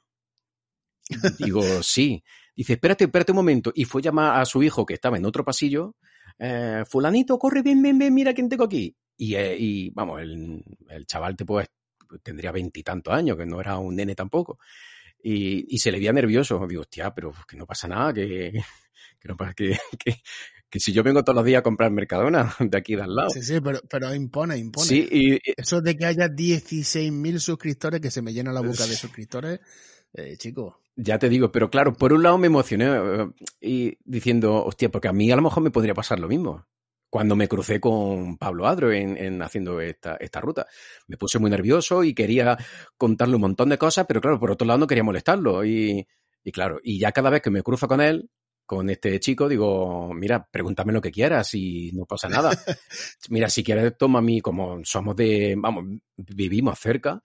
Digo, 1.40 1.62
sí. 1.84 2.24
Dice, 2.56 2.74
espérate, 2.74 3.06
espérate 3.06 3.32
un 3.32 3.38
momento. 3.38 3.72
Y 3.76 3.86
fue 3.86 4.02
a 4.02 4.04
llamar 4.04 4.42
a 4.42 4.46
su 4.46 4.64
hijo 4.64 4.86
que 4.86 4.96
estaba 4.96 5.18
en 5.18 5.26
otro 5.26 5.44
pasillo 5.46 5.96
eh, 6.40 6.84
fulanito, 6.88 7.40
corre, 7.40 7.62
bien, 7.62 7.82
bien, 7.82 7.98
bien, 7.98 8.14
mira 8.14 8.34
quién 8.34 8.50
tengo 8.50 8.66
aquí. 8.66 8.96
Y, 9.18 9.36
eh, 9.36 9.56
y 9.58 9.90
vamos, 9.92 10.22
el, 10.22 10.64
el, 10.90 11.06
chaval 11.08 11.36
te 11.36 11.46
pues, 11.46 11.68
tendría 12.22 12.52
veintitantos 12.52 13.14
años, 13.14 13.38
que 13.38 13.46
no 13.46 13.60
era 13.60 13.78
un 13.78 13.96
nene 13.96 14.16
tampoco. 14.16 14.60
Y, 15.24 15.66
y, 15.74 15.80
se 15.80 15.92
le 15.92 15.98
veía 15.98 16.14
nervioso. 16.14 16.66
Digo, 16.68 16.82
hostia, 16.82 17.14
pero 17.14 17.34
que 17.48 17.58
no 17.58 17.66
pasa 17.66 17.88
nada, 17.88 18.14
que, 18.14 18.52
que 19.20 19.28
no 19.28 19.36
pasa, 19.36 19.54
que, 19.54 19.78
que, 20.00 20.22
que 20.70 20.80
si 20.80 20.92
yo 20.92 21.04
vengo 21.04 21.24
todos 21.24 21.36
los 21.36 21.46
días 21.46 21.60
a 21.60 21.64
comprar 21.64 21.92
Mercadona 21.92 22.54
de 22.60 22.78
aquí 22.78 22.96
de 22.96 23.04
al 23.04 23.16
lado. 23.16 23.30
Sí, 23.30 23.42
sí, 23.42 23.60
pero, 23.62 23.80
pero 23.90 24.14
impone, 24.14 24.58
impone. 24.58 24.88
Sí, 24.88 25.08
y, 25.12 25.40
Eso 25.56 25.82
de 25.82 25.98
que 25.98 26.06
haya 26.06 26.28
16.000 26.28 27.40
suscriptores, 27.40 28.02
que 28.02 28.12
se 28.12 28.22
me 28.22 28.34
llena 28.34 28.52
la 28.52 28.62
boca 28.62 28.86
de 28.86 28.96
suscriptores, 28.96 29.60
eh, 30.14 30.36
chico. 30.38 30.82
Ya 30.96 31.20
te 31.20 31.30
digo, 31.30 31.52
pero 31.52 31.70
claro, 31.70 31.94
por 31.94 32.12
un 32.12 32.24
lado 32.24 32.38
me 32.38 32.48
emocioné 32.48 32.88
eh, 32.88 33.28
y 33.62 33.98
diciendo, 34.04 34.66
hostia, 34.66 34.90
porque 34.90 35.08
a 35.08 35.14
mí 35.14 35.32
a 35.32 35.36
lo 35.36 35.42
mejor 35.42 35.64
me 35.64 35.72
podría 35.72 35.94
pasar 35.94 36.20
lo 36.20 36.28
mismo. 36.28 36.66
Cuando 37.10 37.38
me 37.38 37.48
crucé 37.48 37.80
con 37.80 38.38
Pablo 38.38 38.68
Adro 38.68 38.92
en, 38.92 39.16
en 39.16 39.42
haciendo 39.42 39.80
esta, 39.80 40.18
esta 40.18 40.42
ruta. 40.42 40.68
Me 41.08 41.16
puse 41.16 41.40
muy 41.40 41.50
nervioso 41.50 42.04
y 42.04 42.14
quería 42.14 42.58
contarle 42.98 43.36
un 43.36 43.42
montón 43.42 43.70
de 43.70 43.78
cosas, 43.78 44.06
pero 44.08 44.20
claro, 44.20 44.40
por 44.40 44.52
otro 44.52 44.68
lado 44.68 44.80
no 44.80 44.88
quería 44.88 45.06
molestarlo. 45.06 45.64
Y, 45.64 46.06
y 46.44 46.52
claro, 46.52 46.80
y 46.84 47.00
ya 47.00 47.14
cada 47.14 47.30
vez 47.30 47.42
que 47.42 47.50
me 47.50 47.64
cruzo 47.64 47.88
con 47.88 48.02
él, 48.02 48.30
con 48.68 48.90
este 48.90 49.20
chico, 49.20 49.48
digo, 49.48 50.14
mira, 50.14 50.46
pregúntame 50.52 50.94
lo 50.94 51.02
que 51.02 51.10
quieras 51.10 51.56
y 51.56 51.90
no 51.94 52.06
pasa 52.06 52.28
nada. 52.30 52.52
mira, 53.30 53.50
si 53.50 53.64
quieres, 53.64 53.98
toma 53.98 54.22
mí, 54.22 54.42
como 54.42 54.82
somos 54.84 55.16
de, 55.16 55.56
vamos, 55.58 55.86
vivimos 56.18 56.78
cerca, 56.78 57.24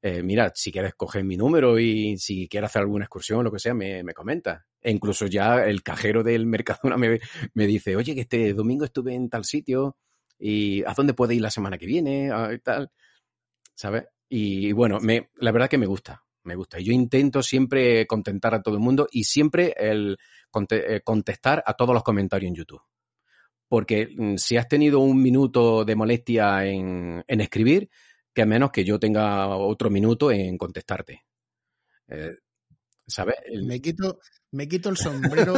eh, 0.00 0.22
mira, 0.22 0.52
si 0.54 0.70
quieres 0.70 0.94
coger 0.94 1.24
mi 1.24 1.36
número 1.36 1.78
y 1.78 2.16
si 2.18 2.46
quieres 2.46 2.70
hacer 2.70 2.82
alguna 2.82 3.06
excursión 3.06 3.40
o 3.40 3.42
lo 3.42 3.50
que 3.50 3.58
sea, 3.58 3.74
me, 3.74 4.04
me 4.04 4.14
comenta. 4.14 4.64
E 4.80 4.90
incluso 4.90 5.26
ya 5.26 5.64
el 5.64 5.82
cajero 5.82 6.22
del 6.22 6.46
Mercadona 6.46 6.96
me, 6.96 7.20
me, 7.54 7.66
dice, 7.66 7.96
oye, 7.96 8.14
que 8.14 8.20
este 8.20 8.54
domingo 8.54 8.84
estuve 8.84 9.14
en 9.14 9.28
tal 9.28 9.44
sitio 9.44 9.96
y 10.38 10.84
¿a 10.84 10.94
dónde 10.94 11.14
puede 11.14 11.34
ir 11.34 11.42
la 11.42 11.50
semana 11.50 11.76
que 11.76 11.86
viene? 11.86 12.30
y 12.52 12.58
tal, 12.60 12.90
¿sabes? 13.74 14.04
Y 14.28 14.72
bueno, 14.72 15.00
me, 15.00 15.30
la 15.36 15.52
verdad 15.52 15.68
que 15.68 15.78
me 15.78 15.86
gusta, 15.86 16.23
me 16.44 16.54
gusta. 16.54 16.78
Y 16.78 16.84
yo 16.84 16.92
intento 16.92 17.42
siempre 17.42 18.06
contentar 18.06 18.54
a 18.54 18.62
todo 18.62 18.76
el 18.76 18.80
mundo 18.80 19.08
y 19.10 19.24
siempre 19.24 19.74
el 19.76 20.16
eh, 20.70 21.00
contestar 21.02 21.62
a 21.66 21.74
todos 21.74 21.94
los 21.94 22.02
comentarios 22.02 22.48
en 22.48 22.54
YouTube. 22.54 22.82
Porque 23.68 24.08
mm, 24.16 24.36
si 24.36 24.56
has 24.56 24.68
tenido 24.68 25.00
un 25.00 25.20
minuto 25.20 25.84
de 25.84 25.96
molestia 25.96 26.64
en, 26.64 27.24
en 27.26 27.40
escribir, 27.40 27.90
que 28.32 28.46
menos 28.46 28.70
que 28.70 28.84
yo 28.84 28.98
tenga 28.98 29.56
otro 29.56 29.90
minuto 29.90 30.30
en 30.30 30.58
contestarte. 30.58 31.24
Eh, 32.08 32.36
¿Sabes? 33.06 33.36
El... 33.46 33.64
Me, 33.64 33.80
quito, 33.80 34.18
me 34.52 34.66
quito 34.66 34.88
el 34.88 34.96
sombrero 34.96 35.54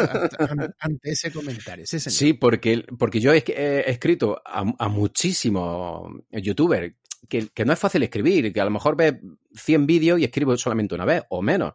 ante 0.78 1.10
ese 1.10 1.32
comentario. 1.32 1.86
Sí, 1.86 2.00
sí 2.00 2.32
porque, 2.32 2.84
porque 2.98 3.20
yo 3.20 3.32
he, 3.32 3.44
he 3.46 3.90
escrito 3.90 4.40
a, 4.44 4.64
a 4.78 4.88
muchísimos 4.88 6.10
youtubers 6.30 6.94
que, 7.28 7.64
no 7.64 7.72
es 7.72 7.78
fácil 7.78 8.02
escribir, 8.02 8.52
que 8.52 8.60
a 8.60 8.64
lo 8.64 8.70
mejor 8.70 8.96
ves 8.96 9.14
100 9.54 9.86
vídeos 9.86 10.20
y 10.20 10.24
escribo 10.24 10.56
solamente 10.56 10.94
una 10.94 11.04
vez 11.04 11.22
o 11.30 11.42
menos. 11.42 11.74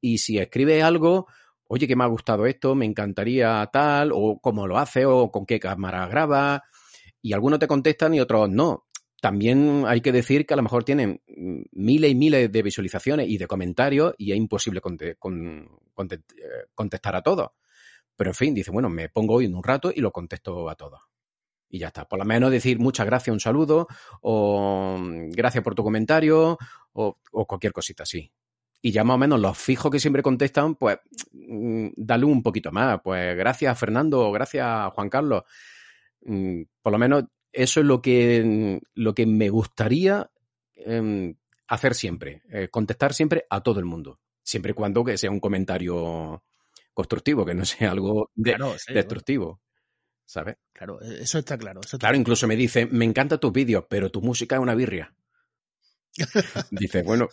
Y 0.00 0.18
si 0.18 0.38
escribes 0.38 0.82
algo, 0.82 1.26
oye, 1.66 1.86
que 1.86 1.96
me 1.96 2.04
ha 2.04 2.08
gustado 2.08 2.46
esto, 2.46 2.74
me 2.74 2.86
encantaría 2.86 3.68
tal, 3.72 4.10
o 4.12 4.38
cómo 4.40 4.66
lo 4.66 4.78
hace, 4.78 5.06
o 5.06 5.30
con 5.30 5.46
qué 5.46 5.58
cámara 5.60 6.06
graba, 6.06 6.64
y 7.20 7.32
algunos 7.32 7.58
te 7.58 7.66
contestan 7.66 8.14
y 8.14 8.20
otros 8.20 8.48
no. 8.50 8.86
También 9.20 9.84
hay 9.86 10.00
que 10.00 10.12
decir 10.12 10.46
que 10.46 10.54
a 10.54 10.56
lo 10.56 10.62
mejor 10.62 10.84
tienen 10.84 11.20
miles 11.72 12.10
y 12.10 12.14
miles 12.14 12.52
de 12.52 12.62
visualizaciones 12.62 13.28
y 13.28 13.36
de 13.36 13.48
comentarios 13.48 14.14
y 14.16 14.30
es 14.30 14.38
imposible 14.38 14.80
contestar 16.74 17.16
a 17.16 17.22
todos. 17.22 17.48
Pero 18.14 18.30
en 18.30 18.34
fin, 18.34 18.54
dice, 18.54 18.70
bueno, 18.70 18.88
me 18.88 19.08
pongo 19.08 19.34
hoy 19.34 19.46
en 19.46 19.56
un 19.56 19.64
rato 19.64 19.90
y 19.94 20.00
lo 20.00 20.12
contesto 20.12 20.68
a 20.68 20.76
todos. 20.76 21.00
Y 21.68 21.78
ya 21.80 21.88
está. 21.88 22.06
Por 22.06 22.18
lo 22.18 22.24
menos 22.24 22.50
decir 22.50 22.78
muchas 22.78 23.06
gracias, 23.06 23.32
un 23.32 23.40
saludo, 23.40 23.88
o 24.22 24.98
gracias 25.30 25.62
por 25.62 25.74
tu 25.74 25.82
comentario, 25.82 26.58
o, 26.92 27.18
o 27.32 27.46
cualquier 27.46 27.72
cosita 27.72 28.04
así 28.04 28.32
y 28.80 28.92
ya 28.92 29.04
más 29.04 29.16
o 29.16 29.18
menos 29.18 29.40
los 29.40 29.58
fijos 29.58 29.90
que 29.90 30.00
siempre 30.00 30.22
contestan, 30.22 30.76
pues 30.76 30.98
mm, 31.32 31.88
dale 31.96 32.24
un 32.24 32.42
poquito 32.42 32.70
más. 32.70 33.00
Pues 33.02 33.36
gracias 33.36 33.78
Fernando, 33.78 34.30
gracias 34.30 34.92
Juan 34.92 35.08
Carlos. 35.08 35.42
Mm, 36.22 36.62
por 36.82 36.92
lo 36.92 36.98
menos 36.98 37.24
eso 37.52 37.80
es 37.80 37.86
lo 37.86 38.00
que, 38.00 38.80
lo 38.94 39.14
que 39.14 39.26
me 39.26 39.48
gustaría 39.48 40.30
eh, 40.76 41.34
hacer 41.66 41.94
siempre, 41.94 42.42
eh, 42.50 42.68
contestar 42.68 43.14
siempre 43.14 43.46
a 43.50 43.62
todo 43.62 43.80
el 43.80 43.86
mundo, 43.86 44.20
siempre 44.42 44.72
y 44.72 44.74
cuando 44.74 45.04
que 45.04 45.18
sea 45.18 45.30
un 45.30 45.40
comentario 45.40 46.42
constructivo, 46.94 47.44
que 47.44 47.54
no 47.54 47.64
sea 47.64 47.90
algo 47.90 48.30
de, 48.34 48.54
claro, 48.54 48.74
sí, 48.78 48.92
destructivo. 48.92 49.46
Bueno. 49.46 49.67
¿Sabes? 50.28 50.56
Claro, 50.74 51.00
e-, 51.00 51.22
eso 51.22 51.38
está 51.38 51.56
claro. 51.56 51.80
Eso 51.80 51.96
está 51.96 52.06
claro, 52.06 52.18
incluso 52.18 52.46
me 52.46 52.54
dice, 52.54 52.84
me 52.86 53.06
encanta 53.06 53.38
tus 53.38 53.52
vídeos, 53.52 53.86
pero 53.88 54.10
tu 54.10 54.20
música 54.20 54.56
es 54.56 54.62
una 54.62 54.74
birria. 54.74 55.14
dice, 56.70 57.02
bueno, 57.02 57.28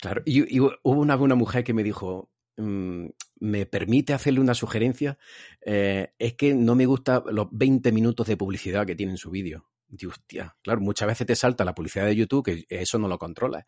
Claro, 0.00 0.22
y, 0.24 0.56
y 0.56 0.60
hubo 0.60 0.76
una, 0.82 1.16
una, 1.16 1.34
mujer 1.34 1.64
que 1.64 1.74
me 1.74 1.82
dijo, 1.82 2.30
mmm, 2.56 3.06
¿me 3.40 3.66
permite 3.66 4.12
hacerle 4.12 4.40
una 4.40 4.54
sugerencia? 4.54 5.18
Eh, 5.60 6.12
es 6.18 6.34
que 6.34 6.54
no 6.54 6.76
me 6.76 6.86
gusta 6.86 7.22
los 7.30 7.48
20 7.50 7.90
minutos 7.90 8.28
de 8.28 8.36
publicidad 8.36 8.86
que 8.86 8.94
tiene 8.94 9.12
en 9.12 9.18
su 9.18 9.30
vídeo. 9.30 9.68
Digo, 9.88 10.12
hostia, 10.12 10.56
claro, 10.62 10.80
muchas 10.80 11.08
veces 11.08 11.26
te 11.26 11.34
salta 11.34 11.64
la 11.64 11.74
publicidad 11.74 12.06
de 12.06 12.14
YouTube, 12.14 12.44
que 12.44 12.66
eso 12.68 12.98
no 12.98 13.08
lo 13.08 13.18
controla. 13.18 13.66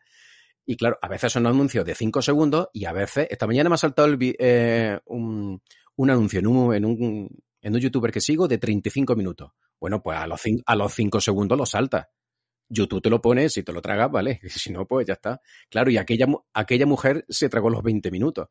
Y 0.65 0.77
claro, 0.77 0.97
a 1.01 1.09
veces 1.09 1.33
son 1.33 1.47
anuncios 1.47 1.83
de 1.83 1.95
5 1.95 2.21
segundos 2.21 2.69
y 2.71 2.85
a 2.85 2.93
veces, 2.93 3.27
esta 3.29 3.47
mañana 3.47 3.69
me 3.69 3.75
ha 3.75 3.77
saltado 3.77 4.07
el, 4.07 4.17
eh, 4.39 4.99
un, 5.05 5.61
un, 5.97 6.09
anuncio 6.09 6.39
en 6.39 6.47
un, 6.47 6.73
en, 6.75 6.85
un, 6.85 7.29
en 7.61 7.73
un 7.73 7.79
youtuber 7.79 8.11
que 8.11 8.21
sigo 8.21 8.47
de 8.47 8.57
35 8.57 9.15
minutos. 9.15 9.51
Bueno, 9.79 10.01
pues 10.01 10.17
a 10.17 10.27
los, 10.27 10.41
a 10.65 10.75
los 10.75 10.93
5 10.93 11.21
segundos 11.21 11.57
lo 11.57 11.65
salta. 11.65 12.09
YouTube 12.67 13.01
te 13.01 13.09
lo 13.09 13.21
pones, 13.21 13.53
si 13.53 13.63
te 13.63 13.73
lo 13.73 13.81
tragas, 13.81 14.11
vale. 14.11 14.39
Si 14.49 14.71
no, 14.71 14.85
pues 14.85 15.05
ya 15.07 15.13
está. 15.13 15.41
Claro, 15.69 15.91
y 15.91 15.97
aquella, 15.97 16.27
aquella 16.53 16.85
mujer 16.85 17.25
se 17.29 17.49
tragó 17.49 17.69
los 17.69 17.83
20 17.83 18.09
minutos. 18.11 18.49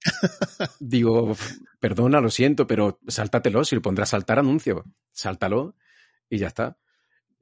Digo, 0.80 1.34
perdona, 1.80 2.20
lo 2.20 2.30
siento, 2.30 2.66
pero 2.66 3.00
sáltatelo, 3.06 3.64
si 3.64 3.74
lo 3.74 3.82
pondrás 3.82 4.10
saltar 4.10 4.38
anuncio, 4.38 4.84
sáltalo 5.10 5.74
y 6.28 6.38
ya 6.38 6.48
está. 6.48 6.78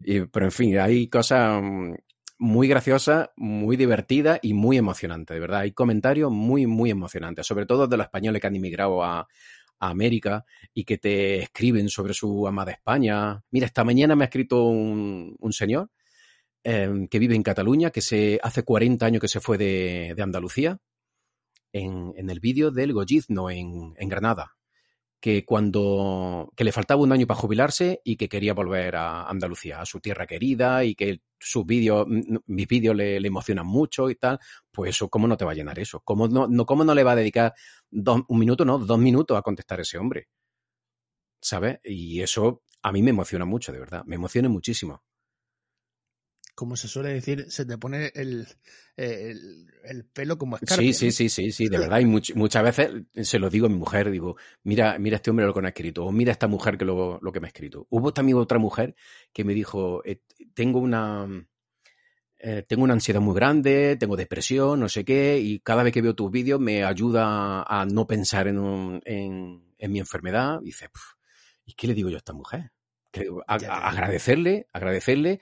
Y, 0.00 0.20
pero 0.20 0.46
en 0.46 0.52
fin, 0.52 0.78
hay 0.78 1.08
cosas 1.08 1.62
muy 2.38 2.68
graciosas, 2.68 3.30
muy 3.36 3.76
divertidas 3.76 4.38
y 4.42 4.54
muy 4.54 4.76
emocionantes, 4.76 5.34
de 5.34 5.40
verdad. 5.40 5.60
Hay 5.60 5.72
comentarios 5.72 6.30
muy, 6.30 6.66
muy 6.66 6.90
emocionantes, 6.90 7.46
sobre 7.46 7.66
todo 7.66 7.86
de 7.86 7.96
los 7.96 8.06
españoles 8.06 8.40
que 8.40 8.46
han 8.46 8.56
inmigrado 8.56 9.02
a, 9.02 9.26
América 9.88 10.44
y 10.72 10.84
que 10.84 10.98
te 10.98 11.42
escriben 11.42 11.88
sobre 11.88 12.14
su 12.14 12.46
amada 12.46 12.72
España. 12.72 13.42
Mira, 13.50 13.66
esta 13.66 13.84
mañana 13.84 14.16
me 14.16 14.24
ha 14.24 14.26
escrito 14.26 14.64
un, 14.64 15.52
señor 15.52 15.90
eh, 16.62 17.06
que 17.10 17.18
vive 17.18 17.34
en 17.34 17.42
Cataluña, 17.42 17.90
que 17.90 18.00
se 18.00 18.40
hace 18.42 18.62
40 18.62 19.06
años 19.06 19.20
que 19.20 19.28
se 19.28 19.40
fue 19.40 19.58
de, 19.58 20.14
de 20.16 20.22
Andalucía, 20.22 20.78
en, 21.72 22.12
en, 22.16 22.30
el 22.30 22.40
vídeo 22.40 22.70
del 22.70 22.92
Gollizno 22.92 23.50
en, 23.50 23.94
en, 23.96 24.08
Granada, 24.08 24.56
que 25.24 25.42
cuando 25.42 26.52
que 26.54 26.64
le 26.64 26.70
faltaba 26.70 27.00
un 27.00 27.10
año 27.10 27.26
para 27.26 27.40
jubilarse 27.40 28.02
y 28.04 28.16
que 28.16 28.28
quería 28.28 28.52
volver 28.52 28.94
a 28.94 29.22
Andalucía, 29.22 29.80
a 29.80 29.86
su 29.86 29.98
tierra 29.98 30.26
querida 30.26 30.84
y 30.84 30.94
que 30.94 31.22
sus 31.40 31.64
vídeos, 31.64 32.06
mis 32.44 32.68
vídeos 32.68 32.94
le, 32.94 33.18
le, 33.18 33.28
emocionan 33.28 33.66
mucho 33.66 34.10
y 34.10 34.16
tal, 34.16 34.38
pues 34.70 34.90
eso, 34.90 35.08
¿cómo 35.08 35.26
no 35.26 35.38
te 35.38 35.46
va 35.46 35.52
a 35.52 35.54
llenar 35.54 35.78
eso? 35.78 36.02
¿Cómo 36.04 36.28
no, 36.28 36.46
no, 36.46 36.66
cómo 36.66 36.84
no 36.84 36.94
le 36.94 37.04
va 37.04 37.12
a 37.12 37.16
dedicar 37.16 37.54
dos, 37.90 38.20
un 38.28 38.38
minuto, 38.38 38.66
no, 38.66 38.76
dos 38.76 38.98
minutos 38.98 39.38
a 39.38 39.40
contestar 39.40 39.80
ese 39.80 39.96
hombre? 39.96 40.28
¿Sabes? 41.40 41.78
Y 41.84 42.20
eso 42.20 42.62
a 42.82 42.92
mí 42.92 43.00
me 43.00 43.08
emociona 43.08 43.46
mucho, 43.46 43.72
de 43.72 43.78
verdad, 43.78 44.04
me 44.04 44.16
emociona 44.16 44.50
muchísimo 44.50 45.04
como 46.54 46.76
se 46.76 46.88
suele 46.88 47.12
decir, 47.12 47.46
se 47.50 47.66
te 47.66 47.76
pone 47.78 48.12
el, 48.14 48.46
el, 48.96 49.66
el 49.84 50.04
pelo 50.04 50.38
como 50.38 50.56
escarpia. 50.56 50.92
Sí, 50.92 50.92
sí, 50.92 51.10
sí, 51.10 51.28
sí, 51.28 51.50
sí, 51.50 51.68
de 51.68 51.78
verdad. 51.78 51.98
Y 51.98 52.06
much, 52.06 52.34
muchas 52.34 52.62
veces 52.62 52.90
se 53.22 53.38
lo 53.38 53.50
digo 53.50 53.66
a 53.66 53.68
mi 53.68 53.76
mujer, 53.76 54.10
digo, 54.10 54.36
mira, 54.62 54.98
mira 54.98 55.16
este 55.16 55.30
hombre 55.30 55.46
lo 55.46 55.52
que 55.54 55.60
me 55.60 55.68
ha 55.68 55.70
escrito, 55.70 56.04
o 56.04 56.12
mira 56.12 56.32
esta 56.32 56.46
mujer 56.46 56.78
que 56.78 56.84
lo, 56.84 57.18
lo 57.20 57.32
que 57.32 57.40
me 57.40 57.46
ha 57.46 57.48
escrito. 57.48 57.86
Hubo 57.90 58.12
también 58.12 58.38
otra 58.38 58.58
mujer 58.58 58.94
que 59.32 59.44
me 59.44 59.52
dijo, 59.52 60.04
eh, 60.04 60.20
tengo 60.54 60.78
una, 60.78 61.26
eh, 62.38 62.62
tengo 62.68 62.84
una 62.84 62.94
ansiedad 62.94 63.20
muy 63.20 63.34
grande, 63.34 63.96
tengo 63.98 64.16
depresión, 64.16 64.78
no 64.78 64.88
sé 64.88 65.04
qué, 65.04 65.40
y 65.40 65.58
cada 65.58 65.82
vez 65.82 65.92
que 65.92 66.02
veo 66.02 66.14
tus 66.14 66.30
vídeos 66.30 66.60
me 66.60 66.84
ayuda 66.84 67.64
a 67.64 67.84
no 67.84 68.06
pensar 68.06 68.46
en, 68.46 68.58
un, 68.58 69.02
en, 69.04 69.74
en 69.76 69.92
mi 69.92 69.98
enfermedad. 69.98 70.60
Y 70.62 70.66
dice, 70.66 70.88
¿y 71.64 71.72
qué 71.74 71.88
le 71.88 71.94
digo 71.94 72.10
yo 72.10 72.16
a 72.16 72.18
esta 72.18 72.32
mujer? 72.32 72.70
Que, 73.10 73.28
a, 73.46 73.54
a, 73.54 73.88
agradecerle, 73.90 74.68
agradecerle 74.72 75.40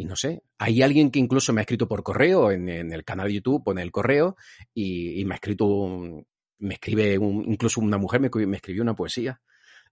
y 0.00 0.06
no 0.06 0.16
sé, 0.16 0.44
hay 0.56 0.80
alguien 0.80 1.10
que 1.10 1.18
incluso 1.18 1.52
me 1.52 1.60
ha 1.60 1.64
escrito 1.64 1.86
por 1.86 2.02
correo 2.02 2.50
en, 2.50 2.70
en 2.70 2.90
el 2.90 3.04
canal 3.04 3.28
de 3.28 3.34
YouTube, 3.34 3.62
pone 3.62 3.82
el 3.82 3.92
correo 3.92 4.34
y, 4.72 5.20
y 5.20 5.26
me 5.26 5.34
ha 5.34 5.36
escrito, 5.36 5.66
un, 5.66 6.26
me 6.58 6.74
escribe 6.74 7.18
un, 7.18 7.44
incluso 7.46 7.82
una 7.82 7.98
mujer 7.98 8.18
me, 8.18 8.30
me, 8.46 8.56
escribió 8.56 8.82
una 8.82 8.94
poesía, 8.94 9.42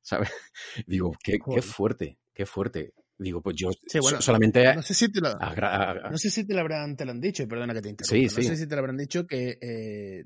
¿sabes? 0.00 0.30
Digo, 0.86 1.12
qué, 1.22 1.38
qué 1.38 1.60
fuerte, 1.60 2.16
qué 2.32 2.46
fuerte. 2.46 2.94
Digo, 3.18 3.42
pues 3.42 3.56
yo 3.56 3.68
sí, 3.86 3.98
bueno, 3.98 4.22
solamente... 4.22 4.74
No 4.74 4.80
sé, 4.80 4.94
si 4.94 5.12
te 5.12 5.20
lo, 5.20 5.28
no 5.34 6.16
sé 6.16 6.30
si 6.30 6.46
te 6.46 6.54
lo 6.54 6.60
habrán, 6.60 6.96
te 6.96 7.04
lo 7.04 7.10
han 7.10 7.20
dicho, 7.20 7.46
perdona 7.46 7.74
que 7.74 7.82
te 7.82 7.90
interrumpa. 7.90 8.30
Sí, 8.30 8.34
no 8.34 8.42
sí. 8.42 8.48
sé 8.48 8.56
si 8.56 8.66
te 8.66 8.76
lo 8.76 8.78
habrán 8.78 8.96
dicho 8.96 9.26
que 9.26 9.58
eh, 9.60 10.24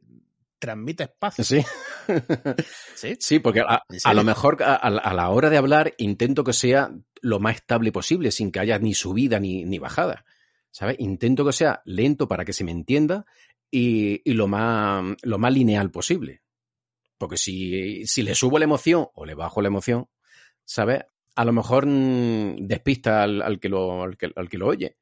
transmite 0.62 1.02
espacio. 1.02 1.42
Sí. 1.42 1.60
¿Sí? 2.94 3.16
Sí, 3.18 3.40
porque 3.40 3.64
a, 3.66 4.14
lo 4.14 4.22
mejor 4.22 4.62
a, 4.62 4.76
a 4.76 5.12
la 5.12 5.28
hora 5.30 5.50
de 5.50 5.56
hablar 5.56 5.92
intento 5.98 6.44
que 6.44 6.52
sea 6.52 6.92
lo 7.20 7.40
más 7.40 7.56
estable 7.56 7.90
posible, 7.90 8.30
sin 8.30 8.52
que 8.52 8.60
haya 8.60 8.78
ni 8.78 8.94
subida 8.94 9.40
ni, 9.40 9.64
ni 9.64 9.80
bajada. 9.80 10.24
¿Sabes? 10.70 10.96
Intento 11.00 11.44
que 11.44 11.52
sea 11.52 11.82
lento 11.84 12.28
para 12.28 12.44
que 12.44 12.52
se 12.52 12.62
me 12.62 12.70
entienda 12.70 13.26
y, 13.72 14.22
y 14.24 14.34
lo, 14.34 14.46
más, 14.46 15.16
lo 15.22 15.38
más 15.38 15.52
lineal 15.52 15.90
posible. 15.90 16.42
Porque 17.18 17.36
si, 17.36 18.06
si 18.06 18.22
le 18.22 18.36
subo 18.36 18.58
la 18.60 18.64
emoción 18.64 19.08
o 19.14 19.26
le 19.26 19.34
bajo 19.34 19.62
la 19.62 19.68
emoción, 19.68 20.08
¿sabes? 20.64 21.02
A 21.34 21.44
lo 21.44 21.52
mejor 21.52 21.86
mm, 21.86 22.68
despista 22.68 23.24
al, 23.24 23.42
al 23.42 23.58
que 23.58 23.68
lo, 23.68 24.04
al, 24.04 24.16
que, 24.16 24.30
al 24.34 24.48
que 24.48 24.58
lo 24.58 24.68
oye. 24.68 24.96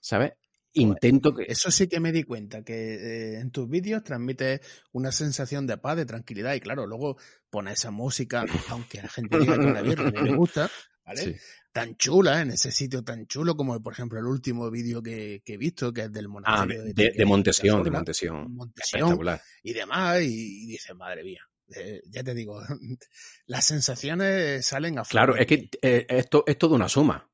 ¿Sabes? 0.00 0.32
Intento 0.74 1.34
que. 1.34 1.44
Eso 1.48 1.70
sí 1.70 1.86
que 1.86 2.00
me 2.00 2.12
di 2.12 2.22
cuenta, 2.24 2.62
que 2.64 2.94
eh, 2.94 3.40
en 3.40 3.50
tus 3.50 3.68
vídeos 3.68 4.02
transmites 4.02 4.60
una 4.92 5.12
sensación 5.12 5.66
de 5.66 5.76
paz, 5.78 5.96
de 5.96 6.06
tranquilidad, 6.06 6.54
y 6.54 6.60
claro, 6.60 6.86
luego 6.86 7.18
pones 7.50 7.74
esa 7.80 7.90
música, 7.90 8.44
aunque 8.68 9.02
la 9.02 9.08
gente 9.08 9.38
diga 9.38 9.58
que 9.58 9.70
la 9.70 9.82
mierda, 9.82 10.10
no 10.10 10.22
le 10.22 10.34
gusta, 10.34 10.70
¿vale? 11.04 11.22
Sí. 11.22 11.34
Tan 11.72 11.96
chula, 11.96 12.42
en 12.42 12.50
ese 12.50 12.70
sitio 12.70 13.02
tan 13.02 13.26
chulo 13.26 13.54
como, 13.56 13.82
por 13.82 13.92
ejemplo, 13.94 14.18
el 14.18 14.26
último 14.26 14.70
vídeo 14.70 15.02
que, 15.02 15.42
que 15.44 15.54
he 15.54 15.56
visto, 15.58 15.92
que 15.92 16.02
es 16.02 16.12
del 16.12 16.26
Ah, 16.26 16.28
monasterio 16.28 16.82
de, 16.84 16.94
Tequerica, 16.94 17.18
de 17.18 17.24
Montesión, 17.26 17.82
de 17.82 17.90
Montesión. 17.90 18.54
Montesión 18.54 19.00
Espectacular. 19.00 19.40
y 19.62 19.72
demás, 19.72 20.20
y, 20.22 20.64
y 20.64 20.66
dices, 20.66 20.94
madre 20.94 21.22
mía, 21.24 21.40
eh, 21.74 22.00
ya 22.10 22.22
te 22.22 22.34
digo, 22.34 22.60
las 23.46 23.64
sensaciones 23.66 24.66
salen 24.66 24.98
a 24.98 25.04
flor 25.04 25.10
Claro, 25.10 25.34
de 25.34 25.40
es 25.42 25.46
que 25.46 25.68
eh, 25.82 26.06
esto 26.08 26.44
es 26.46 26.56
toda 26.58 26.76
una 26.76 26.88
suma. 26.88 27.30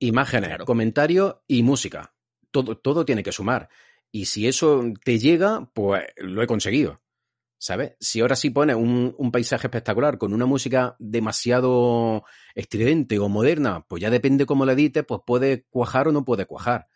Imágenes, 0.00 0.48
Claro. 0.50 0.64
comentarios 0.64 1.36
y 1.46 1.62
música. 1.62 2.14
Todo, 2.64 3.04
tiene 3.04 3.22
que 3.22 3.32
sumar. 3.32 3.68
Y 4.10 4.26
si 4.26 4.48
eso 4.48 4.82
te 5.04 5.18
llega, 5.18 5.70
pues 5.74 6.04
lo 6.16 6.42
he 6.42 6.46
conseguido. 6.46 7.00
¿Sabes? 7.60 7.96
Si 7.98 8.20
ahora 8.20 8.36
sí 8.36 8.50
pones 8.50 8.76
un, 8.76 9.14
un 9.18 9.32
paisaje 9.32 9.66
espectacular 9.66 10.16
con 10.16 10.32
una 10.32 10.46
música 10.46 10.94
demasiado 11.00 12.24
estridente 12.54 13.18
o 13.18 13.28
moderna, 13.28 13.84
pues 13.88 14.00
ya 14.00 14.10
depende 14.10 14.46
cómo 14.46 14.64
la 14.64 14.74
edites, 14.74 15.04
pues 15.04 15.22
puede 15.26 15.64
cuajar 15.64 16.06
o 16.08 16.12
no 16.12 16.24
puede 16.24 16.46
cuajar. 16.46 16.88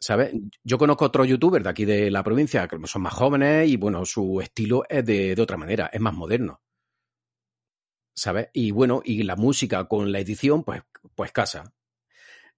¿Sabes? 0.00 0.32
Yo 0.62 0.78
conozco 0.78 1.06
otros 1.06 1.26
youtubers 1.26 1.64
de 1.64 1.70
aquí 1.70 1.84
de 1.84 2.10
la 2.10 2.22
provincia 2.22 2.68
que 2.68 2.78
son 2.86 3.02
más 3.02 3.14
jóvenes 3.14 3.68
y 3.68 3.76
bueno, 3.76 4.04
su 4.04 4.40
estilo 4.40 4.84
es 4.88 5.04
de, 5.04 5.34
de 5.34 5.42
otra 5.42 5.56
manera, 5.56 5.90
es 5.92 6.00
más 6.00 6.14
moderno. 6.14 6.60
¿Sabes? 8.14 8.48
Y 8.52 8.70
bueno, 8.70 9.02
y 9.04 9.22
la 9.24 9.36
música 9.36 9.84
con 9.88 10.12
la 10.12 10.20
edición, 10.20 10.64
pues, 10.64 10.82
pues 11.14 11.32
casa. 11.32 11.72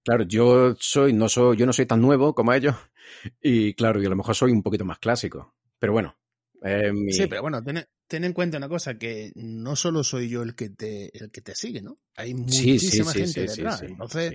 Claro, 0.03 0.23
yo 0.23 0.75
soy, 0.79 1.13
no 1.13 1.29
soy, 1.29 1.57
yo 1.57 1.65
no 1.65 1.73
soy 1.73 1.85
tan 1.85 2.01
nuevo 2.01 2.33
como 2.33 2.53
ellos, 2.53 2.75
y 3.41 3.73
claro, 3.75 4.01
y 4.01 4.05
a 4.05 4.09
lo 4.09 4.15
mejor 4.15 4.35
soy 4.35 4.51
un 4.51 4.63
poquito 4.63 4.85
más 4.85 4.99
clásico. 4.99 5.53
Pero 5.79 5.93
bueno, 5.93 6.17
eh, 6.63 6.91
mi- 6.91 7.11
Sí, 7.13 7.27
pero 7.27 7.41
bueno, 7.41 7.63
ten, 7.63 7.83
ten 8.07 8.23
en 8.23 8.33
cuenta 8.33 8.57
una 8.57 8.69
cosa, 8.69 8.97
que 8.97 9.31
no 9.35 9.75
solo 9.75 10.03
soy 10.03 10.29
yo 10.29 10.41
el 10.43 10.55
que 10.55 10.69
te, 10.69 11.15
el 11.17 11.29
que 11.31 11.41
te 11.41 11.55
sigue, 11.55 11.81
¿no? 11.81 11.97
Hay 12.15 12.33
sí, 12.33 12.79
muchísima 12.79 13.13
sí, 13.13 13.19
gente 13.19 13.41
sí, 13.41 13.47
detrás. 13.47 13.81
Entonces, 13.83 14.33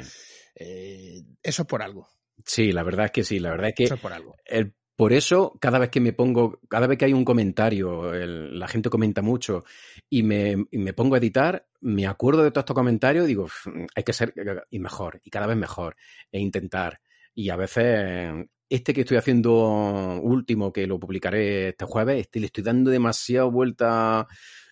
eh, 0.54 1.22
eso 1.42 1.62
es 1.62 1.68
por 1.68 1.82
algo. 1.82 2.08
Sí, 2.44 2.72
la 2.72 2.82
verdad 2.82 3.06
es 3.06 3.12
que 3.12 3.24
sí, 3.24 3.38
la 3.38 3.50
verdad 3.50 3.68
es 3.70 3.74
que 3.74 3.84
Eso 3.84 3.94
es 3.94 4.00
por 4.00 4.12
algo. 4.12 4.36
el- 4.44 4.74
por 4.96 5.12
eso, 5.12 5.56
cada 5.60 5.78
vez 5.78 5.90
que 5.90 6.00
me 6.00 6.12
pongo, 6.14 6.58
cada 6.68 6.86
vez 6.86 6.96
que 6.98 7.04
hay 7.04 7.12
un 7.12 7.24
comentario, 7.24 8.14
el- 8.14 8.58
la 8.58 8.66
gente 8.66 8.88
comenta 8.90 9.20
mucho 9.22 9.64
y 10.08 10.22
me, 10.22 10.66
y 10.70 10.78
me 10.78 10.92
pongo 10.94 11.14
a 11.14 11.18
editar, 11.18 11.66
me 11.80 12.06
acuerdo 12.06 12.42
de 12.42 12.50
todos 12.50 12.62
estos 12.62 12.74
comentarios 12.74 13.26
y 13.26 13.28
digo, 13.28 13.44
"Uf, 13.44 13.66
hay 13.94 14.02
que 14.02 14.12
ser 14.14 14.32
y 14.70 14.78
mejor, 14.78 15.20
y 15.22 15.30
cada 15.30 15.46
vez 15.46 15.56
mejor, 15.56 15.96
e 16.32 16.40
intentar. 16.40 17.00
Y 17.34 17.50
a 17.50 17.56
veces, 17.56 18.46
este 18.70 18.94
que 18.94 19.02
estoy 19.02 19.18
haciendo 19.18 20.18
último, 20.22 20.72
que 20.72 20.86
lo 20.86 20.98
publicaré 20.98 21.68
este 21.68 21.84
jueves, 21.84 22.20
este 22.22 22.40
le 22.40 22.46
estoy 22.46 22.64
dando 22.64 22.90
demasiado 22.90 23.50
vuelta, 23.50 24.26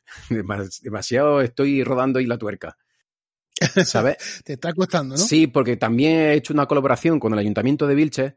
demas- 0.31 0.81
demasiado 0.83 1.43
estoy 1.43 1.85
rodando 1.85 2.18
ahí 2.18 2.27
la 2.27 2.39
tuerca. 2.39 2.77
¿Sabes? 3.85 4.43
Te 4.45 4.55
está 4.55 4.72
costando, 4.72 5.14
¿no? 5.16 5.20
Sí, 5.22 5.47
porque 5.47 5.77
también 5.77 6.12
he 6.18 6.35
hecho 6.35 6.53
una 6.53 6.66
colaboración 6.66 7.20
con 7.20 7.33
el 7.33 7.39
Ayuntamiento 7.39 7.87
de 7.87 7.95
Vilches 7.95 8.35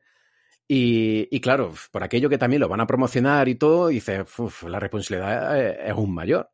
y, 0.68 1.28
y 1.36 1.40
claro, 1.42 1.74
por 1.92 2.04
aquello 2.04 2.30
que 2.30 2.38
también 2.38 2.60
lo 2.62 2.70
van 2.70 2.82
a 2.82 2.88
promocionar 2.88 3.48
y 3.48 3.56
todo, 3.56 3.88
dices, 3.88 4.22
"Uf, 4.38 4.64
la 4.64 4.80
responsabilidad 4.80 5.60
es, 5.60 5.78
es 5.86 5.92
aún 5.92 6.14
mayor. 6.14 6.50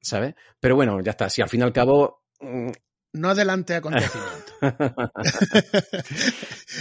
¿Sabes? 0.00 0.34
Pero 0.60 0.76
bueno, 0.76 1.00
ya 1.00 1.10
está. 1.12 1.28
Si 1.30 1.42
al 1.42 1.48
fin 1.48 1.60
y 1.60 1.64
al 1.64 1.72
cabo. 1.72 2.24
mm, 2.40 2.70
No 3.14 3.30
adelante 3.30 3.74
acontecimientos. 3.74 4.54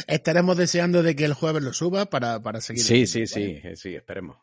Estaremos 0.07 0.57
deseando 0.57 1.03
de 1.03 1.15
que 1.15 1.25
el 1.25 1.33
jueves 1.33 1.63
lo 1.63 1.73
suba 1.73 2.05
para, 2.07 2.41
para 2.41 2.61
seguir. 2.61 2.83
sí, 2.83 3.07
sí, 3.07 3.27
sí, 3.27 3.59
eh, 3.63 3.75
sí, 3.75 3.95
esperemos. 3.95 4.37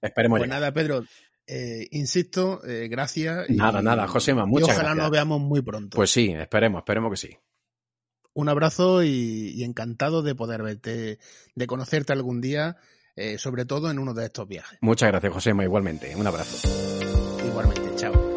Esperemos 0.00 0.38
Pues 0.38 0.48
nada, 0.50 0.72
Pedro, 0.72 1.04
eh, 1.46 1.86
insisto, 1.90 2.60
eh, 2.66 2.88
gracias. 2.88 3.48
y- 3.50 3.56
Nada, 3.56 3.82
nada, 3.82 4.06
Josema, 4.08 4.44
y 4.44 4.46
muchas 4.46 4.68
ojalá 4.70 4.82
gracias. 4.90 5.02
nos 5.04 5.10
veamos 5.10 5.40
muy 5.40 5.62
pronto. 5.62 5.96
Pues 5.96 6.10
sí, 6.10 6.32
esperemos, 6.32 6.80
esperemos 6.80 7.10
que 7.10 7.16
sí. 7.28 7.36
Un 8.36 8.50
abrazo 8.50 9.02
y, 9.02 9.54
y 9.56 9.64
encantado 9.64 10.20
de 10.20 10.34
poder 10.34 10.62
verte, 10.62 11.18
de 11.54 11.66
conocerte 11.66 12.12
algún 12.12 12.42
día, 12.42 12.76
eh, 13.16 13.38
sobre 13.38 13.64
todo 13.64 13.90
en 13.90 13.98
uno 13.98 14.12
de 14.12 14.26
estos 14.26 14.46
viajes. 14.46 14.78
Muchas 14.82 15.08
gracias, 15.08 15.32
Josema, 15.32 15.64
igualmente. 15.64 16.14
Un 16.14 16.26
abrazo. 16.26 16.68
Igualmente, 17.42 17.96
chao. 17.96 18.35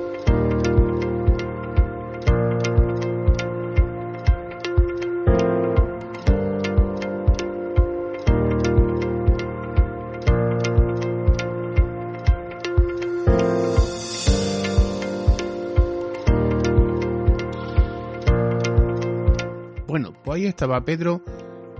Pues 20.29 20.43
ahí 20.43 20.47
estaba 20.47 20.85
Pedro, 20.85 21.23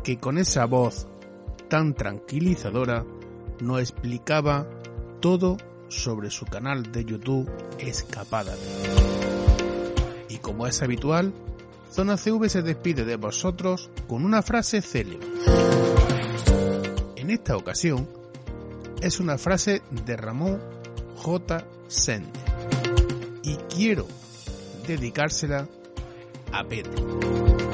que 0.04 0.18
con 0.18 0.39
esa 0.39 0.66
voz 0.66 1.08
tan 1.68 1.93
tranquilizadora 1.93 3.06
nos 3.62 3.80
explicaba 3.80 4.68
todo 5.20 5.56
sobre 5.88 6.32
su 6.32 6.47
canal 6.47 6.91
de 6.91 7.06
YouTube 7.06 7.47
Escapada. 7.78 8.56
Y 10.30 10.38
como 10.38 10.66
es 10.66 10.82
habitual, 10.82 11.32
Zona 11.91 12.18
CV 12.18 12.50
se 12.50 12.64
despide 12.64 13.06
de 13.06 13.18
vosotros 13.18 13.91
con 14.08 14.26
una 14.26 14.41
frase 14.41 14.82
célebre. 14.82 15.28
En 17.18 17.30
esta 17.30 17.56
ocasión 17.56 18.10
es 19.00 19.20
una 19.20 19.38
frase 19.38 19.84
de 19.91 20.18
Ramón 20.18 20.60
J. 21.18 21.68
Sende 21.88 22.39
y 23.43 23.58
quiero 23.72 24.08
dedicársela 24.88 25.68
a 26.52 26.64
Pedro. 26.64 27.68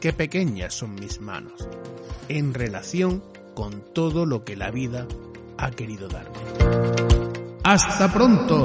Qué 0.00 0.12
pequeñas 0.12 0.74
son 0.74 0.94
mis 0.94 1.20
manos 1.20 1.68
en 2.28 2.54
relación 2.54 3.22
con 3.54 3.82
todo 3.92 4.26
lo 4.26 4.44
que 4.44 4.56
la 4.56 4.70
vida 4.70 5.06
ha 5.58 5.70
querido 5.70 6.08
darme. 6.08 6.38
Hasta 7.64 8.12
pronto. 8.12 8.64